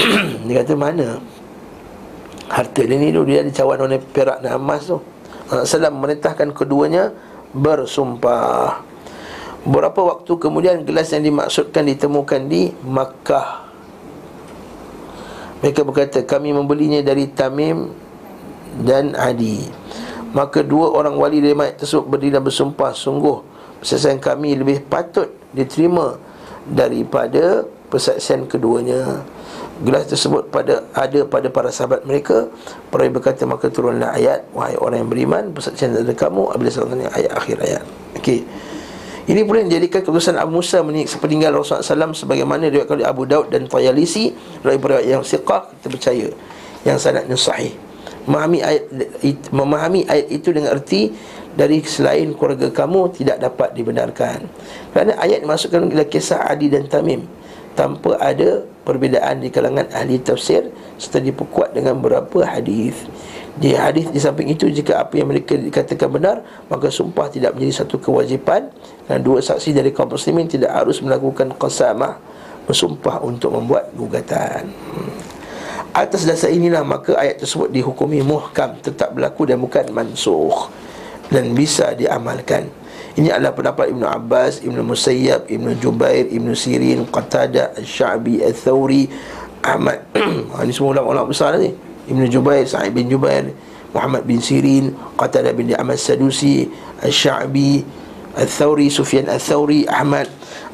dia 0.50 0.54
kata 0.66 0.74
mana? 0.74 1.22
Harta 2.50 2.82
dia 2.82 2.98
ni 2.98 3.14
tu 3.14 3.22
dia 3.22 3.46
dicawan 3.46 3.78
oleh 3.86 4.02
perak 4.02 4.42
dan 4.42 4.58
emas 4.58 4.90
tu. 4.90 4.98
Rasulullah 5.46 5.94
memerintahkan 5.94 6.50
keduanya 6.50 7.14
bersumpah. 7.54 8.89
Berapa 9.60 10.00
waktu 10.00 10.32
kemudian 10.40 10.88
gelas 10.88 11.12
yang 11.12 11.20
dimaksudkan 11.20 11.84
ditemukan 11.84 12.48
di 12.48 12.72
Makkah. 12.80 13.68
Mereka 15.60 15.84
berkata 15.84 16.24
kami 16.24 16.56
membelinya 16.56 17.04
dari 17.04 17.28
Tamim 17.28 17.92
dan 18.80 19.12
Adi. 19.12 19.68
Maka 20.30 20.62
dua 20.62 20.94
orang 20.94 21.18
wali 21.18 21.42
dari 21.42 21.52
mayat 21.58 21.82
tersebut 21.82 22.06
berdiri 22.06 22.38
dan 22.38 22.46
bersumpah 22.46 22.94
Sungguh 22.94 23.42
persaksian 23.82 24.22
kami 24.22 24.54
lebih 24.54 24.86
patut 24.86 25.26
diterima 25.50 26.14
Daripada 26.70 27.66
persaksian 27.90 28.46
keduanya 28.46 29.26
Gelas 29.82 30.06
tersebut 30.06 30.46
pada 30.54 30.86
ada 30.94 31.26
pada 31.26 31.50
para 31.50 31.74
sahabat 31.74 32.06
mereka 32.06 32.46
Peraih 32.94 33.10
berkata 33.10 33.42
maka 33.42 33.74
turunlah 33.74 34.14
ayat 34.14 34.46
Wahai 34.54 34.78
orang 34.78 35.02
yang 35.02 35.10
beriman 35.10 35.44
Persaksian 35.50 35.98
dari 35.98 36.14
kamu 36.14 36.54
Apabila 36.54 36.70
salatnya 36.70 37.10
ayat 37.10 37.32
akhir 37.34 37.56
ayat 37.66 37.84
Okey 38.14 38.46
ini 39.30 39.46
boleh 39.46 39.62
menjadikan 39.62 40.02
keputusan 40.02 40.34
Abu 40.34 40.58
Musa 40.58 40.82
sepeninggal 40.82 41.54
Rasulullah 41.54 41.86
SAW 41.86 42.18
sebagaimana 42.18 42.66
diriwayatkan 42.66 42.98
oleh 42.98 43.06
Abu 43.06 43.30
Daud 43.30 43.54
dan 43.54 43.70
Tayalisi 43.70 44.34
dari 44.66 44.74
periwayat 44.74 45.06
yang 45.06 45.22
siqah 45.22 45.70
kita 45.70 45.86
percaya 45.86 46.26
yang 46.82 46.98
sanadnya 46.98 47.38
sahih 47.38 47.70
memahami 48.26 48.58
ayat 48.60 48.84
memahami 49.54 50.00
ayat 50.10 50.26
itu 50.28 50.52
dengan 50.52 50.76
erti 50.76 51.14
dari 51.54 51.82
selain 51.82 52.34
keluarga 52.36 52.70
kamu 52.70 53.10
tidak 53.16 53.42
dapat 53.42 53.74
dibenarkan. 53.74 54.46
Kerana 54.94 55.18
ayat 55.18 55.42
dimasukkan 55.42 55.90
dalam 55.90 56.08
kisah 56.10 56.46
Adi 56.46 56.70
dan 56.70 56.86
Tamim 56.86 57.26
tanpa 57.74 58.18
ada 58.18 58.66
perbezaan 58.86 59.42
di 59.42 59.48
kalangan 59.50 59.86
ahli 59.94 60.18
tafsir 60.22 60.68
serta 60.98 61.22
diperkuat 61.22 61.74
dengan 61.74 61.98
beberapa 61.98 62.46
hadis. 62.46 62.94
Di 63.58 63.74
hadis 63.74 64.08
di 64.14 64.22
samping 64.22 64.46
itu 64.46 64.70
jika 64.70 65.02
apa 65.02 65.18
yang 65.18 65.26
mereka 65.26 65.58
dikatakan 65.58 66.06
benar 66.06 66.36
maka 66.70 66.86
sumpah 66.86 67.26
tidak 67.26 67.58
menjadi 67.58 67.82
satu 67.82 67.98
kewajipan 67.98 68.70
dan 69.10 69.26
dua 69.26 69.42
saksi 69.42 69.74
dari 69.74 69.90
kaum 69.90 70.06
muslimin 70.06 70.46
tidak 70.46 70.70
harus 70.70 71.02
melakukan 71.02 71.50
qasamah 71.58 72.22
bersumpah 72.70 73.18
untuk 73.26 73.50
membuat 73.50 73.90
gugatan. 73.98 74.70
Atas 75.90 76.22
dasar 76.22 76.54
inilah 76.54 76.86
maka 76.86 77.18
ayat 77.18 77.42
tersebut 77.42 77.66
dihukumi 77.74 78.22
muhkam 78.22 78.78
Tetap 78.78 79.10
berlaku 79.10 79.42
dan 79.50 79.58
bukan 79.58 79.90
mansuh 79.90 80.70
Dan 81.26 81.50
bisa 81.50 81.98
diamalkan. 81.98 82.70
Ini 83.18 83.34
adalah 83.34 83.58
pendapat 83.58 83.90
Ibn 83.90 84.06
Abbas, 84.06 84.62
Ibn 84.62 84.86
Musayyab, 84.86 85.50
Ibn 85.50 85.74
Jubair, 85.82 86.30
Ibn 86.30 86.54
Sirin, 86.54 87.10
Qatada, 87.10 87.74
Al-Sha'bi, 87.74 88.38
Al-Thawri 88.38 89.10
Ahmad. 89.66 90.06
Ini 90.62 90.70
semua 90.70 90.94
ulama-ulama 90.94 91.34
besar 91.34 91.58
ni 91.58 91.89
Ibn 92.10 92.22
Jubair, 92.26 92.66
Sa'id 92.66 92.90
bin 92.90 93.06
Jubair 93.06 93.54
Muhammad 93.90 94.22
bin 94.26 94.38
Sirin, 94.42 94.94
Qatada 95.18 95.50
bin 95.54 95.70
Ahmad 95.74 95.98
Sadusi 95.98 96.66
Al-Sha'bi, 97.02 97.82
Al-Thawri, 98.38 98.90
Sufyan 98.90 99.26
Al-Thawri, 99.30 99.86
Ahmad 99.86 100.30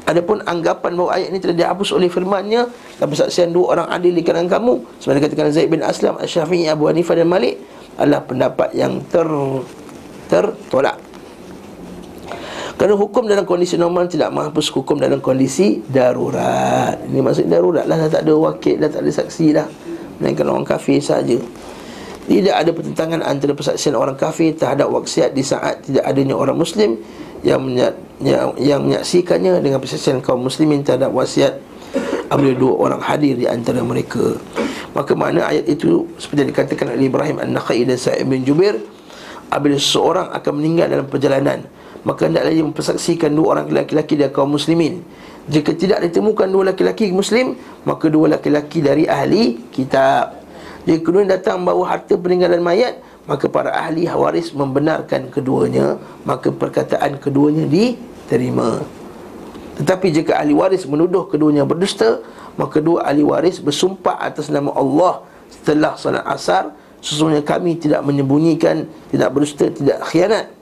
Adapun 0.07 0.39
anggapan 0.47 0.95
bahawa 0.95 1.19
ayat 1.19 1.35
ini 1.35 1.43
telah 1.43 1.57
dihapus 1.59 1.91
oleh 1.91 2.07
firman-Nya 2.07 2.71
dan 2.95 3.05
persaksian 3.11 3.51
dua 3.51 3.75
orang 3.75 3.91
adil 3.91 4.15
di 4.15 4.23
kalangan 4.23 4.55
kamu 4.55 5.03
sebenarnya 5.03 5.23
katakan 5.27 5.51
Zaid 5.51 5.67
bin 5.67 5.83
Aslam, 5.83 6.15
Asy-Syafi'i, 6.15 6.71
Abu 6.71 6.87
Hanifah 6.87 7.19
dan 7.19 7.27
Malik 7.27 7.59
adalah 7.99 8.23
pendapat 8.23 8.71
yang 8.71 9.03
ter 9.11 9.27
tertolak. 10.31 10.95
Kerana 12.79 12.93
hukum 12.95 13.27
dalam 13.27 13.43
kondisi 13.43 13.75
normal 13.75 14.07
tidak 14.07 14.31
menghapus 14.31 14.71
hukum 14.71 14.95
dalam 14.95 15.19
kondisi 15.19 15.83
darurat. 15.91 16.95
Ini 17.03 17.19
maksud 17.19 17.51
darurat 17.51 17.83
lah 17.83 18.07
dah 18.07 18.07
tak 18.07 18.23
ada 18.23 18.33
wakil 18.37 18.79
dah 18.79 18.87
tak 18.87 19.03
ada 19.03 19.11
saksi 19.11 19.47
dah. 19.51 19.67
Melainkan 20.17 20.47
orang 20.49 20.67
kafir 20.67 21.01
saja. 21.01 21.37
Tidak 22.27 22.51
ada 22.51 22.75
pertentangan 22.75 23.23
antara 23.23 23.55
persaksian 23.55 23.95
orang 23.95 24.19
kafir 24.19 24.51
terhadap 24.51 24.91
waksiat 24.91 25.31
di 25.31 25.43
saat 25.45 25.87
tidak 25.87 26.03
adanya 26.03 26.35
orang 26.35 26.59
muslim 26.59 26.99
yang 27.45 27.63
yang, 28.57 28.81
menyaksikannya 28.83 29.61
dengan 29.61 29.77
persaksian 29.77 30.19
kaum 30.19 30.43
muslimin 30.43 30.81
terhadap 30.81 31.13
wasiat 31.13 31.55
apabila 32.27 32.53
dua 32.57 32.73
orang 32.89 33.01
hadir 33.01 33.37
di 33.39 33.47
antara 33.47 33.79
mereka 33.85 34.35
maka 34.91 35.13
mana 35.13 35.45
ayat 35.47 35.69
itu 35.69 36.09
seperti 36.17 36.43
yang 36.43 36.51
dikatakan 36.51 36.85
oleh 36.97 37.07
Ibrahim 37.07 37.37
An-Nakhai 37.39 37.85
dan 37.85 37.95
Sa'id 37.95 38.25
bin 38.25 38.41
Jubair 38.41 38.81
apabila 39.53 39.77
seseorang 39.77 40.33
akan 40.33 40.51
meninggal 40.57 40.89
dalam 40.89 41.07
perjalanan 41.07 41.63
maka 42.03 42.29
hendaklah 42.29 42.53
ia 42.53 42.63
mempersaksikan 42.65 43.33
dua 43.33 43.57
orang 43.57 43.65
lelaki-lelaki 43.71 44.19
dari 44.19 44.33
kaum 44.33 44.53
muslimin. 44.53 45.01
Jika 45.47 45.71
tidak 45.73 46.03
ditemukan 46.11 46.47
dua 46.51 46.69
lelaki-lelaki 46.69 47.15
muslim 47.15 47.55
maka 47.87 48.11
dua 48.11 48.35
lelaki-lelaki 48.35 48.83
dari 48.83 49.07
ahli 49.07 49.63
kitab. 49.71 50.43
Jika 50.87 51.03
kedua 51.03 51.27
datang 51.27 51.67
bawa 51.67 51.83
harta 51.83 52.15
peninggalan 52.15 52.63
mayat 52.63 53.03
Maka 53.27 53.51
para 53.51 53.75
ahli 53.75 54.07
waris 54.07 54.55
membenarkan 54.55 55.27
keduanya 55.27 55.99
Maka 56.23 56.47
perkataan 56.47 57.19
keduanya 57.19 57.67
diterima. 57.67 58.79
Tetapi 59.75 60.07
jika 60.15 60.39
ahli 60.39 60.55
waris 60.55 60.87
menuduh 60.87 61.27
keduanya 61.27 61.67
berdusta 61.67 62.23
Maka 62.55 62.79
dua 62.79 63.03
ahli 63.03 63.19
waris 63.19 63.59
bersumpah 63.59 64.15
atas 64.15 64.47
nama 64.47 64.71
Allah 64.71 65.27
Setelah 65.51 65.99
salat 65.99 66.23
asar. 66.23 66.71
Sesungguhnya 67.03 67.43
kami 67.43 67.75
tidak 67.75 68.07
menyembunyikan 68.07 68.87
Tidak 69.11 69.27
berdusta, 69.27 69.67
tidak 69.67 70.07
khianat 70.07 70.56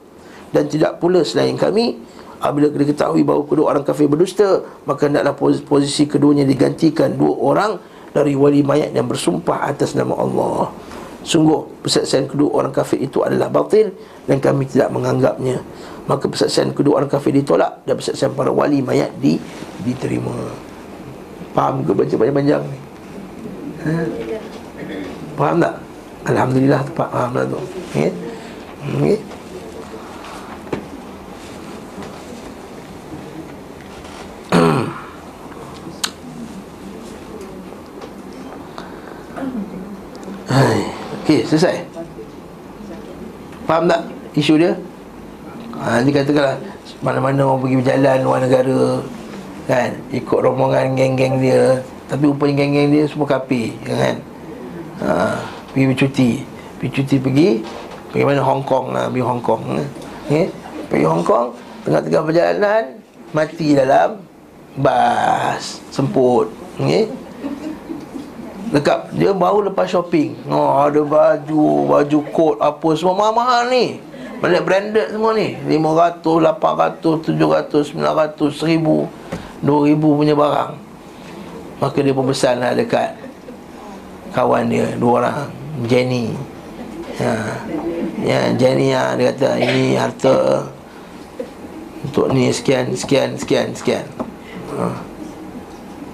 Dan 0.56 0.72
tidak 0.72 0.96
pula 0.96 1.20
selain 1.20 1.52
kami 1.60 2.00
Apabila 2.40 2.72
diketahui 2.72 3.20
bahawa 3.28 3.44
kedua 3.44 3.76
orang 3.76 3.84
kafir 3.84 4.08
berdusta 4.08 4.64
Maka 4.88 5.12
hendaklah 5.12 5.36
posisi 5.68 6.08
keduanya 6.08 6.48
digantikan 6.48 7.12
Dua 7.12 7.36
orang 7.36 7.76
dari 8.16 8.32
wali 8.32 8.64
mayat 8.64 8.96
yang 8.96 9.04
bersumpah 9.04 9.68
atas 9.68 9.92
nama 9.92 10.16
Allah 10.16 10.72
Sungguh 11.20 11.84
persaksian 11.84 12.24
kedua 12.24 12.64
orang 12.64 12.72
kafir 12.72 13.04
itu 13.04 13.20
adalah 13.20 13.52
batil 13.52 13.92
Dan 14.24 14.40
kami 14.40 14.64
tidak 14.64 14.88
menganggapnya 14.96 15.60
Maka 16.08 16.24
persaksian 16.24 16.72
kedua 16.72 17.04
orang 17.04 17.12
kafir 17.12 17.36
ditolak 17.36 17.84
Dan 17.84 18.00
persaksian 18.00 18.32
para 18.32 18.48
wali 18.48 18.80
mayat 18.80 19.12
di, 19.20 19.36
diterima 19.84 20.32
Faham 21.52 21.84
ke 21.84 21.92
baca 21.92 22.14
panjang-panjang 22.16 22.62
ni? 22.64 22.78
Ha? 23.84 23.92
Faham 25.36 25.56
tak? 25.60 25.74
Alhamdulillah 26.26 26.80
tepat 26.84 27.08
faham 27.12 27.32
lah 27.36 27.44
tu 27.44 27.60
okay? 27.60 28.08
Okay? 28.96 29.16
Hai. 40.56 40.88
Okey, 41.26 41.42
selesai. 41.42 41.82
Faham 43.66 43.90
tak 43.90 44.06
isu 44.38 44.62
dia? 44.62 44.78
Ha, 45.74 45.98
dia 46.06 46.22
katakanlah 46.22 46.54
mana-mana 47.02 47.42
orang 47.50 47.66
pergi 47.66 47.76
berjalan 47.82 48.18
luar 48.22 48.38
negara 48.46 49.02
kan 49.66 49.90
ikut 50.14 50.38
rombongan 50.38 50.94
geng-geng 50.94 51.42
dia 51.42 51.82
tapi 52.06 52.30
rupanya 52.30 52.62
geng-geng 52.62 52.94
dia 52.94 53.04
semua 53.10 53.26
kapi 53.26 53.74
kan 53.82 54.16
ha, 55.02 55.42
pergi 55.74 55.84
bercuti 55.90 56.30
pergi 56.78 56.90
cuti 56.94 57.16
pergi 57.18 57.48
pergi 58.14 58.22
mana 58.22 58.46
Hong 58.46 58.62
Kong 58.62 58.94
lah 58.94 59.10
pergi 59.10 59.26
Hong 59.26 59.42
Kong 59.42 59.62
okay? 60.30 60.46
pergi 60.86 61.06
Hong 61.10 61.26
Kong 61.26 61.50
tengah-tengah 61.82 62.22
perjalanan 62.22 62.82
mati 63.34 63.74
dalam 63.74 64.22
bas 64.78 65.82
semput 65.90 66.46
okay? 66.78 67.10
Dekat 68.76 69.08
dia 69.16 69.32
baru 69.32 69.72
lepas 69.72 69.88
shopping. 69.88 70.36
Oh, 70.52 70.84
ada 70.84 71.00
baju, 71.00 71.88
baju 71.96 72.18
coat 72.28 72.60
apa 72.60 72.88
semua 72.92 73.16
mahal-mahal 73.16 73.72
ni. 73.72 74.04
Banyak 74.36 74.62
branded 74.68 75.16
semua 75.16 75.32
ni. 75.32 75.56
500, 75.64 76.20
800, 76.20 77.24
700, 77.24 77.96
900, 77.96 78.52
1000, 78.52 79.08
2000 79.64 79.96
punya 79.96 80.36
barang. 80.36 80.72
Maka 81.80 81.98
dia 82.04 82.12
pun 82.12 82.28
pesan 82.28 82.60
lah 82.60 82.76
dekat 82.76 83.16
kawan 84.36 84.68
dia, 84.68 84.92
dua 85.00 85.24
orang. 85.24 85.48
Jenny. 85.88 86.36
Ha. 87.16 87.32
Ya, 88.20 88.52
Jenny 88.60 88.92
ya, 88.92 89.16
dia 89.16 89.32
kata 89.32 89.56
ini 89.56 89.96
harta 89.96 90.68
untuk 92.04 92.28
ni 92.28 92.52
sekian, 92.52 92.92
sekian, 92.92 93.40
sekian, 93.40 93.72
sekian. 93.72 94.04
Ha. 94.76 95.15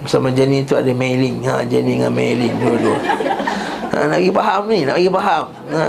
Bersama 0.03 0.35
Jenny 0.35 0.67
tu 0.67 0.75
ada 0.75 0.91
mailing. 0.91 1.47
Ha, 1.47 1.63
Jenny 1.63 2.03
dengan 2.03 2.11
mailing 2.11 2.51
dua-dua. 2.59 2.99
Ha, 3.95 4.11
Nak 4.11 4.19
pergi 4.19 4.33
faham 4.35 4.63
ni 4.67 4.79
Nak 4.83 4.95
pergi 4.99 5.11
faham. 5.15 5.45
Ha, 5.71 5.85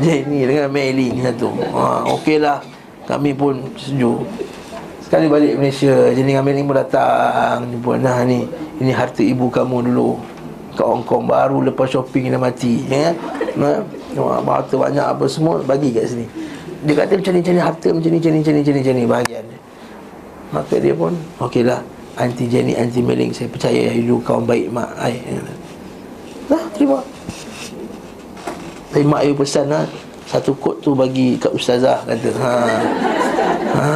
Jenny 0.00 0.40
dengan 0.48 0.68
mailing 0.72 1.14
satu 1.20 1.48
ha, 1.76 2.00
Okey 2.16 2.40
lah. 2.40 2.64
Kami 3.04 3.36
pun 3.36 3.60
setuju 3.76 4.24
Sekali 5.04 5.28
balik 5.28 5.60
Malaysia 5.60 5.92
Jenny 6.16 6.32
dengan 6.32 6.48
mailing 6.48 6.64
pun 6.64 6.76
datang. 6.80 7.68
Jumpa 7.68 8.00
Nah 8.00 8.24
ni 8.24 8.48
Ini 8.80 8.92
harta 8.96 9.20
ibu 9.20 9.52
kamu 9.52 9.92
dulu. 9.92 10.16
Kat 10.72 10.88
Hong 10.88 11.04
Kong 11.04 11.28
Baru 11.28 11.60
lepas 11.60 11.92
shopping 11.92 12.32
dah 12.32 12.40
mati 12.40 12.88
ya? 12.88 13.12
Nah, 13.52 13.84
harta 14.48 14.74
banyak 14.80 15.04
apa 15.04 15.28
semua 15.28 15.60
Bagi 15.60 15.92
kat 15.92 16.08
sini. 16.08 16.24
Dia 16.88 17.04
kata 17.04 17.20
macam 17.20 17.32
ni 17.36 17.40
Macam 17.44 17.52
ni 17.52 17.60
harta 17.60 17.88
macam 17.92 18.08
ni 18.08 18.16
Macam 18.16 18.32
ni 18.32 18.40
macam 18.40 18.52
ni 18.56 18.60
Macam 18.64 18.74
ni, 18.80 18.92
ni. 18.96 19.04
Bahagian 19.04 19.44
dia. 19.44 19.58
Maka 20.56 20.74
dia 20.80 20.94
pun 20.96 21.12
Okey 21.36 21.68
lah 21.68 21.84
Anti 22.22 22.46
Jenny 22.46 22.78
Anti 22.78 23.02
Meling 23.02 23.34
Saya 23.34 23.50
percaya 23.50 23.90
You 23.90 24.22
kawan 24.22 24.46
baik 24.46 24.70
mak 24.70 24.94
I. 25.02 25.18
Dah 26.46 26.62
terima 26.70 27.02
Tapi 28.94 29.02
mak 29.02 29.26
you 29.26 29.34
pesan 29.34 29.66
lah 29.66 29.82
Satu 30.30 30.54
kod 30.54 30.78
tu 30.78 30.94
bagi 30.94 31.34
kat 31.34 31.50
ustazah 31.50 32.06
Kata 32.06 32.30
ha. 32.38 32.54
Ha. 33.74 33.90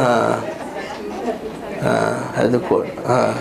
Ha. 1.79 1.95
Satu 2.43 2.59
kod 2.67 2.83
Ha. 3.07 3.31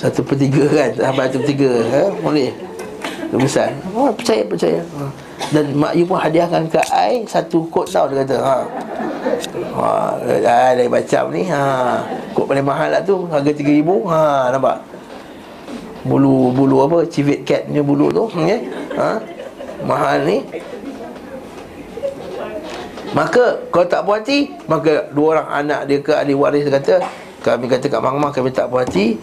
Satu 0.00 0.24
per 0.24 0.40
tiga 0.40 0.64
kan 0.72 0.90
Sampai 0.96 1.28
satu 1.28 1.38
per 1.44 1.48
tiga 1.52 1.70
ha? 1.92 2.02
Boleh 2.24 2.50
pesan 3.36 3.76
oh, 3.92 4.08
Percaya 4.16 4.42
percaya 4.48 4.80
ha. 4.96 5.04
Dan 5.52 5.76
mak 5.76 5.92
you 5.92 6.08
pun 6.08 6.16
hadiahkan 6.16 6.64
ke 6.72 6.80
I 6.88 7.28
Satu 7.28 7.68
kod 7.68 7.84
tau 7.84 8.08
Dia 8.08 8.24
kata 8.24 8.36
ha. 8.40 8.58
Ha, 9.76 9.88
dah 10.40 10.72
dari 10.72 10.88
macam 10.88 11.28
ni 11.28 11.44
ha. 11.52 12.00
Kod 12.32 12.48
paling 12.48 12.64
mahal 12.64 12.88
lah 12.88 13.04
tu 13.04 13.28
Harga 13.28 13.52
RM3,000 13.52 13.88
ha, 14.08 14.48
Nampak 14.56 14.76
Bulu 16.08 16.50
bulu 16.56 16.88
apa 16.88 17.04
Civet 17.06 17.44
cat 17.44 17.68
punya 17.68 17.84
bulu 17.84 18.08
tu 18.08 18.24
okay? 18.32 18.64
ha? 18.96 19.20
Mahal 19.84 20.24
ni 20.24 20.40
Maka 23.12 23.60
kalau 23.68 23.86
tak 23.86 24.08
puas 24.08 24.24
hati 24.24 24.56
Maka 24.64 25.12
dua 25.12 25.36
orang 25.36 25.48
anak 25.52 25.80
dia 25.84 26.00
ke 26.00 26.16
ahli 26.16 26.32
waris 26.32 26.64
kata 26.64 27.04
Kami 27.44 27.68
kata 27.68 27.92
kat 27.92 28.00
Mak 28.00 28.32
kami 28.32 28.48
tak 28.48 28.72
puas 28.72 28.88
hati 28.88 29.20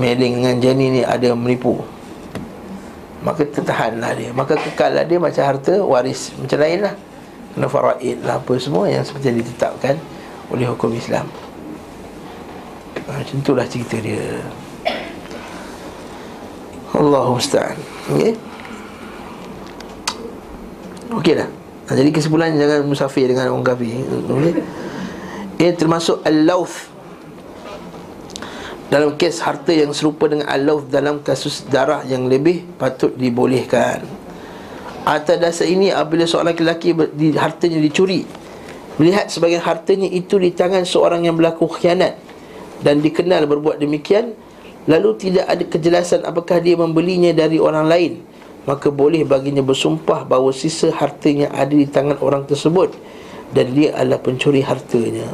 Meling 0.00 0.40
dengan 0.40 0.56
Jenny 0.64 0.86
ni 0.96 1.02
ada 1.04 1.36
menipu 1.36 1.84
Maka 3.18 3.42
tertahanlah 3.46 4.14
dia. 4.14 4.30
Maka 4.30 4.54
kekallah 4.54 5.02
dia 5.02 5.18
macam 5.18 5.42
harta 5.42 5.74
waris 5.82 6.30
Macam 6.38 6.58
lain 6.62 6.86
lah 6.86 6.94
Kena 7.50 7.66
faraid 7.66 8.22
lah 8.22 8.38
apa 8.38 8.52
semua 8.62 8.86
Yang 8.86 9.10
seperti 9.10 9.42
ditetapkan 9.42 9.98
oleh 10.48 10.66
hukum 10.68 10.92
Islam. 10.96 11.28
Ha, 13.08 13.20
Macam 13.20 13.36
itulah 13.40 13.66
cerita 13.68 14.00
dia. 14.00 14.40
Allahu 16.96 17.38
musta'an. 17.38 17.76
Okey? 18.10 18.32
Okey 21.14 21.32
dah 21.38 21.48
ha, 21.88 21.90
Jadi 21.94 22.10
kesimpulan 22.10 22.56
jangan 22.56 22.84
musafir 22.88 23.28
dengan 23.28 23.52
orang 23.52 23.64
kafir. 23.64 24.02
Okey? 24.08 24.54
Ini 25.58 25.74
termasuk 25.76 26.24
al-lawth 26.24 26.88
dalam 28.88 29.20
kes 29.20 29.44
harta 29.44 29.72
yang 29.72 29.92
serupa 29.92 30.28
dengan 30.28 30.48
al-lawth 30.48 30.88
dalam 30.88 31.20
kasus 31.20 31.64
darah 31.68 32.04
yang 32.08 32.24
lebih 32.24 32.64
patut 32.80 33.12
dibolehkan. 33.16 34.28
Atas 35.08 35.40
dasar 35.40 35.64
ini 35.64 35.88
apabila 35.88 36.28
seorang 36.28 36.52
lelaki 36.52 36.92
di, 37.16 37.32
hartanya 37.32 37.80
dicuri 37.80 38.28
Melihat 39.00 39.32
sebagian 39.32 39.64
hartanya 39.64 40.04
itu 40.04 40.36
di 40.36 40.52
tangan 40.52 40.84
seorang 40.84 41.24
yang 41.24 41.32
berlaku 41.32 41.64
khianat 41.64 42.20
Dan 42.84 43.00
dikenal 43.00 43.48
berbuat 43.48 43.80
demikian 43.80 44.36
Lalu 44.84 45.16
tidak 45.16 45.48
ada 45.48 45.64
kejelasan 45.64 46.28
apakah 46.28 46.60
dia 46.60 46.76
membelinya 46.76 47.32
dari 47.32 47.56
orang 47.56 47.88
lain 47.88 48.12
Maka 48.68 48.92
boleh 48.92 49.24
baginya 49.24 49.64
bersumpah 49.64 50.28
bahawa 50.28 50.52
sisa 50.52 50.92
hartanya 50.92 51.48
ada 51.56 51.72
di 51.72 51.88
tangan 51.88 52.20
orang 52.20 52.44
tersebut 52.44 52.92
Dan 53.56 53.72
dia 53.72 53.96
adalah 53.96 54.20
pencuri 54.20 54.60
hartanya 54.60 55.24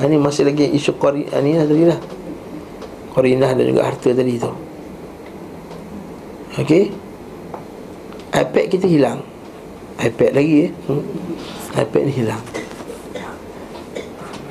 Ini 0.00 0.16
masih 0.16 0.48
lagi 0.48 0.72
isu 0.72 0.96
qari 0.96 1.28
Ini 1.28 1.50
lah 1.60 1.66
tadi 1.68 1.84
lah 1.84 2.00
Qarinah 3.18 3.50
dan 3.50 3.66
juga 3.66 3.82
harta 3.82 4.14
tadi 4.14 4.38
tu. 4.38 4.52
Okey? 6.62 6.94
iPad 8.30 8.64
kita 8.70 8.86
hilang. 8.86 9.26
iPad 9.98 10.38
lagi 10.38 10.70
eh? 10.70 10.72
Hmm. 10.86 11.02
iPad 11.74 12.02
ni 12.06 12.12
hilang. 12.14 12.42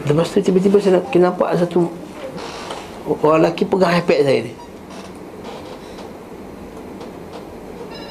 Lepas 0.03 0.35
tu 0.35 0.43
tiba-tiba 0.43 0.83
saya 0.83 0.99
nampak 0.99 1.55
satu 1.55 1.87
Orang 3.07 3.39
lelaki 3.39 3.63
pegang 3.63 3.95
iPad 4.03 4.19
saya 4.27 4.39
ni. 4.43 4.53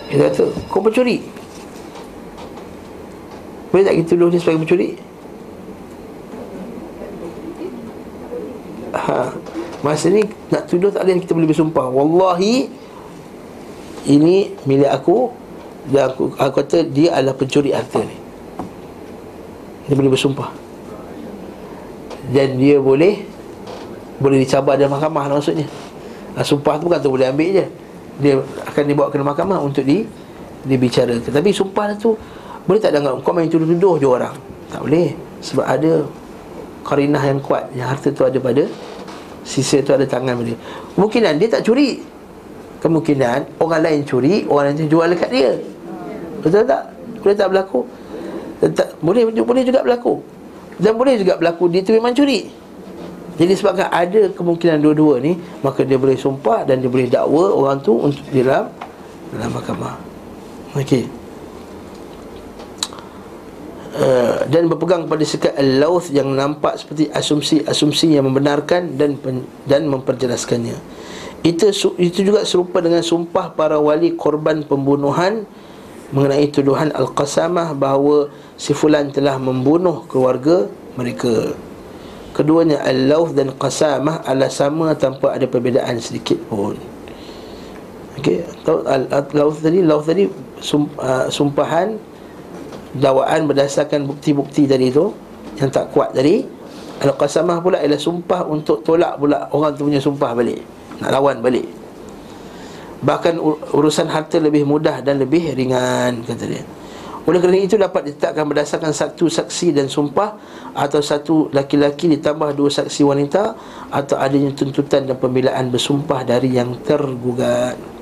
Dia 0.09 0.33
kata 0.33 0.49
Kau 0.73 0.81
pencuri? 0.81 1.21
Boleh 3.69 3.85
tak 3.85 3.95
kita 4.01 4.09
tuduh 4.17 4.33
dia 4.33 4.41
sebagai 4.41 4.65
pencuri? 4.65 4.89
Ha 8.97 9.37
Masa 9.85 10.09
ni 10.09 10.25
nak 10.49 10.65
tuduh 10.65 10.89
tak 10.89 11.05
ada 11.05 11.11
yang 11.13 11.21
kita 11.21 11.37
boleh 11.37 11.51
bersumpah. 11.51 11.87
Wallahi 11.93 12.69
Ini 14.07 14.35
milik 14.65 14.89
aku 14.89 15.29
Dan 15.91 16.09
aku, 16.09 16.33
aku 16.39 16.53
kata 16.65 16.87
dia 16.89 17.13
adalah 17.13 17.37
pencuri 17.37 17.77
harta 17.77 18.01
ni. 18.01 18.17
Dia 19.87 19.95
boleh 19.95 20.13
bersumpah. 20.13 20.51
Dan 22.33 22.57
dia 22.57 22.81
boleh 22.81 23.21
Boleh 24.17 24.41
dicabar 24.41 24.81
dalam 24.81 24.97
mahkamah 24.97 25.29
lah 25.29 25.35
maksudnya. 25.37 25.69
Ha, 26.37 26.45
Sumpah 26.45 26.81
tu 26.81 26.89
bukan 26.89 27.01
tu 27.01 27.13
boleh 27.13 27.29
ambil 27.29 27.49
je. 27.61 27.67
Dia 28.17 28.41
akan 28.41 28.83
dibawa 28.89 29.13
ke 29.13 29.21
mahkamah 29.21 29.61
untuk 29.61 29.85
di 29.85 30.09
Dibicarakan. 30.67 31.31
Tapi 31.31 31.51
sumpah 31.53 31.93
tu 32.01 32.17
Boleh 32.65 32.81
tak 32.81 32.97
dengar 32.97 33.13
Kau 33.21 33.37
main 33.37 33.47
tuduh-tuduh 33.47 34.01
je 34.01 34.09
orang? 34.09 34.35
Tak 34.73 34.81
boleh. 34.81 35.13
Sebab 35.45 35.69
ada 35.69 36.09
Karinah 36.83 37.23
yang 37.23 37.39
kuat 37.45 37.69
Yang 37.77 37.89
harta 37.93 38.09
tu 38.11 38.25
ada 38.25 38.39
pada 38.41 38.65
Sisa 39.47 39.79
tu 39.79 39.95
ada 39.95 40.03
tangan 40.03 40.43
dia 40.43 40.59
Kemungkinan 40.99 41.39
dia 41.39 41.47
tak 41.47 41.63
curi. 41.63 42.03
Kemungkinan 42.83 43.63
orang 43.63 43.81
lain 43.87 44.01
curi 44.03 44.43
Orang 44.51 44.75
lain 44.75 44.91
jual 44.91 45.07
dekat 45.07 45.31
dia. 45.31 45.51
Betul 46.43 46.67
tak? 46.67 46.83
Boleh 47.23 47.37
tak 47.39 47.49
berlaku? 47.55 47.81
Tak, 48.57 48.89
boleh, 48.99 49.23
boleh 49.31 49.63
juga 49.63 49.87
berlaku. 49.87 50.19
Dan 50.83 50.93
boleh 50.99 51.15
juga 51.17 51.39
berlaku 51.39 51.71
Dia 51.71 51.81
tu 51.87 51.95
memang 51.95 52.11
curi. 52.13 52.51
Jadi 53.37 53.53
sebabkan 53.53 53.89
ada 53.93 54.33
kemungkinan 54.33 54.81
dua-dua 54.81 55.21
ni 55.21 55.37
Maka 55.61 55.85
dia 55.85 56.01
boleh 56.01 56.17
sumpah 56.17 56.65
Dan 56.65 56.81
dia 56.81 56.89
boleh 56.89 57.05
dakwa 57.05 57.53
orang 57.53 57.85
tu 57.85 57.93
Untuk 57.93 58.25
dalam 58.33 58.73
Dalam 59.29 59.51
mahkamah. 59.53 59.95
Okey 60.73 61.26
Uh, 63.97 64.45
dan 64.53 64.69
berpegang 64.69 65.09
pada 65.09 65.25
sekat 65.25 65.57
al-lawth 65.57 66.13
yang 66.13 66.29
nampak 66.37 66.77
seperti 66.77 67.09
asumsi-asumsi 67.17 68.13
yang 68.13 68.29
membenarkan 68.29 68.93
dan 68.93 69.17
pen, 69.17 69.49
dan 69.65 69.89
memperjelaskannya. 69.89 70.77
Itu 71.41 71.73
itu 71.97 72.21
juga 72.21 72.45
serupa 72.45 72.85
dengan 72.85 73.01
sumpah 73.01 73.57
para 73.57 73.81
wali 73.81 74.13
korban 74.13 74.69
pembunuhan 74.69 75.49
mengenai 76.13 76.45
tuduhan 76.53 76.93
al-qasamah 76.93 77.73
bahawa 77.73 78.29
si 78.61 78.77
fulan 78.77 79.17
telah 79.17 79.41
membunuh 79.41 80.05
keluarga 80.13 80.69
mereka. 81.01 81.57
Keduanya 82.37 82.85
al-lawth 82.85 83.33
dan 83.33 83.49
qasamah 83.57 84.21
adalah 84.29 84.53
sama 84.53 84.93
tanpa 84.93 85.41
ada 85.41 85.49
perbezaan 85.49 85.97
sedikit 86.05 86.37
pun. 86.53 86.77
Okey, 88.21 88.45
tahu 88.61 88.85
al-lawth 88.85 89.65
tadi, 89.65 89.81
lawth 89.81 90.05
tadi 90.05 90.29
sum, 90.61 90.93
uh, 91.01 91.33
sumpahan 91.33 91.97
dakwaan 92.99 93.49
berdasarkan 93.49 94.05
bukti-bukti 94.09 94.69
tadi 94.69 94.91
tu 94.91 95.13
yang 95.61 95.71
tak 95.73 95.93
kuat 95.93 96.13
tadi. 96.13 96.45
Al-qasamah 96.97 97.61
pula 97.61 97.85
ialah 97.85 98.01
sumpah 98.01 98.49
untuk 98.49 98.81
tolak 98.81 99.21
pula 99.21 99.53
orang 99.53 99.77
tu 99.77 99.85
punya 99.85 100.01
sumpah 100.01 100.33
balik 100.33 100.65
nak 101.01 101.11
lawan 101.13 101.45
balik. 101.45 101.69
Bahkan 103.05 103.37
urusan 103.77 104.09
harta 104.09 104.41
lebih 104.41 104.65
mudah 104.65 105.05
dan 105.05 105.21
lebih 105.21 105.53
ringan 105.53 106.25
kata 106.25 106.45
dia. 106.49 106.65
Oleh 107.27 107.43
kerana 107.43 107.59
itu 107.59 107.75
dapat 107.75 108.07
ditetapkan 108.07 108.47
berdasarkan 108.47 108.95
satu 108.95 109.27
saksi 109.27 109.75
dan 109.75 109.91
sumpah 109.91 110.39
atau 110.79 111.03
satu 111.03 111.51
laki-laki 111.51 112.07
ditambah 112.17 112.55
dua 112.55 112.71
saksi 112.71 113.03
wanita 113.03 113.43
atau 113.91 114.17
adanya 114.17 114.55
tuntutan 114.55 115.11
dan 115.11 115.19
pembelaan 115.19 115.75
bersumpah 115.75 116.23
dari 116.23 116.55
yang 116.55 116.79
tergugat 116.87 117.96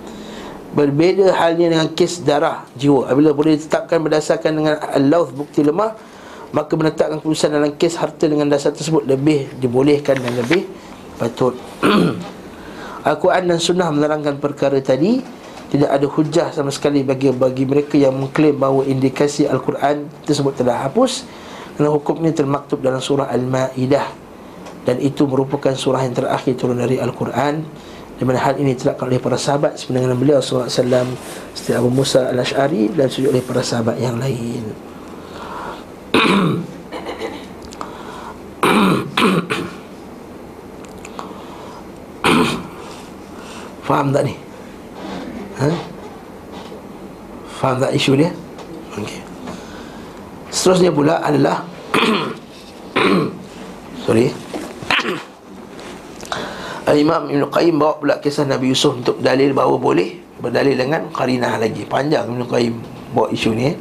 Berbeza 0.75 1.31
halnya 1.31 1.70
dengan 1.70 1.89
kes 1.95 2.27
darah 2.27 2.66
jiwa. 2.75 3.07
Apabila 3.07 3.31
boleh 3.31 3.55
ditetapkan 3.55 4.03
berdasarkan 4.03 4.53
dengan 4.59 4.75
Allah 4.83 5.22
bukti 5.31 5.62
lemah 5.62 5.95
Maka 6.51 6.75
menetapkan 6.75 7.22
keputusan 7.22 7.55
dalam 7.55 7.79
kes 7.79 7.95
harta 7.95 8.27
dengan 8.27 8.51
dasar 8.51 8.75
tersebut 8.75 9.07
Lebih 9.07 9.55
dibolehkan 9.62 10.18
dan 10.18 10.35
lebih 10.35 10.66
patut. 11.14 11.55
Al-Quran 13.09 13.55
dan 13.55 13.59
Sunnah 13.62 13.89
menerangkan 13.95 14.43
perkara 14.43 14.81
tadi. 14.83 15.22
Tidak 15.70 15.91
ada 15.91 16.07
hujah 16.07 16.55
sama 16.55 16.70
sekali 16.70 17.03
bagi 17.03 17.35
bagi 17.35 17.66
mereka 17.66 17.99
yang 17.99 18.14
mengklaim 18.14 18.55
bahawa 18.55 18.87
indikasi 18.87 19.51
Al-Quran 19.51 20.07
tersebut 20.22 20.62
telah 20.62 20.87
hapus 20.87 21.27
Kerana 21.75 21.91
hukum 21.91 22.22
ini 22.22 22.31
termaktub 22.31 22.79
dalam 22.79 23.03
surah 23.03 23.27
Al-Ma'idah. 23.31 24.07
Dan 24.87 25.03
itu 25.03 25.27
merupakan 25.27 25.75
surah 25.75 26.07
yang 26.07 26.14
terakhir 26.14 26.55
turun 26.55 26.79
dari 26.79 27.03
Al-Quran 27.03 27.66
di 28.15 28.23
mana 28.23 28.39
hal 28.39 28.55
ini 28.62 28.79
terlakukan 28.79 29.11
oleh 29.11 29.19
para 29.19 29.35
sahabat 29.35 29.75
sebenarnya 29.75 30.15
beliau 30.15 30.39
SAW 30.39 30.71
setiap 31.51 31.83
Abu 31.83 31.91
Musa 31.91 32.31
al-Ash'ari 32.31 32.87
dan 32.95 33.11
sujud 33.11 33.35
oleh 33.35 33.43
para 33.43 33.62
sahabat 33.62 33.99
yang 33.99 34.19
lain 34.23 34.62
Faham 43.85 44.17
tak 44.17 44.25
ni? 44.25 44.33
Ha? 45.61 45.69
Faham 47.61 47.85
tak 47.85 47.93
isu 47.93 48.17
dia? 48.17 48.33
Okey. 48.97 49.21
Seterusnya 50.49 50.89
pula 50.89 51.21
adalah 51.21 51.69
Sorry 54.09 54.33
Al-Imam 56.85 57.32
Ibn 57.32 57.49
Qayyim 57.49 57.80
bawa 57.80 57.97
pula 57.97 58.20
kisah 58.20 58.45
Nabi 58.45 58.68
Yusuf 58.72 59.01
Untuk 59.01 59.16
dalil 59.24 59.57
bahawa 59.57 59.80
boleh 59.80 60.20
Berdalil 60.41 60.76
dengan 60.76 61.09
qarinah 61.09 61.57
lagi 61.57 61.89
Panjang 61.89 62.28
Ibn 62.28 62.45
Qayyim 62.45 62.74
bawa 63.16 63.32
isu 63.32 63.57
ni 63.57 63.72
eh. 63.72 63.76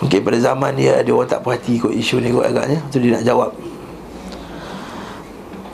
Mungkin 0.00 0.20
pada 0.24 0.38
zaman 0.40 0.72
dia 0.78 1.04
Ada 1.04 1.10
orang 1.12 1.28
tak 1.28 1.44
perhati 1.44 1.76
ikut 1.76 1.92
isu 1.92 2.24
ni 2.24 2.32
kot 2.32 2.48
agaknya 2.48 2.80
Itu 2.88 2.96
dia 2.96 3.20
nak 3.20 3.24
jawab 3.28 3.50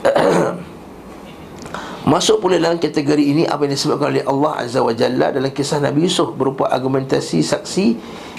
Masuk 2.07 2.39
pula 2.39 2.55
dalam 2.55 2.79
kategori 2.79 3.19
ini 3.19 3.43
apa 3.43 3.67
yang 3.67 3.75
disebutkan 3.75 4.15
oleh 4.15 4.23
Allah 4.23 4.63
Azza 4.63 4.79
wa 4.79 4.95
Jalla 4.95 5.27
dalam 5.27 5.51
kisah 5.51 5.83
Nabi 5.83 6.07
Yusuf 6.07 6.31
berupa 6.39 6.71
argumentasi 6.71 7.43
saksi 7.43 7.85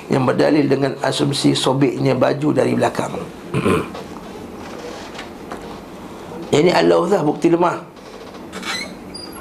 yang 0.09 0.25
berdalil 0.25 0.65
dengan 0.65 0.97
asumsi 1.05 1.53
sobeknya 1.53 2.17
baju 2.17 2.57
dari 2.57 2.73
belakang. 2.73 3.13
Ini 6.59 6.75
Allah 6.75 7.07
lah 7.07 7.23
bukti 7.23 7.47
lemah. 7.55 7.79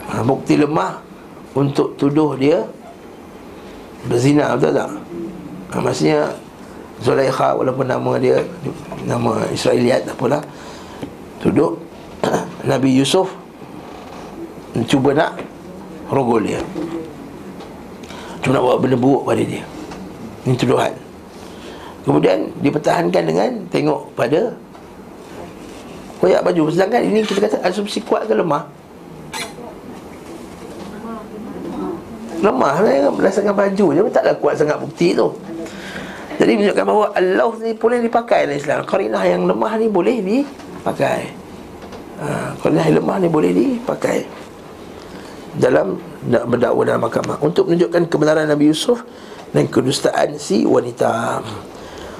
Ha, 0.07 0.22
bukti 0.22 0.53
lemah 0.53 1.01
untuk 1.57 1.97
tuduh 1.97 2.38
dia 2.38 2.61
berzina 4.05 4.53
betul 4.53 4.78
tak? 4.78 4.89
Ha, 5.74 5.82
maksudnya 5.82 6.30
Zulaikha 7.01 7.57
walaupun 7.57 7.89
nama 7.89 8.18
dia 8.22 8.41
nama 9.05 9.45
Israeliat 9.49 10.05
tak 10.05 10.15
apalah 10.18 10.41
tuduh 11.41 11.78
Nabi 12.70 12.93
Yusuf 12.93 13.30
cuba 14.86 15.13
nak 15.13 15.41
rogol 16.09 16.45
dia 16.45 16.61
cuba 18.41 18.57
nak 18.57 18.63
buat 18.65 18.78
benda 18.82 18.97
buruk 18.97 19.24
pada 19.26 19.41
dia 19.41 19.63
ini 20.45 20.55
tuduhan 20.57 20.93
kemudian 22.05 22.49
dipertahankan 22.61 23.24
dengan 23.26 23.49
tengok 23.70 24.13
pada 24.13 24.53
koyak 26.18 26.41
baju. 26.41 26.70
Sedangkan 26.74 27.01
ini 27.05 27.24
kita 27.24 27.39
kata 27.45 27.57
asumsi 27.65 28.01
kuat 28.03 28.26
ke 28.26 28.34
lemah? 28.34 28.65
Lemah 32.38 32.74
berdasarkan 33.18 33.53
baju 33.53 33.86
je. 33.93 34.01
Taklah 34.13 34.36
kuat 34.38 34.55
sangat 34.61 34.78
bukti 34.78 35.18
tu. 35.18 35.34
Jadi 36.38 36.53
menunjukkan 36.53 36.86
bahawa 36.86 37.05
Allah 37.18 37.49
ni 37.65 37.74
boleh 37.74 37.97
dipakai 37.97 38.45
dalam 38.45 38.57
Islam. 38.61 38.80
Qarinah 38.86 39.24
yang 39.26 39.49
lemah 39.49 39.72
ni 39.82 39.88
boleh 39.89 40.22
dipakai. 40.22 41.34
Ha, 42.22 42.53
Qarinah 42.61 42.86
yang 42.86 42.97
lemah 43.01 43.15
ni 43.18 43.28
boleh 43.28 43.51
dipakai. 43.57 44.22
Dalam 45.57 45.97
berdakwa 46.22 46.86
dalam 46.86 47.01
mahkamah. 47.01 47.41
Untuk 47.41 47.74
menunjukkan 47.74 48.05
kebenaran 48.05 48.45
Nabi 48.45 48.70
Yusuf 48.70 49.01
dan 49.49 49.65
kedustaan 49.65 50.38
si 50.38 50.61
wanita. 50.61 51.41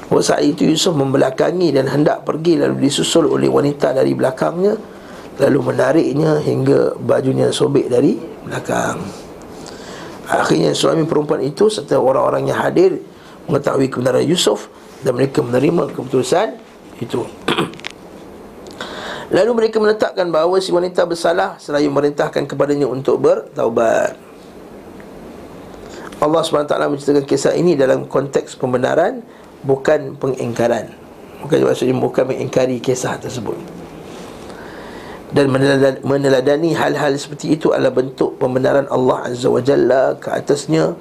Bahawa 0.08 0.24
saat 0.24 0.43
itu 0.47 0.64
Yusuf 0.64 0.95
membelakangi 0.95 1.76
dan 1.76 1.91
hendak 1.91 2.24
pergi 2.24 2.55
lalu 2.55 2.88
disusul 2.88 3.28
oleh 3.28 3.51
wanita 3.51 3.91
dari 3.91 4.16
belakangnya 4.16 4.80
lalu 5.38 5.60
menariknya 5.70 6.39
hingga 6.41 6.95
bajunya 6.97 7.51
sobek 7.51 7.91
dari 7.91 8.18
belakang. 8.47 9.03
Akhirnya 10.28 10.76
suami 10.76 11.08
perempuan 11.08 11.39
itu 11.43 11.72
serta 11.72 11.99
orang-orang 11.99 12.51
yang 12.51 12.60
hadir 12.60 12.99
mengetahui 13.47 13.88
kebenaran 13.88 14.24
Yusuf 14.28 14.68
dan 15.03 15.16
mereka 15.16 15.39
menerima 15.39 15.91
keputusan 15.95 16.55
itu. 16.99 17.24
Lalu 19.36 19.51
mereka 19.55 19.80
menetapkan 19.80 20.28
bahawa 20.32 20.60
si 20.60 20.72
wanita 20.72 21.03
bersalah 21.08 21.60
seraya 21.60 21.88
merintahkan 21.88 22.47
kepadanya 22.47 22.88
untuk 22.88 23.24
bertaubat. 23.24 24.20
Allah 26.18 26.41
SWT 26.41 26.74
menceritakan 26.74 27.26
kisah 27.30 27.53
ini 27.53 27.78
dalam 27.78 28.10
konteks 28.10 28.58
pembenaran 28.58 29.22
bukan 29.68 30.15
pengingkaran. 30.15 30.88
Bukan 31.43 31.68
maksudnya 31.68 31.93
bukan 31.99 32.24
mengingkari 32.32 32.80
kisah 32.80 33.20
tersebut. 33.20 33.59
Dan 35.28 35.51
meneladani 36.07 36.72
hal-hal 36.72 37.11
seperti 37.20 37.59
itu 37.59 37.76
adalah 37.76 37.91
bentuk 37.91 38.39
pembenaran 38.39 38.88
Allah 38.88 39.28
Azza 39.28 39.51
wa 39.51 39.59
Jalla 39.59 40.15
ke 40.15 40.32
atasnya 40.32 40.95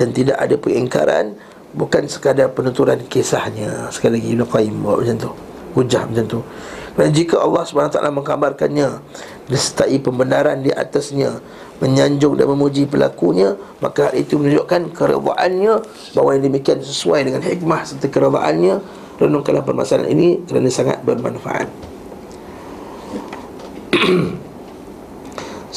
dan 0.00 0.08
tidak 0.16 0.40
ada 0.40 0.56
pengingkaran 0.56 1.36
bukan 1.76 2.08
sekadar 2.08 2.48
penuturan 2.56 2.96
kisahnya. 3.12 3.92
Sekali 3.92 4.18
lagi 4.18 4.28
Ibn 4.32 4.42
Qayyim 4.48 4.74
buat 4.80 5.04
macam 5.04 5.16
tu. 5.20 5.30
Hujah 5.76 6.08
macam 6.08 6.24
tu. 6.24 6.40
Dan 6.96 7.14
jika 7.14 7.38
Allah 7.38 7.62
SWT 7.62 8.00
mengkabarkannya 8.10 8.88
Disertai 9.48 9.96
pembenaran 10.04 10.60
di 10.60 10.68
atasnya 10.68 11.40
Menyanjung 11.78 12.34
dan 12.34 12.50
memuji 12.50 12.86
pelakunya 12.90 13.54
Maka 13.78 14.10
hal 14.10 14.14
itu 14.18 14.34
menunjukkan 14.34 14.90
keredaannya 14.94 15.74
Bahawa 16.14 16.38
yang 16.38 16.44
demikian 16.50 16.82
sesuai 16.82 17.30
dengan 17.30 17.42
hikmah 17.42 17.86
Serta 17.86 18.10
keredaannya 18.10 18.74
Renungkanlah 19.18 19.62
permasalahan 19.66 20.10
ini 20.14 20.42
Kerana 20.46 20.70
sangat 20.70 21.02
bermanfaat. 21.02 21.68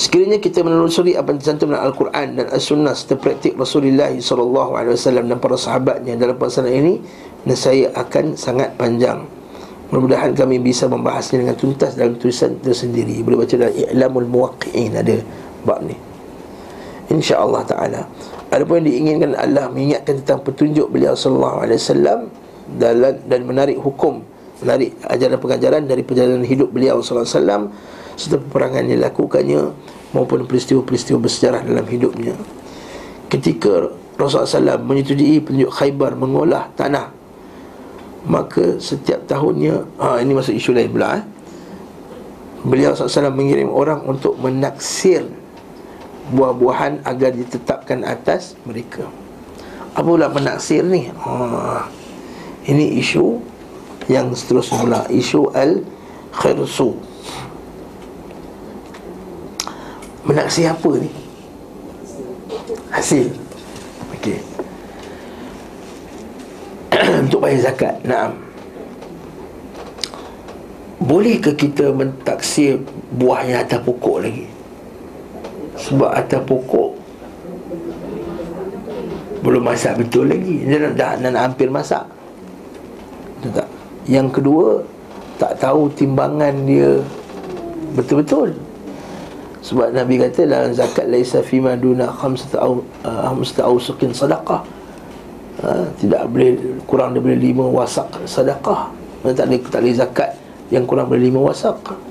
Sekiranya 0.02 0.42
kita 0.42 0.66
menelusuri 0.66 1.14
apa 1.20 1.30
yang 1.30 1.40
tercantum 1.44 1.76
dalam 1.76 1.92
Al-Quran 1.92 2.40
dan 2.40 2.48
As-Sunnah 2.50 2.96
serta 2.96 3.20
praktik 3.22 3.60
Rasulullah 3.60 4.10
SAW 4.18 4.98
dan 5.28 5.38
para 5.38 5.60
sahabatnya 5.60 6.18
dalam 6.18 6.40
permasalahan 6.40 6.80
ini 6.80 6.96
Nescaya 7.42 7.90
akan 7.98 8.38
sangat 8.38 8.78
panjang. 8.78 9.26
Mudah-mudahan 9.90 10.38
kami 10.38 10.62
bisa 10.62 10.86
membahasnya 10.86 11.42
dengan 11.42 11.58
tuntas 11.58 11.98
dalam 11.98 12.16
tulisan 12.16 12.54
tersendiri. 12.62 13.20
Boleh 13.26 13.44
baca 13.44 13.56
dalam 13.58 13.74
I'lamul 13.76 14.30
Muwaqqi'in 14.30 14.94
ada 14.94 15.18
bab 15.64 15.82
ni 15.86 15.96
InsyaAllah 17.12 17.68
ta'ala 17.68 18.02
Ada 18.52 18.64
pun 18.68 18.84
yang 18.84 18.88
diinginkan 18.88 19.36
Allah 19.36 19.68
mengingatkan 19.72 20.24
tentang 20.24 20.44
petunjuk 20.44 20.92
beliau 20.92 21.16
sallallahu 21.16 21.68
alaihi 21.68 21.80
wasallam 21.80 22.20
dalam 22.72 23.14
dan 23.28 23.40
menarik 23.44 23.78
hukum 23.80 24.24
menarik 24.64 24.96
ajaran 25.10 25.38
pengajaran 25.40 25.82
dari 25.88 26.04
perjalanan 26.06 26.46
hidup 26.46 26.72
beliau 26.72 27.04
sallallahu 27.04 27.28
alaihi 27.28 27.36
wasallam 27.36 27.64
serta 28.16 28.38
peperangan 28.38 28.84
yang 28.88 29.02
dilakukannya 29.02 29.62
maupun 30.12 30.46
peristiwa-peristiwa 30.46 31.18
bersejarah 31.18 31.64
dalam 31.64 31.88
hidupnya. 31.88 32.36
Ketika 33.32 33.96
Rasulullah 34.20 34.78
SAW 34.78 34.84
menyetujui 34.84 35.40
petunjuk 35.42 35.72
Khaybar 35.72 36.14
mengolah 36.20 36.70
tanah 36.76 37.10
Maka 38.28 38.78
setiap 38.78 39.26
tahunnya 39.26 39.82
ha, 39.98 40.22
Ini 40.22 40.30
masuk 40.36 40.54
isu 40.54 40.78
lain 40.78 40.94
pula 40.94 41.18
eh? 41.18 41.24
Beliau 42.62 42.94
SAW 42.94 43.34
mengirim 43.34 43.72
orang 43.74 44.06
untuk 44.06 44.38
menaksir 44.38 45.26
Buah-buahan 46.32 47.04
agar 47.04 47.36
ditetapkan 47.36 48.08
atas 48.08 48.56
mereka 48.64 49.08
Apa 49.92 50.08
pula 50.08 50.32
menaksir 50.32 50.88
ni? 50.88 51.12
Ha, 51.12 51.86
ini 52.72 53.04
isu 53.04 53.44
yang 54.08 54.32
seterusnya 54.32 54.78
pula 54.80 55.02
Isu 55.12 55.52
Al-Khirsu 55.52 56.96
Menaksir 60.24 60.72
apa 60.72 60.90
ni? 60.96 61.12
Hasil 62.96 63.28
Okey 64.16 64.40
untuk 67.28 67.40
bayar 67.42 67.72
zakat. 67.72 67.96
Naam. 68.06 68.38
Bolehkah 71.02 71.58
kita 71.58 71.90
mentaksir 71.90 72.78
buah 73.18 73.42
yang 73.48 73.66
atas 73.66 73.82
pokok 73.82 74.18
lagi? 74.22 74.46
Sebab 75.92 76.08
atas 76.08 76.42
pokok 76.48 76.90
belum 79.42 79.64
masak 79.68 80.00
betul 80.00 80.32
lagi. 80.32 80.64
Dia 80.64 80.88
dah, 80.96 81.20
dah 81.20 81.42
hampir 81.44 81.68
masak. 81.68 82.08
Betul 83.38 83.52
tak? 83.60 83.68
Yang 84.08 84.28
kedua, 84.40 84.68
tak 85.36 85.60
tahu 85.60 85.92
timbangan 85.92 86.54
dia 86.64 87.02
betul-betul. 87.98 88.56
Sebab 89.62 89.94
Nabi 89.94 90.18
kata 90.18 90.48
dalam 90.48 90.74
zakat 90.74 91.06
laisa 91.06 91.44
fi 91.46 91.62
maduna 91.62 92.10
khamsata 92.10 92.58
au 92.66 92.82
uh, 93.06 93.22
khamsata 93.30 93.62
ausukin 93.70 94.10
sadaqah 94.10 94.66
ha, 95.62 95.86
tidak 96.02 96.26
boleh 96.34 96.58
kurang 96.90 97.14
daripada 97.14 97.38
lima 97.38 97.66
wasak 97.70 98.10
sedekah 98.26 98.90
tak 99.22 99.46
boleh, 99.46 99.62
tak 99.62 99.80
boleh 99.86 99.96
zakat 99.96 100.32
yang 100.74 100.84
kurang 100.90 101.08
daripada 101.10 101.24
lima 101.30 101.40
wasak 101.46 101.78
ada 101.86 102.11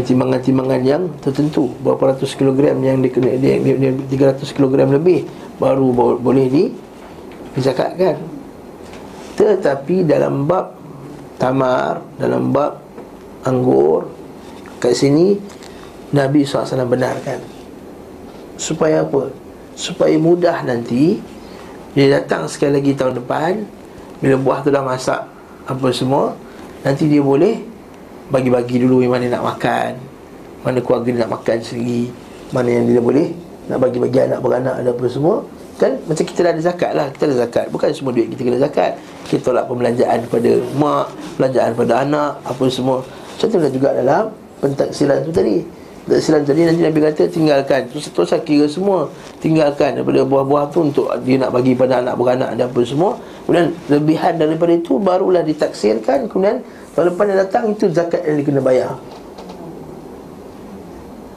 timbangan-timbangan 0.00 0.80
yang 0.80 1.02
tertentu 1.20 1.68
berapa 1.84 2.16
ratus 2.16 2.32
kilogram 2.32 2.80
yang 2.80 3.04
dikena 3.04 3.36
dia, 3.36 3.60
dia, 3.60 3.76
dia 3.76 4.32
300 4.32 4.56
kilogram 4.56 4.88
lebih 4.88 5.28
baru 5.60 6.16
boleh 6.16 6.46
di 6.48 6.64
dizakatkan 7.52 8.16
tetapi 9.36 10.08
dalam 10.08 10.48
bab 10.48 10.72
tamar 11.36 12.00
dalam 12.16 12.48
bab 12.48 12.80
anggur 13.44 14.08
kat 14.80 14.96
sini 14.96 15.36
Nabi 16.12 16.44
SAW 16.44 16.84
benarkan 16.84 17.40
Supaya 18.60 19.00
apa? 19.00 19.32
Supaya 19.72 20.12
mudah 20.20 20.60
nanti 20.60 21.16
Dia 21.96 22.20
datang 22.20 22.44
sekali 22.46 22.78
lagi 22.78 22.92
tahun 22.92 23.16
depan 23.24 23.64
Bila 24.20 24.36
buah 24.36 24.58
tu 24.60 24.68
dah 24.68 24.84
masak 24.84 25.24
Apa 25.64 25.88
semua 25.90 26.36
Nanti 26.84 27.08
dia 27.08 27.24
boleh 27.24 27.71
Bagi-bagi 28.32 28.80
dulu 28.80 29.04
yang 29.04 29.12
mana 29.12 29.28
nak 29.28 29.44
makan 29.44 30.00
Mana 30.64 30.80
keluarga 30.80 31.12
dia 31.12 31.20
nak 31.20 31.32
makan 31.36 31.56
sendiri 31.60 32.08
Mana 32.48 32.68
yang 32.72 32.88
dia 32.88 33.04
boleh 33.04 33.28
Nak 33.68 33.76
bagi-bagi 33.76 34.18
anak 34.24 34.40
beranak 34.40 34.80
dan 34.80 34.88
apa 34.88 35.06
semua. 35.12 35.44
Kan 35.76 36.00
macam 36.08 36.24
kita 36.24 36.40
dah 36.48 36.50
ada 36.56 36.62
zakat 36.64 36.92
lah 36.96 37.06
Kita 37.12 37.22
ada 37.28 37.36
zakat. 37.44 37.66
Bukan 37.68 37.92
semua 37.92 38.16
duit 38.16 38.32
kita 38.32 38.40
kena 38.48 38.58
zakat. 38.58 38.96
Kita 39.28 39.52
tolak 39.52 39.68
pembelanjaan 39.68 40.24
pada 40.32 40.52
mak 40.80 41.06
Pembelanjaan 41.36 41.70
pada 41.76 41.92
anak 42.00 42.32
Apa 42.48 42.64
semua. 42.72 43.04
Macam 43.04 43.46
tu 43.52 43.70
juga 43.76 43.88
dalam 43.92 44.24
Pentaksilan 44.64 45.28
tu 45.28 45.30
tadi 45.34 45.81
Pentaksilan 46.02 46.42
tadi 46.42 46.66
nanti 46.66 46.82
Nabi 46.82 46.98
kata 46.98 47.30
tinggalkan. 47.30 47.86
Terus 47.94 48.10
terus 48.10 48.34
kira 48.42 48.66
semua 48.66 49.06
Tinggalkan 49.38 49.94
daripada 49.94 50.26
buah-buah 50.26 50.74
tu 50.74 50.90
Untuk 50.90 51.06
dia 51.22 51.38
nak 51.38 51.54
bagi 51.54 51.78
pada 51.78 52.02
anak 52.02 52.18
beranak 52.18 52.58
dan 52.58 52.66
apa 52.66 52.80
semua. 52.82 53.14
Kemudian 53.46 53.70
lebihan 53.86 54.34
daripada 54.34 54.74
itu 54.74 54.98
Barulah 54.98 55.46
ditaksirkan. 55.46 56.26
Kemudian 56.26 56.58
depan 56.98 57.24
yang 57.30 57.38
datang 57.46 57.70
Itu 57.70 57.86
zakat 57.94 58.26
yang 58.26 58.42
dia 58.42 58.46
kena 58.50 58.58
bayar. 58.58 58.98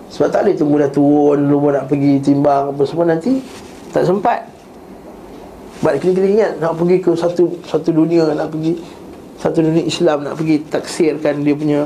Sebab 0.09 0.33
tak 0.33 0.41
boleh 0.49 0.55
tunggu 0.57 0.75
dah 0.81 0.89
turun 0.89 1.39
Dulu 1.45 1.69
nak 1.69 1.85
pergi 1.85 2.13
timbang 2.25 2.73
apa 2.73 2.83
semua 2.89 3.05
nanti 3.05 3.41
tak 3.93 4.03
sempat. 4.03 4.43
Sebab 5.79 5.91
kita, 6.01 6.11
kita 6.17 6.27
ingat 6.27 6.51
Nak 6.57 6.73
pergi 6.75 6.97
ke 7.05 7.11
satu 7.13 7.43
satu 7.63 7.89
dunia 7.93 8.33
Nak 8.33 8.49
pergi 8.49 8.73
Satu 9.37 9.61
dunia 9.61 9.83
Islam 9.85 10.25
Nak 10.25 10.35
pergi 10.39 10.55
taksirkan 10.65 11.45
dia 11.45 11.53
punya 11.53 11.81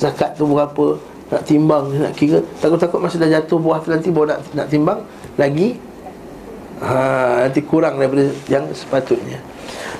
Zakat 0.00 0.34
tu 0.34 0.48
berapa 0.48 1.13
Nak 1.34 1.42
timbang 1.42 1.90
Nak 1.90 2.14
kira 2.14 2.38
Takut-takut 2.62 3.02
masa 3.02 3.18
dah 3.18 3.26
jatuh 3.26 3.58
buah 3.58 3.82
tu 3.82 3.90
Nanti 3.90 4.14
baru 4.14 4.30
nak, 4.30 4.40
nak 4.54 4.66
timbang 4.70 5.02
Lagi 5.34 5.74
ha, 6.78 7.44
Nanti 7.46 7.60
kurang 7.64 7.98
daripada 7.98 8.30
yang 8.46 8.70
sepatutnya. 8.70 9.42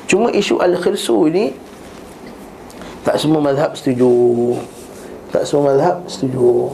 Cuma 0.06 0.30
isu 0.30 0.60
Al-Khirsu 0.60 1.26
ini 1.32 1.54
Tak 3.04 3.20
semua 3.20 3.40
mazhab 3.42 3.76
setuju. 3.76 4.56
Tak 5.28 5.44
semua 5.44 5.74
mazhab 5.74 6.06
setuju. 6.08 6.72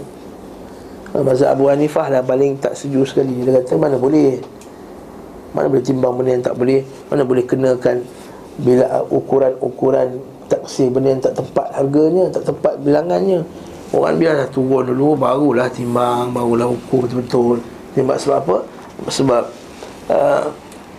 Mazhab 1.11 1.59
Abu 1.59 1.67
Hanifah 1.67 2.07
lah 2.07 2.23
paling 2.23 2.55
tak 2.61 2.79
setuju 2.79 3.03
sekali. 3.03 3.43
Dia 3.43 3.59
kata 3.59 3.75
mana 3.75 3.99
boleh? 3.99 4.39
Mana 5.51 5.67
boleh 5.67 5.83
timbang 5.83 6.15
benda 6.15 6.31
yang 6.39 6.45
tak 6.47 6.55
boleh? 6.55 6.87
Mana 7.11 7.27
boleh 7.27 7.43
kenakan 7.43 8.07
Bila 8.63 9.03
ukuran-ukuran 9.11 10.23
taksir 10.47 10.95
benda 10.95 11.19
yang 11.19 11.23
tak 11.23 11.35
tepat 11.35 11.67
harganya 11.75 12.31
Tak 12.31 12.55
tepat 12.55 12.79
bilangannya 12.79 13.43
Orang 13.91 14.17
biarlah 14.23 14.49
turun 14.51 14.87
dulu 14.87 15.19
Barulah 15.19 15.67
timbang 15.71 16.31
Barulah 16.31 16.71
ukur 16.71 17.07
betul-betul 17.07 17.59
Timbang 17.95 18.19
sebab 18.19 18.39
apa? 18.47 18.57
Sebab 19.11 19.45
uh, 20.11 20.45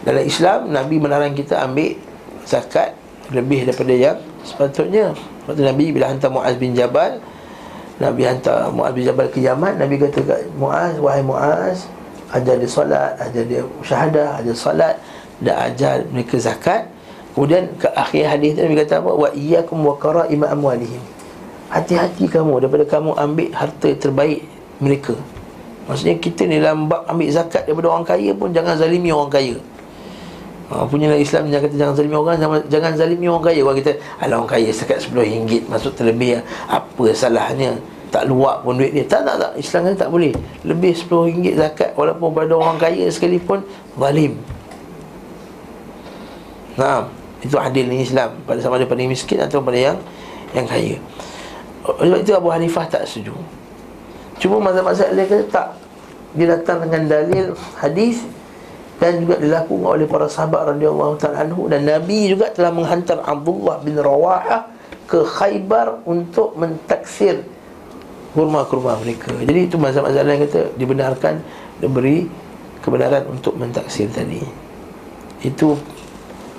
Dalam 0.03 0.23
Islam 0.27 0.59
Nabi 0.71 0.95
melarang 0.99 1.31
kita 1.31 1.63
ambil 1.63 1.95
Zakat 2.43 2.95
Lebih 3.31 3.69
daripada 3.69 3.93
yang 3.95 4.17
sepatutnya 4.43 5.15
Waktu 5.47 5.63
Nabi 5.63 5.95
bila 5.95 6.11
hantar 6.11 6.29
Muaz 6.33 6.59
bin 6.59 6.75
Jabal 6.75 7.23
Nabi 8.01 8.25
hantar 8.27 8.73
Muaz 8.73 8.91
bin 8.91 9.07
Jabal 9.07 9.29
ke 9.29 9.39
Yaman 9.39 9.79
Nabi 9.79 9.95
kata 10.01 10.19
kat 10.25 10.41
Muaz 10.57 10.99
Wahai 10.99 11.23
Muaz 11.23 11.87
ajar 12.31 12.55
dia 12.57 12.69
solat, 12.69 13.11
ajar 13.19 13.43
dia 13.43 13.61
syahadah, 13.83 14.39
ajar 14.39 14.55
solat 14.55 14.95
dan 15.43 15.55
ajar 15.71 15.95
mereka 16.09 16.39
zakat. 16.39 16.87
Kemudian 17.31 17.71
ke 17.79 17.87
akhir 17.95 18.27
hadis 18.27 18.59
tu 18.59 18.63
Nabi 18.63 18.75
kata 18.83 18.99
apa? 18.99 19.11
Wa 19.15 19.29
iyyakum 19.31 19.79
wa 19.83 19.95
qara'im 19.95 20.41
amwalihim. 20.43 21.03
Hati-hati 21.71 22.27
kamu 22.27 22.59
daripada 22.59 22.83
kamu 22.83 23.15
ambil 23.15 23.49
harta 23.55 23.89
terbaik 23.95 24.43
mereka. 24.83 25.15
Maksudnya 25.87 26.15
kita 26.19 26.43
ni 26.45 26.59
dalam 26.59 26.91
bab 26.91 27.07
ambil 27.07 27.31
zakat 27.31 27.63
daripada 27.63 27.87
orang 27.87 28.05
kaya 28.05 28.31
pun 28.35 28.51
jangan 28.51 28.75
zalimi 28.75 29.09
orang 29.09 29.31
kaya. 29.31 29.55
Ha, 30.71 30.87
punyalah 30.87 31.19
Islam 31.19 31.51
yang 31.51 31.63
kata 31.63 31.75
jangan 31.75 31.95
zalimi 31.95 32.15
orang 32.15 32.39
jangan, 32.39 32.59
jangan 32.67 32.91
zalimi 32.99 33.25
orang 33.31 33.45
kaya. 33.47 33.59
Orang 33.63 33.77
kita 33.79 33.91
ala 34.19 34.33
orang 34.39 34.51
kaya 34.51 34.69
zakat 34.75 34.99
RM10 35.07 35.71
masuk 35.71 35.95
terlebih 35.95 36.43
apa 36.67 37.05
salahnya? 37.15 37.79
tak 38.11 38.27
luak 38.27 38.61
pun 38.67 38.75
duit 38.75 38.91
dia 38.91 39.07
tak 39.07 39.23
tak 39.23 39.39
tak 39.39 39.51
Islam 39.55 39.81
kan 39.87 39.95
tak 39.95 40.09
boleh 40.11 40.35
lebih 40.67 40.91
RM10 40.91 41.55
zakat 41.55 41.95
walaupun 41.95 42.35
pada 42.35 42.53
orang 42.59 42.75
kaya 42.75 43.07
sekalipun 43.07 43.63
zalim 43.95 44.35
nah 46.75 47.07
itu 47.39 47.55
adil 47.55 47.87
ni 47.87 48.03
Islam 48.03 48.35
pada 48.43 48.59
sama 48.59 48.75
ada 48.75 48.85
pada 48.85 48.99
miskin 49.07 49.39
atau 49.39 49.63
pada 49.63 49.79
yang 49.79 49.97
yang 50.51 50.67
kaya 50.67 50.99
sebab 51.81 52.17
itu 52.21 52.31
Abu 52.37 52.49
Hanifah 52.53 52.85
tak 52.85 53.09
setuju. 53.09 53.33
Cuma 54.37 54.61
mazhab-mazhab 54.61 55.13
dia 55.13 55.25
kata 55.25 55.45
tak. 55.49 55.67
Dia 56.37 56.45
datang 56.55 56.87
dengan 56.87 57.01
dalil 57.09 57.51
hadis 57.77 58.23
dan 59.01 59.25
juga 59.25 59.41
dilakukan 59.41 59.97
oleh 59.97 60.07
para 60.07 60.29
sahabat 60.29 60.77
radhiyallahu 60.77 61.17
taala 61.17 61.43
anhu. 61.45 61.65
Dan 61.67 61.89
Nabi 61.89 62.29
juga 62.29 62.53
telah 62.53 62.69
menghantar 62.69 63.21
Abdullah 63.25 63.81
bin 63.81 63.97
Rawahah 63.97 64.69
ke 65.09 65.25
Khaybar 65.25 66.05
untuk 66.05 66.55
mentaksir 66.55 67.41
kurma-kurma 68.31 68.95
mereka. 69.01 69.33
Jadi 69.33 69.59
itu 69.67 69.75
mazhab-mazhab 69.75 70.23
lain 70.23 70.39
kata 70.47 70.61
Dibenarkan 70.77 71.35
Diberi 71.81 72.29
kebenaran 72.85 73.25
untuk 73.27 73.57
mentaksir 73.57 74.07
tadi. 74.13 74.39
Itu 75.41 75.75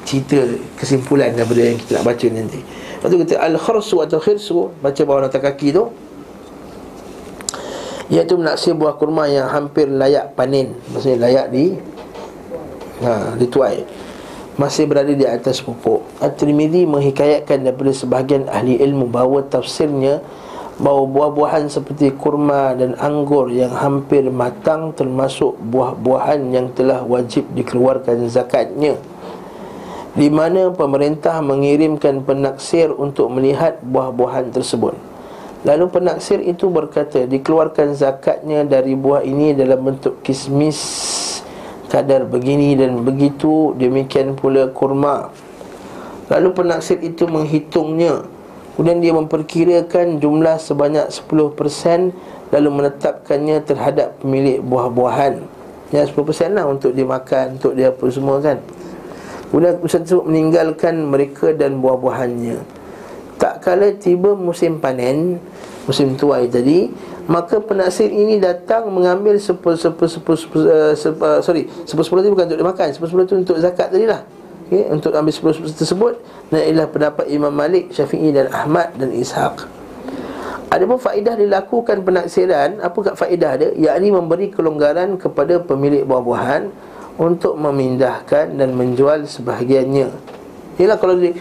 cerita 0.03 0.43
kesimpulan 0.75 1.31
daripada 1.33 1.63
yang 1.63 1.79
kita 1.79 2.03
nak 2.03 2.05
baca 2.11 2.27
nanti 2.27 2.82
Lepas 3.03 3.11
tu 3.11 3.19
kata 3.19 3.35
Al-Khursu 3.43 3.97
atau 3.99 4.23
Khirsu 4.23 4.71
Baca 4.79 5.03
bawah 5.03 5.27
nota 5.27 5.43
kaki 5.43 5.75
tu. 5.75 5.91
Iaitu 8.15 8.39
menaksir 8.39 8.79
buah 8.79 8.95
kurma 8.95 9.27
yang 9.27 9.51
hampir 9.51 9.91
layak 9.91 10.39
panen. 10.39 10.71
Maksudnya 10.95 11.19
layak 11.27 11.47
di 11.51 11.75
ha, 13.03 13.35
Dituai. 13.35 13.83
Masih 14.55 14.87
berada 14.87 15.11
di 15.11 15.27
atas 15.27 15.59
pokok. 15.59 16.23
At-Tirmidhi 16.23 16.87
menghikayatkan 16.87 17.67
daripada 17.67 17.91
sebahagian 17.91 18.47
ahli 18.47 18.79
ilmu 18.79 19.11
bahawa 19.11 19.51
tafsirnya 19.51 20.23
bahawa 20.79 21.05
buah-buahan 21.11 21.67
seperti 21.67 22.15
kurma 22.15 22.79
dan 22.79 22.95
anggur 23.03 23.51
yang 23.51 23.75
hampir 23.75 24.31
matang 24.31 24.95
termasuk 24.95 25.59
buah-buahan 25.59 26.55
yang 26.55 26.71
telah 26.71 27.03
wajib 27.03 27.51
dikeluarkan 27.53 28.31
zakatnya 28.31 28.95
di 30.13 30.29
mana 30.29 30.69
pemerintah 30.69 31.41
mengirimkan 31.41 32.21
penaksir 32.21 32.93
untuk 32.93 33.33
melihat 33.33 33.81
buah-buahan 33.81 34.53
tersebut. 34.53 34.93
Lalu 35.65 35.89
penaksir 35.89 36.43
itu 36.43 36.69
berkata 36.69 37.25
dikeluarkan 37.25 37.97
zakatnya 37.97 38.67
dari 38.67 38.93
buah 38.93 39.25
ini 39.25 39.57
dalam 39.57 39.81
bentuk 39.81 40.21
kismis 40.21 40.77
kadar 41.89 42.29
begini 42.29 42.77
dan 42.77 43.01
begitu 43.07 43.73
demikian 43.79 44.37
pula 44.37 44.69
kurma. 44.69 45.33
Lalu 46.29 46.49
penaksir 46.53 47.01
itu 47.01 47.25
menghitungnya. 47.25 48.27
Kemudian 48.73 49.05
dia 49.05 49.13
memperkirakan 49.13 50.17
jumlah 50.17 50.57
sebanyak 50.57 51.13
10% 51.13 51.53
Lalu 52.53 52.69
menetapkannya 52.69 53.65
terhadap 53.65 54.21
pemilik 54.21 54.61
buah-buahan. 54.61 55.41
Ya 55.89 56.05
10% 56.05 56.57
lah 56.57 56.69
untuk 56.69 56.97
dia 56.97 57.05
makan 57.05 57.61
Untuk 57.61 57.77
dia 57.77 57.93
apa 57.93 58.05
semua 58.09 58.41
kan 58.41 58.61
Kemudian 59.53 59.85
Ustaz 59.85 60.09
tersebut 60.09 60.33
meninggalkan 60.33 61.13
mereka 61.13 61.53
dan 61.53 61.77
buah-buahannya 61.85 62.57
Tak 63.37 63.61
kala 63.61 63.93
tiba 64.01 64.33
musim 64.33 64.81
panen 64.81 65.37
Musim 65.85 66.17
tuai 66.17 66.49
tadi 66.49 66.89
Maka 67.29 67.61
penaksir 67.61 68.09
ini 68.09 68.41
datang 68.41 68.89
mengambil 68.89 69.37
sepuluh 69.37 69.77
sepuluh 69.77 70.09
sepuluh 70.09 70.39
sepuluh 70.41 70.65
uh, 70.73 70.97
uh, 70.97 71.41
sorry 71.45 71.69
sepuluh 71.85 72.07
sepuluh 72.09 72.23
itu 72.25 72.33
bukan 72.33 72.49
untuk 72.49 72.61
dimakan 72.65 72.87
sepuluh 72.91 73.11
sepuluh 73.13 73.27
itu 73.29 73.37
untuk 73.45 73.57
zakat 73.61 73.93
tadi 73.93 74.09
lah 74.09 74.25
okay, 74.73 74.89
untuk 74.89 75.13
ambil 75.13 75.29
sepuluh 75.29 75.55
tersebut 75.69 76.15
dan 76.49 76.61
ialah 76.65 76.89
pendapat 76.89 77.29
Imam 77.29 77.53
Malik, 77.53 77.93
Syafi'i 77.93 78.33
dan 78.33 78.49
Ahmad 78.49 78.97
dan 78.97 79.13
Ishaq. 79.13 79.69
Ada 80.73 80.89
pun 80.89 80.97
faedah 80.97 81.37
dilakukan 81.37 82.01
penaksiran, 82.01 82.81
apa 82.81 82.97
kat 83.05 83.15
faedah 83.21 83.53
dia? 83.61 83.71
Yakni 83.77 84.09
memberi 84.09 84.49
kelonggaran 84.49 85.21
kepada 85.21 85.61
pemilik 85.61 86.01
buah-buahan 86.09 86.73
untuk 87.21 87.57
memindahkan 87.57 88.57
dan 88.57 88.73
menjual 88.73 89.25
sebahagiannya. 89.29 90.09
Ialah 90.81 90.97
kalau 90.97 91.21
dia, 91.21 91.37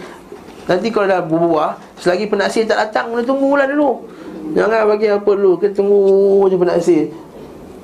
nanti 0.68 0.92
kalau 0.92 1.06
dah 1.08 1.24
berbuah, 1.24 1.80
selagi 1.96 2.28
penaksir 2.28 2.68
tak 2.68 2.88
datang, 2.88 3.12
kena 3.12 3.24
tunggulah 3.24 3.64
dulu. 3.68 4.04
Jangan 4.52 4.84
bagi 4.84 5.08
apa 5.08 5.30
dulu, 5.32 5.56
kita 5.56 5.72
tunggu 5.80 6.48
je 6.52 6.56
penaksir 6.60 7.02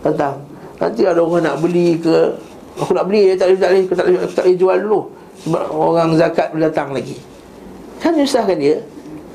datang. 0.04 0.44
Nanti 0.78 1.02
ada 1.02 1.20
orang 1.24 1.42
nak 1.42 1.56
beli 1.58 1.98
ke 1.98 2.38
Aku 2.78 2.94
nak 2.94 3.10
beli, 3.10 3.34
tak 3.34 3.50
boleh, 3.50 3.58
tak 3.58 3.70
boleh, 3.74 3.84
tak 4.30 4.44
boleh, 4.46 4.54
jual 4.54 4.78
dulu 4.78 5.00
sebab 5.38 5.64
orang 5.70 6.10
zakat 6.18 6.50
datang 6.54 6.94
lagi 6.94 7.18
Kan 7.98 8.14
nyusahkan 8.14 8.58
dia 8.58 8.78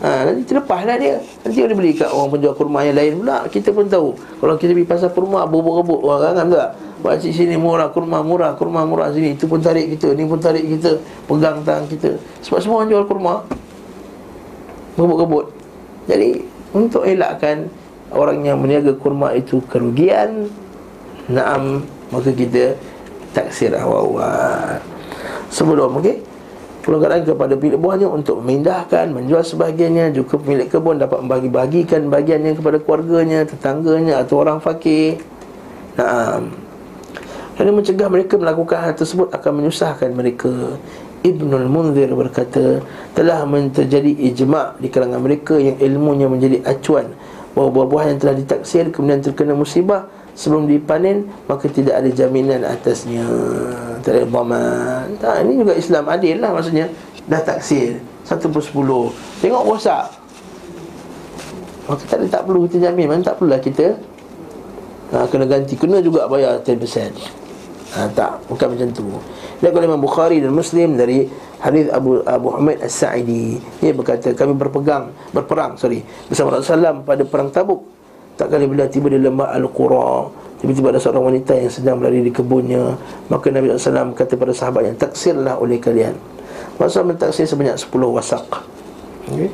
ha, 0.03 0.27
Nanti 0.27 0.43
terlepaslah 0.43 0.95
dia. 0.99 1.17
Nanti 1.41 1.57
boleh 1.63 1.77
beli 1.79 1.91
kat 1.95 2.11
orang 2.11 2.29
penjual 2.35 2.53
kurma 2.53 2.83
yang 2.83 2.97
lain 2.99 3.13
pula. 3.23 3.37
Kita 3.47 3.69
pun 3.71 3.87
tahu. 3.87 4.13
Kalau 4.13 4.55
kita 4.59 4.71
pergi 4.75 4.87
pasar 4.87 5.09
kurma 5.15 5.47
Rebut-rebut 5.47 5.99
orang 6.03 6.35
kan 6.35 6.47
tak 6.51 6.69
Pakcik 7.03 7.35
sini 7.35 7.59
murah 7.59 7.91
kurma 7.91 8.23
murah 8.23 8.55
Kurma 8.55 8.83
murah 8.83 9.11
sini. 9.11 9.35
Itu 9.35 9.47
pun 9.47 9.59
tarik 9.63 9.91
kita 9.97 10.15
Ni 10.15 10.27
pun 10.27 10.39
tarik 10.39 10.63
kita 10.67 10.99
Pegang 11.27 11.63
tangan 11.63 11.87
kita. 11.87 12.11
Sebab 12.43 12.59
semua 12.59 12.75
orang 12.83 12.89
jual 12.91 13.03
kurma. 13.07 13.33
Rebut-rebut 14.99 15.45
Jadi 16.11 16.29
Untuk 16.75 17.03
elakkan 17.07 17.71
orang 18.11 18.43
yang 18.43 18.59
berniaga 18.59 18.93
kurma 18.99 19.31
itu 19.33 19.63
kerugian 19.71 20.51
Naam 21.31 21.83
Maka 22.11 22.29
kita 22.29 22.77
taksir 23.33 23.73
awal-awal. 23.73 24.77
Sebelum 25.49 25.97
okey 25.99 26.32
Pelanggaran 26.83 27.23
kepada 27.23 27.55
pemilik 27.55 27.79
buahnya 27.79 28.11
untuk 28.11 28.43
memindahkan, 28.43 29.15
menjual 29.15 29.39
sebahagiannya. 29.39 30.11
Juga 30.11 30.35
pemilik 30.35 30.67
kebun 30.67 30.99
dapat 30.99 31.23
membagi-bagikan 31.23 32.11
bagiannya 32.11 32.59
kepada 32.59 32.77
keluarganya, 32.83 33.47
tetangganya 33.47 34.19
atau 34.19 34.43
orang 34.43 34.59
fakir. 34.59 35.23
Naam. 35.95 36.51
Kerana 37.55 37.71
mencegah 37.71 38.09
mereka 38.11 38.35
melakukan 38.35 38.77
hal 38.83 38.93
tersebut 38.99 39.31
akan 39.31 39.51
menyusahkan 39.63 40.11
mereka. 40.11 40.75
Ibnul 41.23 41.71
Munzir 41.71 42.11
berkata 42.11 42.83
Telah 43.15 43.47
terjadi 43.71 44.11
ijma' 44.33 44.75
di 44.83 44.91
kalangan 44.91 45.23
mereka 45.23 45.55
yang 45.55 45.79
ilmunya 45.79 46.27
menjadi 46.27 46.59
acuan. 46.67 47.15
Bahawa 47.55 47.69
buah-buah 47.69 48.03
yang 48.11 48.17
telah 48.19 48.35
ditaksir 48.35 48.89
kemudian 48.89 49.21
terkena 49.21 49.55
musibah 49.55 50.09
Sebelum 50.33 50.65
dipanen 50.65 51.29
Maka 51.45 51.69
tidak 51.69 52.01
ada 52.01 52.09
jaminan 52.09 52.65
atasnya. 52.65 53.25
Tak 54.01 54.11
ada 54.17 54.23
dhaman 54.25 55.05
tak, 55.21 55.45
Ini 55.45 55.53
juga 55.61 55.73
Islam 55.77 56.03
adil 56.09 56.41
lah 56.41 56.51
maksudnya. 56.51 56.89
Dah 57.29 57.39
taksir. 57.39 58.01
Satu 58.25 58.49
per 58.51 58.63
sepuluh. 58.63 59.13
Tengok 59.39 59.63
rosak. 59.63 60.11
Maka 61.83 62.03
tak, 62.07 62.17
ada, 62.23 62.27
tak 62.39 62.43
perlu 62.47 62.65
kita 62.67 62.89
jamin. 62.89 63.05
Mana 63.11 63.21
tak 63.23 63.35
perlulah 63.39 63.59
kita 63.59 63.95
ha, 65.11 65.27
Kena 65.27 65.45
ganti. 65.45 65.75
Kena 65.75 65.99
juga 65.99 66.25
bayar 66.31 66.63
10% 66.63 66.79
ha, 67.95 68.07
Tak. 68.11 68.31
Bukan 68.47 68.67
macam 68.75 68.87
tu. 68.95 69.07
Dia 69.59 69.71
kata 69.71 69.85
Imam 69.85 70.01
Bukhari 70.01 70.43
dan 70.43 70.51
Muslim 70.51 70.99
Dari 70.99 71.23
hadis 71.63 71.87
Abu 71.91 72.19
Abu 72.27 72.51
Hamid 72.51 72.83
As-Sa'idi. 72.83 73.59
Dia 73.79 73.95
berkata 73.95 74.35
Kami 74.35 74.55
berpegang 74.55 75.11
Berperang 75.31 75.79
sorry 75.79 76.03
Bersama 76.27 76.59
Rasulullah 76.59 76.95
SAW 76.95 77.07
Pada 77.07 77.23
perang 77.23 77.47
tabuk 77.51 78.02
Tak 78.33 78.49
kali 78.49 78.65
bila 78.65 78.89
tiba 78.89 79.07
di 79.13 79.21
lembah 79.21 79.53
Al-Qura 79.53 80.29
Tiba-tiba 80.63 80.95
ada 80.95 80.99
seorang 81.01 81.27
wanita 81.33 81.53
yang 81.53 81.69
sedang 81.69 81.95
berada 81.99 82.17
di 82.17 82.33
kebunnya 82.33 82.97
Maka 83.29 83.51
Nabi 83.51 83.73
SAW 83.75 84.15
kata 84.15 84.33
pada 84.39 84.53
sahabatnya 84.55 84.95
Taksirlah 84.97 85.59
oleh 85.59 85.77
kalian. 85.77 86.15
Rasulullah 86.81 87.13
mentaksir 87.13 87.45
sebanyak 87.45 87.77
10 87.77 88.17
wasak. 88.17 88.45
Okay. 89.29 89.49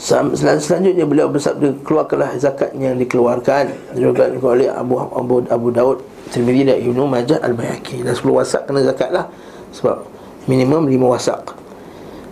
Sel- 0.00 0.34
Selanjutnya 0.34 1.04
beliau 1.04 1.28
bersabda 1.28 1.84
Keluarkanlah 1.84 2.34
zakat 2.40 2.72
yang 2.74 2.96
dikeluarkan. 2.96 3.94
Juga 3.94 4.32
oleh 4.40 4.72
Abu 4.72 4.98
Abu, 4.98 5.44
Abu 5.46 5.68
Daud 5.70 6.00
Tirmidhi 6.32 6.64
dan 6.64 6.80
Ibnu 6.80 7.04
Majah 7.04 7.38
Al-Bayhaqi. 7.44 8.02
Dan 8.02 8.16
10 8.16 8.24
wasak 8.32 8.64
kena 8.64 8.80
zakat 8.82 9.12
lah. 9.12 9.28
Sebab 9.76 10.02
minimum 10.48 10.88
5 10.88 11.12
wasak. 11.12 11.42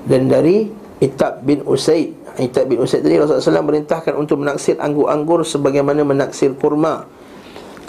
Dan 0.08 0.32
dari 0.32 0.72
Itab 1.00 1.44
bin 1.44 1.60
Usaid 1.68 2.16
Itab 2.40 2.68
bin 2.70 2.80
Usaid 2.80 3.04
tadi 3.04 3.20
Rasulullah 3.20 3.60
SAW 3.60 3.68
merintahkan 3.68 4.14
untuk 4.16 4.40
menaksir 4.40 4.80
anggur-anggur 4.80 5.44
sebagaimana 5.44 6.04
menaksir 6.06 6.56
kurma. 6.56 7.04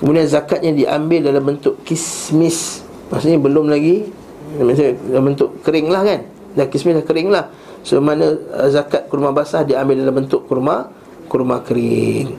Kemudian 0.02 0.26
zakatnya 0.26 0.74
diambil 0.74 1.30
dalam 1.30 1.44
bentuk 1.46 1.86
kismis. 1.86 2.82
Maksudnya 3.14 3.38
belum 3.38 3.70
lagi 3.70 4.10
dalam 4.58 5.24
bentuk 5.34 5.62
kering 5.62 5.88
lah 5.94 6.02
kan. 6.02 6.20
Dah 6.58 6.68
kismis 6.68 6.98
dah 6.98 7.06
kering 7.06 7.30
lah. 7.30 7.46
So 7.82 8.02
mana 8.02 8.34
uh, 8.34 8.70
zakat 8.70 9.10
kurma 9.10 9.34
basah 9.34 9.62
diambil 9.62 10.02
dalam 10.02 10.26
bentuk 10.26 10.46
kurma 10.50 10.90
kurma 11.30 11.62
kering. 11.62 12.34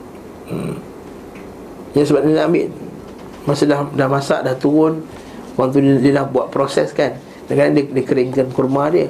Hmm. 0.51 0.75
Ya 1.95 2.03
sebab 2.03 2.25
dia 2.25 2.41
nak 2.41 2.45
ambil 2.51 2.65
masa 3.43 3.63
dah 3.67 3.79
dah 3.91 4.07
masak 4.07 4.39
dah 4.43 4.55
turun 4.55 5.03
waktu 5.59 5.99
dia, 5.99 6.19
dah 6.19 6.25
buat 6.27 6.51
proses 6.51 6.91
kan. 6.91 7.15
Dan 7.47 7.75
dia, 7.75 7.83
dia 7.87 8.03
keringkan 8.03 8.51
kurma 8.51 8.91
dia. 8.91 9.07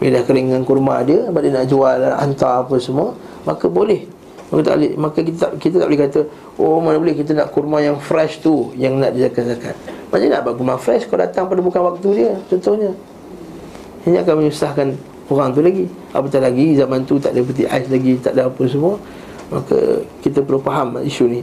Bila 0.00 0.16
dah 0.16 0.22
keringkan 0.24 0.64
kurma 0.64 1.04
dia 1.04 1.28
Sebab 1.28 1.40
dia 1.44 1.52
nak 1.52 1.66
jual 1.68 1.98
Hantar 2.16 2.64
apa 2.64 2.74
semua 2.80 3.12
Maka 3.44 3.68
boleh. 3.68 4.08
Maka, 4.50 4.60
tak 4.66 4.74
boleh, 4.80 4.92
maka 4.98 5.18
kita, 5.22 5.38
tak, 5.38 5.50
kita 5.60 5.76
tak 5.84 5.86
boleh 5.92 6.00
kata 6.08 6.20
Oh 6.58 6.80
mana 6.82 6.96
boleh 6.98 7.14
kita 7.14 7.36
nak 7.36 7.52
kurma 7.54 7.78
yang 7.84 8.00
fresh 8.00 8.40
tu 8.40 8.72
Yang 8.74 8.98
nak 8.98 9.10
dizakat-zakat 9.14 9.76
Macam 10.10 10.26
nak 10.26 10.40
buat 10.42 10.54
kurma 10.56 10.74
fresh 10.80 11.04
Kau 11.06 11.20
datang 11.20 11.46
pada 11.46 11.60
bukan 11.60 11.84
waktu 11.84 12.08
dia 12.16 12.32
Contohnya. 12.48 12.90
Ini 14.08 14.16
akan 14.24 14.34
menyusahkan 14.40 14.88
orang 15.28 15.52
tu 15.52 15.60
lagi. 15.60 15.84
Apatah 16.16 16.40
lagi 16.40 16.72
zaman 16.74 17.04
tu 17.04 17.20
tak 17.20 17.36
ada 17.36 17.44
peti 17.44 17.68
ais 17.68 17.86
lagi 17.86 18.16
Tak 18.18 18.32
ada 18.34 18.48
apa 18.48 18.62
semua 18.66 18.96
Maka 19.52 20.02
kita 20.24 20.40
perlu 20.42 20.62
faham 20.62 20.98
isu 21.04 21.26
ni. 21.28 21.42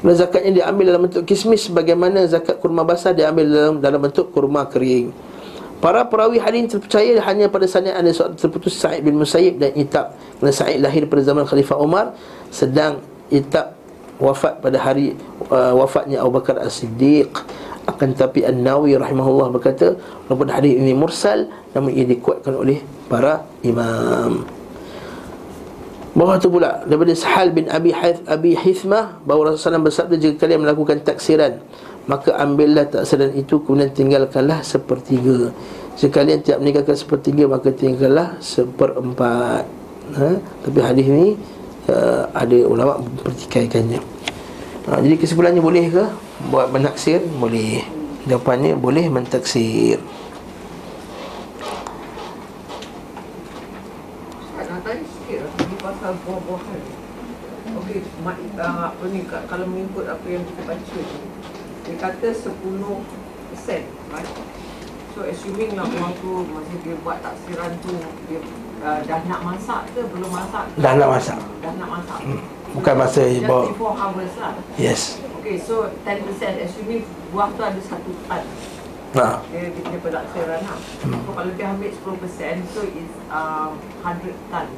Kalau 0.00 0.16
zakatnya 0.16 0.64
diambil 0.64 0.84
dalam 0.92 1.02
bentuk 1.08 1.24
kismis 1.24 1.70
Bagaimana 1.72 2.26
zakat 2.26 2.58
kurma 2.58 2.84
basah 2.84 3.16
diambil 3.16 3.46
dalam, 3.48 3.74
dalam 3.80 4.00
bentuk 4.02 4.28
kurma 4.34 4.66
kering 4.68 5.30
Para 5.80 6.04
perawi 6.04 6.36
hadis 6.36 6.76
terpercaya 6.76 7.16
hanya 7.24 7.48
pada 7.48 7.64
sanad 7.64 7.96
ada 7.96 8.12
seorang 8.12 8.36
terputus 8.36 8.76
Sa'id 8.76 9.00
bin 9.00 9.16
Musayyib 9.16 9.56
dan 9.56 9.72
Itab. 9.72 10.12
Kerana 10.36 10.52
Sa'id 10.52 10.84
lahir 10.84 11.08
pada 11.08 11.24
zaman 11.24 11.48
Khalifah 11.48 11.80
Umar 11.80 12.12
sedang 12.52 13.00
Itab 13.32 13.80
wafat 14.20 14.60
pada 14.60 14.76
hari 14.76 15.16
uh, 15.48 15.72
wafatnya 15.72 16.20
Abu 16.20 16.36
Bakar 16.36 16.60
As-Siddiq. 16.60 17.32
Akan 17.88 18.12
tapi 18.12 18.44
An-Nawawi 18.44 19.00
rahimahullah 19.00 19.48
berkata, 19.56 19.96
walaupun 20.28 20.52
hadis 20.52 20.76
ini 20.76 20.92
mursal 20.92 21.48
namun 21.72 21.96
ia 21.96 22.04
dikuatkan 22.04 22.52
oleh 22.52 22.84
para 23.08 23.48
imam. 23.64 24.44
Bahawa 26.12 26.36
tu 26.36 26.52
pula 26.52 26.84
daripada 26.84 27.16
Sahal 27.16 27.56
bin 27.56 27.72
Abi 27.72 27.96
Hith, 27.96 28.20
Abi 28.28 28.52
Hithmah 28.52 29.24
bahawa 29.24 29.56
Rasulullah 29.56 29.80
SAW 29.80 29.88
bersabda 29.88 30.14
jika 30.20 30.44
kalian 30.44 30.68
melakukan 30.68 31.00
taksiran 31.00 31.62
Maka 32.08 32.32
ambillah 32.36 32.88
taksiran 32.88 33.36
itu 33.36 33.60
Kemudian 33.60 33.92
tinggalkanlah 33.92 34.64
sepertiga. 34.64 35.52
Jika 36.00 36.22
kalian 36.24 36.40
tidak 36.40 36.58
meninggalkan 36.64 36.96
sepertiga 36.96 37.44
Maka 37.50 37.68
tinggallah 37.74 38.40
seperempat. 38.40 39.64
Ha? 40.16 40.30
Tapi 40.64 40.78
hadis 40.80 41.06
ni 41.06 41.26
uh, 41.92 42.24
Ada 42.32 42.66
ulama 42.66 43.00
mempertikaikannya. 43.02 44.00
Ha, 44.88 44.98
Jadi 45.00 45.14
kesimpulannya 45.20 45.60
boleh 45.60 45.86
ke? 45.92 46.04
Buat 46.48 46.72
menaksir? 46.72 47.20
Boleh. 47.36 47.84
Jawapannya 48.24 48.76
boleh 48.76 49.06
mentaksir. 49.12 50.00
Buah-buahan 56.10 56.82
Okey, 57.70 58.02
uh, 58.26 58.90
apa 58.90 59.04
ni, 59.14 59.22
ka- 59.30 59.46
kalau 59.46 59.62
mengikut 59.70 60.02
apa 60.10 60.26
yang 60.26 60.42
kita 60.42 60.62
baca 60.66 60.98
Dia 61.90 61.98
kata 61.98 62.28
10% 62.30 62.54
right? 64.14 64.30
So 65.10 65.26
assuming 65.26 65.74
lah 65.74 65.90
orang 65.90 66.14
tu 66.22 66.46
Masa 66.46 66.74
dia 66.86 66.94
buat 67.02 67.18
taksiran 67.18 67.74
tu 67.82 67.98
Dia 68.30 68.38
uh, 68.78 69.02
dah 69.02 69.20
nak 69.26 69.42
masak 69.42 69.90
ke 69.90 70.06
belum 70.06 70.30
masak 70.30 70.70
ke? 70.70 70.78
Dah 70.78 70.94
nak 70.94 71.08
masak. 71.18 71.38
Dah 71.58 71.72
nak 71.74 71.88
masak 71.90 72.18
Hmm. 72.22 72.40
Bukan 72.70 72.94
masa 72.94 73.22
Just 73.26 73.50
bawa 73.50 73.66
before 73.66 73.94
harvest 73.98 74.38
lah 74.38 74.54
Yes 74.78 75.18
Okay, 75.42 75.58
so 75.58 75.90
10% 76.06 76.30
assuming 76.62 77.02
buah 77.34 77.50
tu 77.50 77.62
ada 77.66 77.80
satu 77.82 78.14
tan 78.30 78.46
Ha. 79.10 79.42
dia 79.50 79.66
dia 79.74 79.98
pendaksiran 79.98 80.62
lah. 80.62 80.78
Hmm. 81.02 81.18
So 81.26 81.34
kalau 81.34 81.50
dia 81.58 81.66
ambil 81.74 81.90
10% 81.90 81.98
so 82.70 82.86
it's 82.86 83.16
um, 83.26 83.74
100 84.06 84.30
tan. 84.54 84.70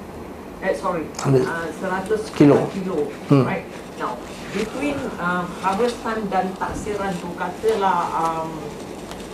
Eh 0.62 0.74
sorry, 0.78 1.04
100 1.26 1.42
uh, 1.42 1.66
100 1.74 2.38
kilo. 2.38 2.70
kilo. 2.70 3.10
Hmm. 3.26 3.42
Right. 3.42 3.66
Now, 3.98 4.14
between 4.54 4.94
um, 5.18 5.46
harvest 5.58 5.98
time 6.06 6.22
dan 6.30 6.54
taksiran 6.54 7.12
tu 7.18 7.34
katalah 7.34 8.06
um, 8.14 8.50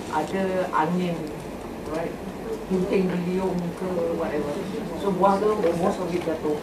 ada 0.09 0.67
angin 0.73 1.17
right 1.93 2.13
puting 2.69 3.13
beliung 3.13 3.57
ke 3.77 3.89
whatever. 4.17 4.53
So 5.01 5.13
buah 5.13 5.37
tu 5.37 5.53
most 5.77 6.01
of 6.01 6.09
it 6.09 6.25
jatuh. 6.25 6.57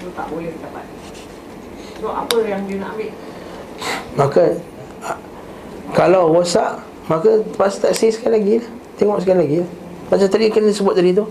So 0.00 0.06
tak 0.12 0.26
boleh 0.32 0.56
dapat. 0.56 0.84
So 2.00 2.12
apa 2.12 2.36
yang 2.44 2.64
dia 2.64 2.80
nak 2.80 2.96
ambil? 2.96 3.12
Maka 4.16 4.44
a- 5.04 5.20
Kalau 5.92 6.32
rosak 6.32 6.80
Maka 7.06 7.38
pas 7.54 7.70
taksir 7.70 8.10
sekali 8.10 8.34
lagi 8.34 8.52
lah. 8.58 8.68
Tengok 8.98 9.18
sekali 9.22 9.38
lagi 9.46 9.56
lah. 9.62 9.70
Macam 10.10 10.26
tadi 10.26 10.46
kena 10.50 10.70
sebut 10.74 10.94
tadi 10.98 11.14
tu 11.14 11.22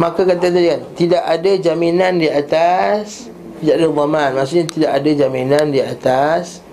Maka 0.00 0.20
kata 0.24 0.46
tadi 0.48 0.68
kan 0.68 0.80
Tidak 0.94 1.22
ada 1.22 1.50
jaminan 1.60 2.20
di 2.20 2.28
atas 2.28 3.28
Tidak 3.60 3.74
ada 3.76 3.84
dhaman 3.88 4.30
Maksudnya 4.36 4.66
tidak 4.70 4.90
ada 4.96 5.10
jaminan 5.12 5.64
di 5.70 5.80
atas 5.80 6.64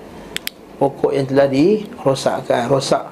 Pokok 0.82 1.14
yang 1.14 1.30
telah 1.30 1.45
dirosakkan. 1.45 2.66
Rosak 2.66 3.06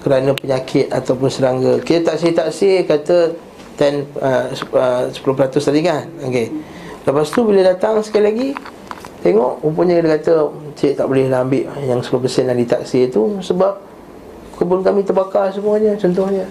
Kerana 0.00 0.32
penyakit 0.32 0.88
ataupun 0.88 1.28
serangga. 1.28 1.82
Kita 1.82 2.14
taksir-taksir 2.14 2.88
kata 2.88 3.36
10, 3.76 4.16
uh, 4.24 4.48
uh, 4.72 5.04
10% 5.12 5.68
tadi 5.68 5.80
kan? 5.84 6.08
Okay. 6.24 6.48
Lepas 7.04 7.28
tu 7.28 7.44
bila 7.44 7.60
datang 7.60 8.00
sekali 8.00 8.24
lagi 8.24 8.48
Tengok 9.20 9.60
rupanya 9.66 10.00
dia 10.00 10.16
kata 10.16 10.48
Cik 10.78 10.92
tak 10.96 11.06
boleh 11.10 11.26
lah 11.28 11.44
ambil 11.44 11.68
yang 11.84 12.00
10% 12.00 12.48
yang 12.48 12.56
ditaksir 12.56 13.10
tu 13.12 13.36
Sebab 13.42 13.76
kebun 14.56 14.80
kami 14.80 15.04
terbakar 15.04 15.52
semuanya 15.52 15.92
Contohnya 15.98 16.46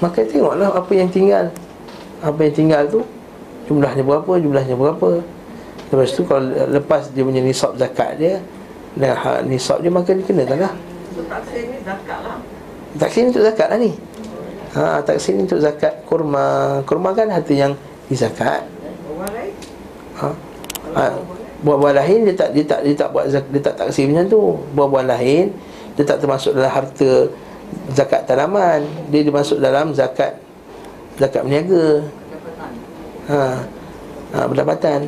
Maka 0.00 0.24
tengoklah 0.24 0.72
apa 0.72 0.92
yang 0.96 1.08
tinggal 1.12 1.52
Apa 2.24 2.40
yang 2.48 2.54
tinggal 2.56 2.82
tu 2.88 3.00
Jumlahnya 3.68 4.02
berapa, 4.02 4.32
jumlahnya 4.40 4.74
berapa 4.74 5.20
Lepas 5.90 6.10
tu 6.14 6.22
kalau 6.26 6.48
lepas 6.70 7.12
dia 7.12 7.22
punya 7.22 7.44
nisab 7.44 7.76
zakat 7.76 8.18
dia 8.18 8.40
Dan 8.96 9.14
hak 9.14 9.46
nisab 9.46 9.84
dia 9.84 9.92
maka 9.92 10.16
dia 10.16 10.24
kena 10.24 10.42
tak 10.48 10.58
lah 10.58 10.72
so 11.10 11.20
ni 11.54 11.78
zakat 11.84 12.18
lah. 12.22 12.38
Taksir 12.98 13.22
untuk 13.30 13.42
zakat 13.46 13.68
lah 13.70 13.78
ni 13.78 13.92
ha, 14.74 14.98
Taksir 15.02 15.38
ni 15.38 15.46
untuk 15.46 15.60
zakat 15.62 15.94
kurma 16.06 16.80
Kurma 16.86 17.14
kan 17.14 17.30
harta 17.30 17.54
yang 17.54 17.74
zakat. 18.10 18.66
Orang 19.06 19.30
lain 19.34 19.52
Ha? 20.20 20.28
Ha, 20.90 21.04
buah-buah 21.64 21.94
lain 21.96 22.28
dia 22.28 22.34
tak 22.36 22.50
dia 22.52 22.64
tak 22.66 22.80
dia 22.84 22.92
tak 22.92 23.08
buat 23.14 23.24
zak, 23.30 23.46
dia 23.48 23.60
tak 23.62 23.74
taksim 23.80 24.12
macam 24.12 24.26
tu. 24.28 24.42
Buah-buah 24.76 25.06
lain 25.16 25.54
dia 25.96 26.04
tak 26.04 26.20
termasuk 26.20 26.52
dalam 26.52 26.68
harta 26.68 27.30
zakat 27.92 28.24
tanaman. 28.24 28.84
Dia 29.10 29.20
dimasuk 29.26 29.58
dalam 29.58 29.92
zakat 29.96 30.38
zakat 31.20 31.42
berniaga. 31.44 32.04
Ha. 33.30 33.42
Ha, 34.30 34.38
pendapatan. 34.46 35.00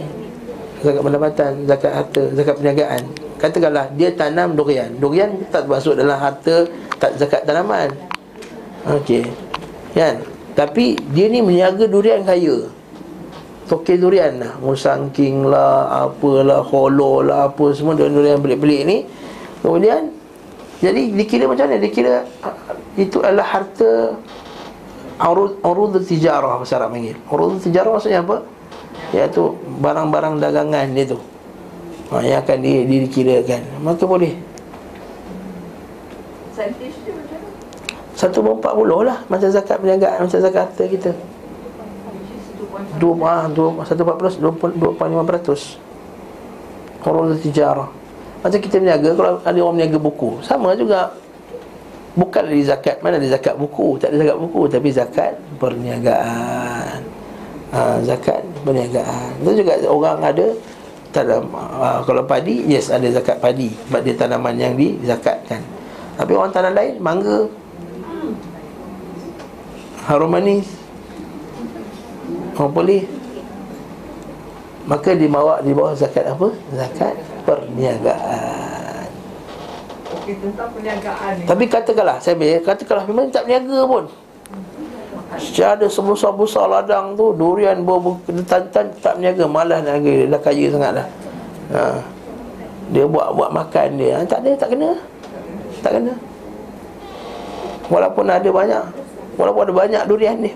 Zakat 0.82 1.02
pendapatan, 1.02 1.51
zakat 1.70 1.93
harta, 1.94 2.22
zakat 2.34 2.55
perniagaan. 2.59 3.02
Katakanlah 3.39 3.86
dia 3.94 4.10
tanam 4.14 4.55
durian. 4.59 4.90
Durian 4.98 5.30
tak 5.51 5.66
termasuk 5.66 5.94
dalam 5.94 6.18
harta 6.18 6.66
tak 6.98 7.18
zakat 7.18 7.43
tanaman. 7.47 7.90
Okey. 8.86 9.26
Kan? 9.94 10.22
Tapi 10.52 10.98
dia 11.14 11.30
ni 11.30 11.39
meniaga 11.40 11.86
durian 11.86 12.26
kaya. 12.26 12.66
Tokek 13.72 14.05
durian 14.05 14.36
lah 14.36 14.52
Musangking 14.60 15.48
lah 15.48 16.05
Apalah 16.05 16.60
Holo 16.60 17.24
lah 17.24 17.48
Apa 17.48 17.72
semua 17.72 17.97
durian-durian 17.97 18.36
pelik-pelik 18.43 18.82
ni 18.84 19.06
Kemudian 19.64 20.12
Jadi 20.82 21.14
dikira 21.14 21.46
macam 21.46 21.70
mana? 21.70 21.78
Dikira 21.78 22.26
ah, 22.42 22.59
Itu 22.98 23.22
adalah 23.22 23.46
harta 23.46 24.18
Urud, 25.22 25.62
urud 25.62 26.02
tijarah 26.02 26.59
Bahasa 26.59 26.82
Arab 26.82 26.98
panggil. 26.98 27.14
Urud 27.30 27.62
tijarah 27.62 27.94
maksudnya 27.94 28.26
apa? 28.26 28.42
Iaitu 29.14 29.54
Barang-barang 29.78 30.42
dagangan 30.42 30.90
dia 30.90 31.14
tu. 31.14 31.22
Ha, 32.10 32.18
Yang 32.26 32.38
akan 32.42 32.59
di, 32.59 32.72
dikirakan. 33.06 33.62
Maka 33.86 34.04
boleh. 34.04 34.34
Percentage 36.50 36.96
dia 37.06 37.14
macam 37.14 37.38
mana? 37.38 37.48
Satu 38.18 38.38
empat 38.42 38.72
puluh 38.74 39.00
lah. 39.06 39.22
Macam 39.30 39.48
zakat 39.54 39.78
perniagaan 39.78 40.26
Macam 40.26 40.38
zakat 40.42 40.62
harta 40.66 40.84
kita. 40.90 41.10
Dua, 42.98 43.14
ah, 43.22 43.46
dua, 43.46 43.86
satu 43.86 44.02
empat 44.02 44.16
puluh 44.18 44.32
Dua, 44.34 44.52
dua 44.74 44.90
point 44.98 45.10
lima 45.14 45.22
peratus. 45.22 45.78
Urul 47.06 47.38
tijarah 47.38 48.02
Macam 48.43 48.59
kita 48.59 48.82
berniaga 48.82 49.10
Kalau 49.14 49.32
ada 49.39 49.59
orang 49.62 49.74
berniaga 49.78 49.98
buku 50.02 50.31
Sama 50.43 50.74
juga. 50.74 51.14
Bukan 52.19 52.43
dari 52.51 52.66
zakat 52.66 52.98
Mana 53.01 53.23
ada 53.23 53.28
zakat 53.31 53.55
buku? 53.55 53.97
Tak 54.02 54.10
ada 54.12 54.16
zakat 54.27 54.39
buku 54.43 54.60
Tapi 54.66 54.89
zakat 54.90 55.32
perniagaan. 55.62 56.98
Ha, 57.73 58.05
Zakat 58.05 58.44
perniagaan. 58.66 59.32
Itu 59.40 59.64
juga 59.64 59.73
orang 59.89 60.20
ada 60.20 60.47
tanam, 61.14 61.48
ha, 61.56 62.05
Kalau 62.05 62.27
padi 62.27 62.69
Yes 62.69 62.93
ada 62.93 63.09
zakat 63.09 63.40
padi. 63.40 63.73
Sebab 63.89 64.01
dia 64.05 64.12
tanaman 64.19 64.59
yang 64.60 64.77
dizakatkan. 64.77 65.62
Tapi 66.20 66.32
orang 66.36 66.52
tanam 66.52 66.77
lain 66.77 67.01
Mangga. 67.01 67.48
Harum 70.05 70.35
manis. 70.35 70.69
Orang 72.59 72.77
boleh 72.77 73.09
Maka 74.85 75.14
dibawa 75.14 75.62
di 75.62 75.73
bawah 75.73 75.94
zakat 75.94 76.27
apa? 76.27 76.51
Zakat 76.74 77.31
perniagaan. 77.43 79.09
Okey, 80.12 80.35
tentang 80.39 80.69
perniagaan 80.70 81.31
ni. 81.40 81.44
Tapi 81.48 81.64
katakanlah 81.66 82.16
Saya 82.20 82.36
ambil 82.36 82.60
Katakanlah 82.62 83.05
memang 83.09 83.27
tak 83.32 83.48
berniaga 83.48 83.78
pun. 83.89 84.05
Secara 85.40 85.81
ada 85.81 85.86
sebesar-besar 85.89 86.69
ladang 86.69 87.16
tu 87.16 87.32
Durian 87.32 87.81
bertantan 87.82 88.93
tak 89.01 89.16
berniaga. 89.16 89.44
Malah 89.48 89.81
nak 89.81 89.98
niaga 89.98 90.12
Dia. 90.12 90.27
Dah 90.28 90.40
kaya 90.40 90.66
sangat 90.69 90.90
dah. 91.01 91.06
Ha. 91.73 91.82
Dia 92.93 93.05
buat-buat 93.09 93.51
makan 93.51 93.89
dia. 93.97 94.20
Ha, 94.20 94.28
Tak 94.28 94.44
ada, 94.44 94.51
tak 94.55 94.69
kena. 94.77 94.90
Tak 95.81 95.93
kena. 95.97 96.12
Walaupun 97.89 98.24
ada 98.28 98.48
banyak. 98.52 98.85
Walaupun 99.40 99.62
ada 99.64 99.73
banyak 99.73 100.02
durian 100.05 100.36
dia 100.36 100.52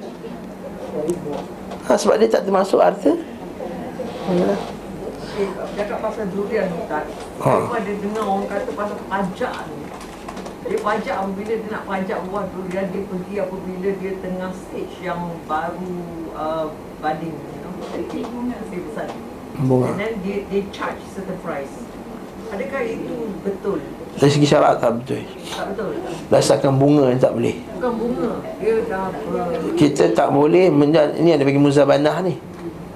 ha, 1.88 1.96
Sebab 1.96 2.16
dia 2.20 2.28
tak 2.28 2.44
termasuk 2.44 2.80
harta. 2.82 3.12
Ha. 4.28 4.75
Okey, 5.36 5.52
Cakap 5.76 6.00
pasal 6.00 6.32
durian 6.32 6.64
Ustaz. 6.80 7.04
Ha. 7.44 7.44
ha. 7.44 7.68
Saya 7.68 7.76
ada 7.84 7.92
dengar 8.00 8.24
orang 8.24 8.48
kata 8.48 8.72
pasal 8.72 8.96
pajak 9.04 9.52
ni. 9.68 9.84
Dia 10.64 10.78
pajak 10.80 11.14
apabila 11.20 11.52
dia 11.60 11.68
nak 11.68 11.84
pajak 11.84 12.18
buah 12.26 12.44
durian 12.56 12.88
Dia 12.88 13.02
pergi 13.06 13.34
apabila 13.38 13.88
dia 14.00 14.12
tengah 14.18 14.50
stage 14.56 14.96
yang 15.04 15.36
baru 15.44 15.92
uh, 16.32 16.72
budding 17.04 17.36
you 17.36 17.60
know, 17.60 18.80
besar. 18.80 19.12
Bunga 19.60 19.92
And 19.92 20.00
then 20.00 20.12
dia, 20.24 20.40
dia 20.48 20.64
charge 20.72 21.04
certain 21.12 21.36
price. 21.44 21.84
Adakah 22.48 22.80
itu 22.88 23.36
betul? 23.44 23.84
Dari 24.16 24.32
segi 24.32 24.48
syarat 24.48 24.80
tak 24.80 25.04
betul. 25.04 25.20
Tak 25.52 25.76
betul? 25.76 26.00
Dasarkan 26.32 26.80
bunga 26.80 27.12
ni 27.12 27.20
tak 27.20 27.36
boleh. 27.36 27.60
Bukan 27.76 27.92
bunga. 27.92 28.32
Dia 28.56 28.74
dah 28.88 29.12
ber... 29.12 29.52
Kita 29.76 30.16
tak 30.16 30.32
boleh 30.32 30.72
menja- 30.72 31.12
Ini 31.12 31.36
ada 31.36 31.44
bagi 31.44 31.60
muzabanah 31.60 32.24
ni. 32.24 32.40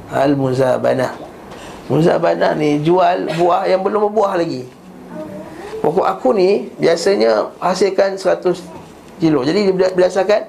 Al-muzabanah. 0.09 1.12
Muzabanah 1.12 1.30
ni 2.55 2.71
jual 2.87 3.27
buah 3.35 3.67
yang 3.67 3.83
belum 3.83 4.11
berbuah 4.11 4.39
lagi. 4.39 4.62
Pokok 5.81 6.05
aku 6.05 6.37
ni 6.37 6.69
Biasanya 6.77 7.51
hasilkan 7.59 8.15
100 8.15 8.55
kilo. 9.19 9.43
Jadi 9.43 9.75
dia 9.75 9.91
berdasarkan 9.91 10.43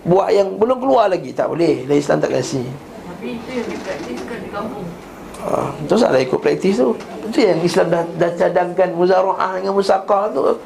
Buah 0.00 0.32
yang 0.32 0.56
belum 0.56 0.80
keluar 0.80 1.12
lagi. 1.12 1.30
Tak 1.36 1.52
boleh. 1.52 1.84
Dalam 1.84 2.00
Islam 2.00 2.18
tak 2.24 2.32
kasi. 2.32 2.64
Tapi 3.04 3.36
itu 3.36 3.50
yang 3.52 3.68
dipraktiskan 3.68 4.38
di 4.40 4.48
kampung. 4.48 4.86
Ha, 5.40 5.72
Terus 5.88 6.02
ada 6.04 6.18
ikut 6.20 6.40
praktis 6.40 6.80
tu. 6.80 6.96
Itu 7.28 7.38
yang 7.44 7.60
Islam 7.60 7.86
dah, 7.92 8.04
dah 8.16 8.30
cadangkan 8.32 8.96
Muzara'ah 8.96 9.60
dengan 9.60 9.76
musaqah 9.76 10.32
tu. 10.32 10.56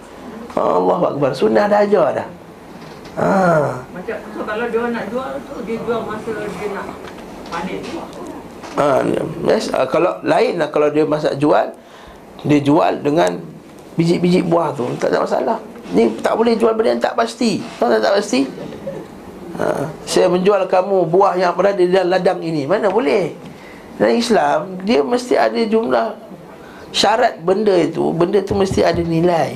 Allah 0.54 1.00
Akbar. 1.10 1.34
Sunnah 1.34 1.66
dah 1.66 1.82
ajar 1.82 2.06
dah. 2.22 2.28
Ha. 3.14 3.30
Macam 3.90 4.16
so, 4.34 4.42
kalau 4.42 4.66
dia 4.66 4.90
nak 4.90 5.06
jual 5.06 5.38
tu 5.46 5.54
Dia 5.62 5.78
jual 5.86 6.02
masa 6.02 6.34
dia 6.34 6.66
nak 6.74 6.86
panen 7.46 7.78
Ha, 8.74 9.06
yes, 9.46 9.70
uh, 9.70 9.86
kalau 9.86 10.18
lain 10.26 10.58
lah 10.58 10.66
kalau 10.74 10.90
dia 10.90 11.06
masak 11.06 11.38
jual 11.38 11.70
dia 12.42 12.58
jual 12.58 12.98
dengan 12.98 13.38
biji-biji 13.94 14.42
buah 14.42 14.74
tu 14.74 14.90
tak 14.98 15.14
ada 15.14 15.22
masalah. 15.22 15.58
Ni 15.94 16.10
tak 16.18 16.34
boleh 16.34 16.58
jual 16.58 16.74
benda 16.74 16.98
yang 16.98 17.02
tak 17.02 17.14
pasti. 17.14 17.62
Tahu 17.78 17.86
tak 17.86 18.02
tak 18.02 18.12
pasti? 18.18 18.42
Ha, 19.54 19.86
saya 20.02 20.26
menjual 20.26 20.66
kamu 20.66 21.06
buah 21.06 21.38
yang 21.38 21.54
berada 21.54 21.78
di 21.78 21.94
dalam 21.94 22.10
ladang 22.10 22.42
ini. 22.42 22.66
Mana 22.66 22.90
boleh? 22.90 23.30
Dalam 23.94 24.18
Islam 24.18 24.82
dia 24.82 25.06
mesti 25.06 25.38
ada 25.38 25.60
jumlah 25.62 26.18
syarat 26.90 27.38
benda 27.46 27.78
itu, 27.78 28.10
benda 28.10 28.42
tu 28.42 28.58
mesti 28.58 28.82
ada 28.82 28.98
nilai. 28.98 29.54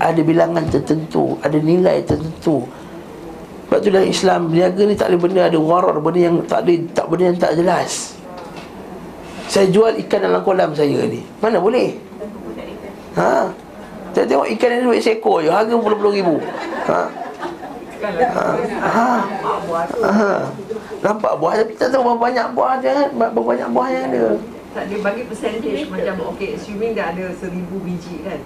Ada 0.00 0.24
bilangan 0.24 0.64
tertentu, 0.72 1.36
ada 1.44 1.54
nilai 1.60 2.00
tertentu. 2.02 2.64
Sebab 3.68 3.78
tu 3.80 3.88
dalam 3.90 4.06
Islam 4.06 4.40
Berniaga 4.52 4.82
ni 4.86 4.94
tak 4.94 5.08
ada 5.10 5.16
benda 5.18 5.40
Ada 5.50 5.58
warar 5.58 5.96
Benda 5.98 6.20
yang 6.20 6.36
tak 6.46 6.62
ada 6.62 6.72
tak 6.94 7.06
Benda 7.10 7.22
yang 7.32 7.38
tak 7.42 7.52
jelas 7.58 8.13
Saya 9.48 9.66
jual 9.70 9.94
ikan 10.06 10.20
dalam 10.24 10.40
kolam 10.42 10.70
saya 10.74 11.04
ni. 11.06 11.20
Mana 11.38 11.60
boleh? 11.60 11.94
Ha? 13.14 13.46
Saya 14.14 14.24
tengok 14.26 14.46
ikan 14.58 14.68
ni 14.70 14.78
duit 14.82 15.00
seekor 15.02 15.42
je 15.42 15.50
Harga 15.50 15.74
puluh-puluh 15.74 16.12
ribu. 16.18 16.36
Ha? 16.90 17.02
Ha? 18.84 19.08
Tu 19.90 20.00
Ha? 20.04 20.30
Nampak 21.00 21.32
buah 21.40 21.52
Tapi 21.56 21.72
tak 21.76 21.88
tahu 21.88 22.02
berapa 22.04 22.20
banyak 22.20 22.46
buah 22.52 22.74
dia 22.80 23.08
Berapa 23.12 23.40
banyak 23.40 23.68
buah 23.72 23.88
yang 23.88 24.04
ada. 24.12 24.24
Tak 24.74 24.84
dia 24.90 24.98
bagi 25.00 25.22
percentage 25.30 25.86
macam 25.86 26.34
okay 26.34 26.58
assuming 26.58 26.98
dia 26.98 27.14
ada 27.14 27.30
seribu 27.38 27.78
biji 27.86 28.26
kan. 28.26 28.40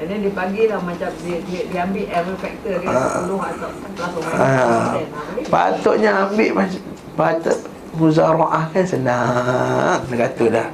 And 0.00 0.08
then 0.08 0.24
dia 0.24 0.32
bagilah 0.32 0.80
macam 0.80 1.08
dia, 1.24 1.38
dia, 1.44 1.60
dia 1.68 1.80
ambil 1.84 2.04
error 2.08 2.36
factor 2.40 2.74
dia 2.80 2.88
Ah. 2.88 3.24
10 3.24 3.36
atau 3.36 3.68
plus 3.96 4.12
or 4.16 4.22
minus 4.24 4.36
ha. 4.36 4.48
10%. 4.48 4.60
Ha, 4.60 4.64
boleh? 4.68 5.06
Patutnya 5.48 6.10
ambil 6.28 6.50
macam 6.56 6.80
Patut 7.16 7.58
Muzara'ah 7.98 8.70
kan 8.70 8.84
senang. 8.86 9.98
Dia 10.06 10.16
kata 10.26 10.44
dah 10.46 10.68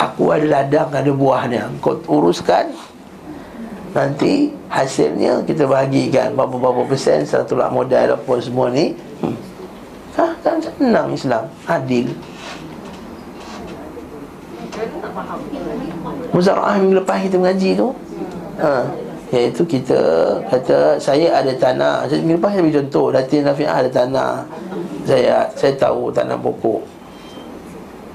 Aku 0.00 0.32
ada 0.32 0.46
ladang 0.60 0.88
Ada 0.92 1.12
buahnya. 1.12 1.62
Kau 1.80 1.96
uruskan. 2.08 2.68
Nanti 3.96 4.52
hasilnya 4.68 5.44
kita 5.48 5.64
bahagikan. 5.64 6.36
Berapa-berapa 6.36 6.84
persen 6.84 7.24
Setelah 7.24 7.48
tolak 7.48 7.70
modal 7.72 8.08
apa 8.16 8.32
semua 8.44 8.68
ni. 8.68 8.92
Hmm. 9.24 9.36
ha, 10.20 10.24
Kan 10.44 10.60
senang 10.60 11.08
Islam. 11.16 11.44
Adil. 11.64 12.12
Muzara'ah 16.30 16.76
minggu 16.80 16.96
lepas 17.02 17.20
kita 17.24 17.36
mengaji 17.36 17.70
tu? 17.76 17.88
Ha, 18.60 18.88
Iaitu 19.30 19.62
kita 19.66 20.00
Kata 20.48 21.00
saya 21.00 21.40
ada 21.40 21.52
tanah. 21.56 22.08
Saya 22.08 22.20
bagi 22.36 22.76
contoh 22.76 23.12
Datin 23.12 23.48
Rafi'ah 23.48 23.76
ada 23.84 23.90
tanah 23.90 24.32
Saya 25.04 25.48
saya 25.56 25.72
tahu 25.76 26.12
tanam 26.12 26.38
pokok. 26.40 26.80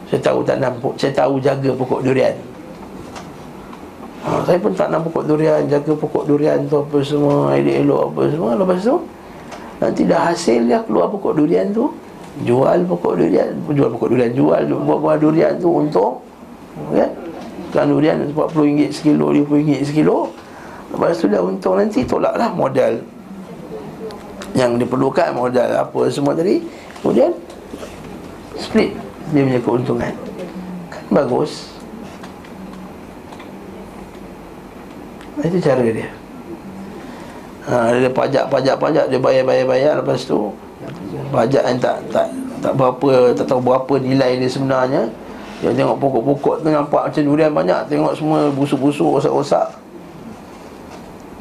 Saya 0.09 0.21
tahu 0.21 0.39
tanam 0.45 0.73
pokok. 0.81 0.95
Saya 0.99 1.13
tahu 1.13 1.33
jaga 1.41 1.71
pokok 1.73 2.01
durian. 2.05 2.35
Ha, 4.25 4.41
Saya 4.45 4.57
pun 4.57 4.73
tanam 4.73 5.01
pokok 5.05 5.23
durian. 5.25 5.61
Jaga 5.69 5.93
pokok 5.93 6.23
durian 6.29 6.59
tu 6.65 6.81
apa 6.81 6.97
semua 7.01 7.53
Elok-elok 7.57 8.01
apa 8.11 8.21
semua. 8.29 8.51
Lepas 8.57 8.79
tu 8.83 8.95
Nanti 9.75 10.01
dah 10.07 10.31
hasil 10.31 10.71
dia 10.71 10.79
keluar 10.87 11.11
pokok 11.11 11.35
durian 11.35 11.67
tu. 11.75 11.91
Jual 12.43 12.83
pokok 12.87 13.13
durian. 13.19 13.49
Jual 13.71 13.89
pokok 13.95 14.09
durian 14.11 14.31
Jual 14.31 14.61
buah-buah 14.67 15.17
durian 15.19 15.53
tu 15.59 15.69
untung. 15.71 16.19
Kan 16.91 17.11
kan 17.75 17.91
durian 17.91 18.23
RM40 18.31 18.87
sekilo 18.91 19.35
RM50 19.35 19.83
sekilo. 19.83 20.31
Lepas 20.95 21.19
tu 21.19 21.27
dah 21.27 21.43
untung. 21.43 21.75
Nanti 21.75 22.07
tolaklah 22.07 22.51
modal 22.55 23.14
yang 24.55 24.79
diperlukan 24.79 25.35
modal 25.35 25.67
apa 25.67 26.01
semua 26.07 26.31
tadi 26.31 26.63
kemudian 27.03 27.35
split 28.55 28.95
Dia 29.35 29.41
punya 29.43 29.61
keuntungan. 29.61 30.13
Kan 30.87 31.03
bagus. 31.11 31.75
Itu 35.43 35.59
cara 35.59 35.83
dia. 35.83 36.09
Ha, 37.65 37.91
Dia 37.97 38.09
pajak, 38.13 38.45
pajak, 38.47 38.77
pajak 38.77 39.05
Dia 39.09 39.17
bayar, 39.17 39.41
bayar, 39.41 39.65
bayar 39.65 39.93
Lepas 39.97 40.29
tu 40.29 40.53
Pajak 41.33 41.65
yang 41.65 41.81
tak 41.81 41.97
tak 42.13 42.29
tak 42.61 42.77
berapa 42.77 43.33
Tak 43.33 43.45
tahu 43.49 43.61
berapa 43.61 43.93
nilai 43.97 44.37
dia 44.37 44.49
sebenarnya. 44.49 45.09
Dia 45.65 45.73
tengok 45.73 45.97
pokok-pokok 45.97 46.61
tu 46.61 46.69
Nampak 46.69 47.09
macam 47.09 47.21
durian 47.25 47.51
banyak 47.51 47.89
Tengok 47.89 48.13
semua 48.13 48.53
busuk-busuk, 48.53 49.17
rosak-rosak. 49.17 49.67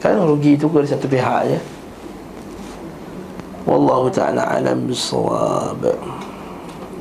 Kan 0.01 0.21
rugi 0.25 0.57
tu 0.57 0.69
ke 0.73 0.81
satu 0.85 1.05
pihak 1.05 1.53
je 1.53 1.59
Wallahu 3.65 4.13
ta'ala 4.13 4.61
alam 4.61 4.85
bisawab. 4.85 5.81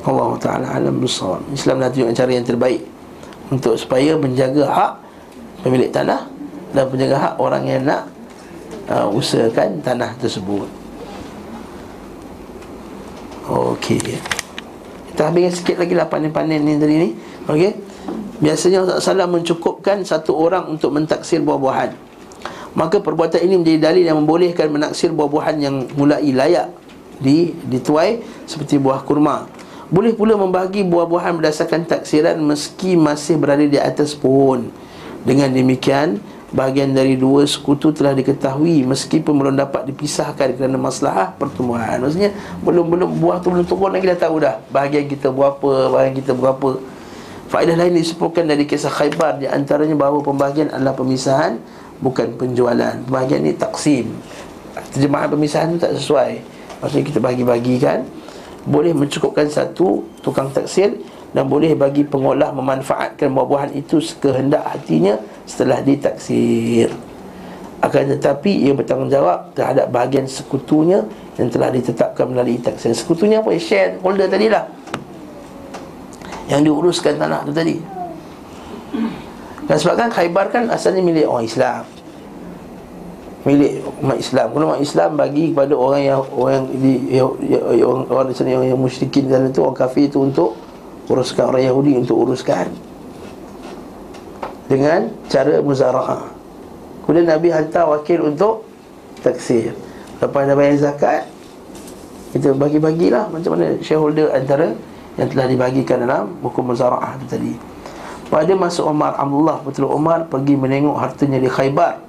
Allah 0.04 0.30
ta'ala 0.40 0.66
alam 0.80 0.96
bisawab. 0.96 1.44
Islam 1.52 1.80
dah 1.80 1.88
tunjuk 1.92 2.12
cara 2.16 2.30
yang 2.32 2.44
terbaik 2.44 2.80
Untuk 3.48 3.76
supaya 3.76 4.16
menjaga 4.16 4.68
hak 4.68 4.92
Pemilik 5.64 5.88
tanah 5.88 6.28
Dan 6.76 6.88
menjaga 6.92 7.16
hak 7.20 7.34
orang 7.40 7.64
yang 7.64 7.84
nak 7.88 8.08
uh, 8.88 9.08
Usahakan 9.08 9.80
tanah 9.80 10.12
tersebut. 10.20 10.68
Okey. 13.44 14.16
Kita 15.12 15.28
habiskan 15.28 15.52
sikit 15.52 15.76
lagi 15.76 15.92
lah 15.92 16.08
panen-panen 16.08 16.64
ni 16.64 16.80
tadi 16.80 16.94
ni. 16.96 17.08
Okey. 17.44 17.76
Biasanya 18.40 18.82
Rasulullah 18.84 19.28
SAW 19.28 19.36
mencukupkan 19.40 20.00
satu 20.04 20.32
orang 20.36 20.68
untuk 20.68 20.92
mentaksir 20.96 21.44
buah-buahan 21.44 22.13
Maka 22.74 22.98
perbuatan 22.98 23.38
ini 23.38 23.54
menjadi 23.54 23.78
dalil 23.90 24.04
yang 24.04 24.18
membolehkan 24.18 24.66
menaksir 24.66 25.14
buah-buahan 25.14 25.56
yang 25.62 25.86
mulai 25.94 26.26
layak 26.34 26.74
di 27.22 27.54
dituai 27.70 28.22
seperti 28.50 28.82
buah 28.82 29.06
kurma. 29.06 29.46
Boleh 29.94 30.10
pula 30.10 30.34
membagi 30.34 30.82
buah-buahan 30.82 31.38
berdasarkan 31.38 31.86
taksiran 31.86 32.34
meski 32.42 32.98
masih 32.98 33.38
berada 33.38 33.62
di 33.62 33.78
atas 33.78 34.10
pohon. 34.10 34.74
Dengan 35.22 35.54
demikian, 35.54 36.18
bahagian 36.50 36.90
dari 36.90 37.14
dua 37.14 37.46
sekutu 37.46 37.94
telah 37.94 38.10
diketahui 38.10 38.82
meskipun 38.82 39.34
belum 39.38 39.54
dapat 39.54 39.86
dipisahkan 39.94 40.58
kerana 40.58 40.74
masalah 40.74 41.30
pertumbuhan. 41.38 42.02
Maksudnya, 42.02 42.34
belum-belum 42.66 43.22
buah 43.22 43.38
tu 43.38 43.54
belum 43.54 43.66
turun 43.70 43.94
lagi 43.94 44.06
dah 44.10 44.18
tahu 44.18 44.42
dah 44.42 44.58
bahagian 44.74 45.06
kita 45.06 45.30
buah 45.30 45.54
apa, 45.54 45.72
bahagian 45.94 46.14
kita 46.18 46.32
buah 46.34 46.52
apa. 46.58 46.70
Faedah 47.54 47.76
lain 47.78 47.94
disebutkan 47.94 48.50
dari 48.50 48.66
kisah 48.66 48.90
Khaybar 48.90 49.38
di 49.38 49.46
antaranya 49.46 49.94
bahawa 49.94 50.26
pembahagian 50.26 50.74
adalah 50.74 50.96
pemisahan 50.96 51.60
bukan 52.02 52.34
penjualan. 52.34 52.96
Bahagian 53.06 53.44
ni 53.44 53.54
taksim 53.54 54.10
Terjemahan 54.94 55.30
pemisahan 55.30 55.74
tu 55.74 55.78
tak 55.82 55.94
sesuai. 55.98 56.32
Maksudnya 56.82 57.04
kita 57.06 57.20
bagi-bagikan 57.22 58.02
Boleh 58.66 58.90
mencukupkan 58.96 59.46
satu 59.46 60.02
tukang 60.24 60.50
taksir 60.50 60.98
Dan 61.30 61.46
boleh 61.46 61.74
bagi 61.78 62.02
pengolah 62.02 62.50
memanfaatkan 62.54 63.30
buah-buahan 63.30 63.74
itu 63.78 64.02
Sekehendak 64.02 64.64
hatinya 64.66 65.18
setelah 65.44 65.84
ditaksir. 65.84 66.88
Akan 67.84 68.08
tetapi 68.16 68.64
ia 68.64 68.72
bertanggungjawab 68.72 69.52
terhadap 69.52 69.92
bahagian 69.92 70.24
sekutunya 70.24 71.04
Yang 71.36 71.48
telah 71.58 71.68
ditetapkan 71.68 72.26
melalui 72.32 72.58
taksir. 72.58 72.96
Sekutunya 72.96 73.44
apa? 73.44 73.52
Share 73.60 74.00
holder 74.00 74.26
tadi 74.30 74.48
lah. 74.48 74.64
Yang 76.48 76.60
diuruskan 76.72 77.16
tanah 77.20 77.40
tu 77.44 77.52
tadi 77.52 77.94
dan 79.64 79.76
sebabkan 79.80 80.08
Khaybar 80.12 80.52
kan 80.52 80.68
asalnya 80.68 81.00
milik 81.00 81.24
orang 81.28 81.46
Islam 81.48 81.84
milik 83.44 83.84
umat 84.00 84.16
Islam. 84.16 84.46
Kalau 84.56 84.64
umat 84.72 84.80
Islam 84.80 85.10
bagi 85.20 85.52
kepada 85.52 85.74
orang 85.76 86.02
yang 86.02 86.20
orang 86.32 86.64
di 86.80 86.92
yang, 87.12 87.28
orang 87.84 88.04
orang 88.08 88.26
di 88.32 88.34
sana 88.34 88.50
yang, 88.56 88.64
yang 88.64 88.80
musyrikin 88.80 89.28
sana 89.28 89.52
tu 89.52 89.60
orang 89.60 89.76
kafir 89.76 90.08
tu 90.08 90.24
untuk 90.24 90.56
uruskan 91.12 91.52
orang 91.52 91.68
Yahudi 91.68 91.92
untuk 92.00 92.16
uruskan 92.24 92.72
dengan 94.64 95.12
cara 95.28 95.60
muzaraah. 95.60 96.24
Kemudian 97.04 97.28
Nabi 97.28 97.52
hantar 97.52 97.84
wakil 97.92 98.24
untuk 98.24 98.64
taksir. 99.20 99.76
Lepas 100.24 100.48
dah 100.48 100.56
bayar 100.56 100.80
zakat 100.80 101.28
kita 102.32 102.56
bagi-bagilah 102.56 103.28
macam 103.28 103.60
mana 103.60 103.76
shareholder 103.84 104.32
antara 104.32 104.72
yang 105.20 105.28
telah 105.30 105.46
dibagikan 105.46 106.00
dalam 106.00 106.32
buku 106.40 106.64
muzaraah 106.64 107.20
tadi. 107.28 107.73
Pada 108.34 108.50
masa 108.58 108.82
Umar. 108.82 109.14
Abdullah 109.14 109.62
Putera 109.62 109.86
Umar 109.86 110.26
pergi 110.26 110.58
menengok 110.58 110.98
hartanya 110.98 111.38
di 111.38 111.46
Khaybar. 111.46 112.02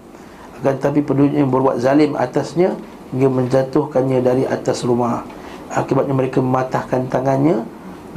Akan 0.58 0.82
tetapi 0.82 1.06
penduduknya 1.06 1.46
yang 1.46 1.54
berbuat 1.54 1.78
zalim 1.78 2.18
atasnya 2.18 2.74
hingga 3.14 3.30
menjatuhkannya 3.30 4.26
dari 4.26 4.44
atas 4.50 4.82
rumah. 4.82 5.22
Akibatnya 5.70 6.18
mereka 6.18 6.42
mematahkan 6.42 7.14
tangannya 7.14 7.62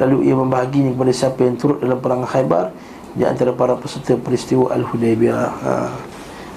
lalu 0.00 0.24
ia 0.24 0.32
membahaginya 0.32 0.96
kepada 0.96 1.12
siapa 1.12 1.40
yang 1.44 1.60
turut 1.60 1.84
dalam 1.84 2.00
perang 2.00 2.24
Khaybar 2.24 2.72
di 3.12 3.28
antara 3.28 3.52
para 3.52 3.76
peserta 3.76 4.16
peristiwa 4.16 4.72
Al-Hudaybiyah. 4.72 5.44
Ha. 5.68 5.72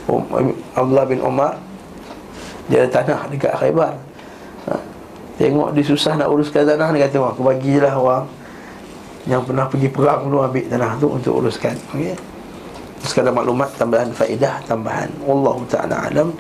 Um, 0.08 0.56
Abdullah 0.72 1.04
bin 1.04 1.20
Umar 1.20 1.60
dia 2.72 2.88
ada 2.88 3.04
tanah 3.04 3.28
dekat 3.28 3.52
Khaybar. 3.60 4.00
Ha. 4.72 4.80
tengok 5.36 5.76
dia 5.76 5.84
susah 5.84 6.16
nak 6.16 6.32
uruskan 6.32 6.64
tanah 6.64 6.96
dia 6.96 7.12
kata 7.12 7.36
aku 7.36 7.44
bagilah 7.44 7.92
orang 8.00 8.40
yang 9.30 9.46
pernah 9.46 9.70
pergi 9.70 9.90
perang 9.94 10.26
dulu 10.26 10.42
ambil 10.42 10.66
tanah 10.66 10.92
tu 10.98 11.08
untuk 11.14 11.34
uruskan 11.46 11.78
okey? 11.94 12.18
Sekadar 13.02 13.34
maklumat 13.34 13.74
tambahan 13.78 14.10
faedah 14.14 14.62
tambahan. 14.66 15.10
Wallahu 15.26 15.66
taala 15.70 16.10
alam 16.10 16.34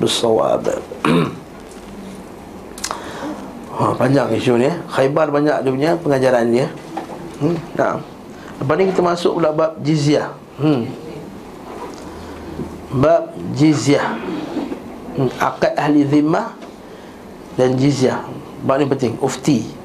bisawab 0.00 0.64
ha, 3.76 3.92
panjang 4.00 4.28
isu 4.36 4.60
ni 4.60 4.68
eh. 4.68 4.76
Khaybar 4.92 5.32
banyak 5.32 5.64
dia 5.64 5.72
punya 5.72 5.90
pengajaran 5.96 6.44
dia. 6.52 6.68
Hmm, 7.40 7.56
nah 7.72 8.00
lepas 8.60 8.74
ni 8.76 8.84
kita 8.92 9.00
masuk 9.00 9.40
pula 9.40 9.52
bab 9.52 9.80
jizyah. 9.80 10.28
Hmm. 10.60 10.84
bab 13.00 13.32
jizyah. 13.56 14.20
Hmm. 15.16 15.28
akad 15.40 15.72
ahli 15.72 16.04
zimmah 16.04 16.52
dan 17.56 17.76
jizyah. 17.80 18.20
Bab 18.60 18.76
ni 18.76 18.84
penting 18.84 19.16
ufti 19.24 19.79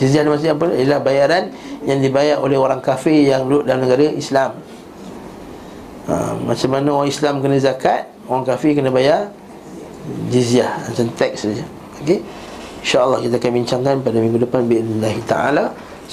jizyah 0.00 0.26
maksudnya 0.26 0.54
apa? 0.56 0.66
Ialah 0.74 1.00
bayaran 1.00 1.44
yang 1.84 1.98
dibayar 2.00 2.36
oleh 2.40 2.58
orang 2.58 2.80
kafir 2.80 3.30
yang 3.30 3.46
duduk 3.46 3.68
dalam 3.68 3.86
negara 3.86 4.10
Islam. 4.10 4.50
Ha, 6.04 6.36
macam 6.36 6.68
mana 6.68 6.88
orang 7.00 7.08
Islam 7.08 7.40
kena 7.40 7.56
zakat 7.56 8.08
orang 8.28 8.44
kafir 8.44 8.76
kena 8.76 8.92
bayar 8.92 9.32
jizyah 10.28 10.68
macam 10.84 11.06
teks 11.16 11.48
saja. 11.48 11.64
Okey? 12.04 12.20
Insyaallah 12.84 13.24
kita 13.24 13.40
akan 13.40 13.52
bincangkan 13.64 13.94
pada 14.04 14.18
minggu 14.20 14.38
depan 14.44 14.68
billahi 14.68 15.20
taala 15.24 15.72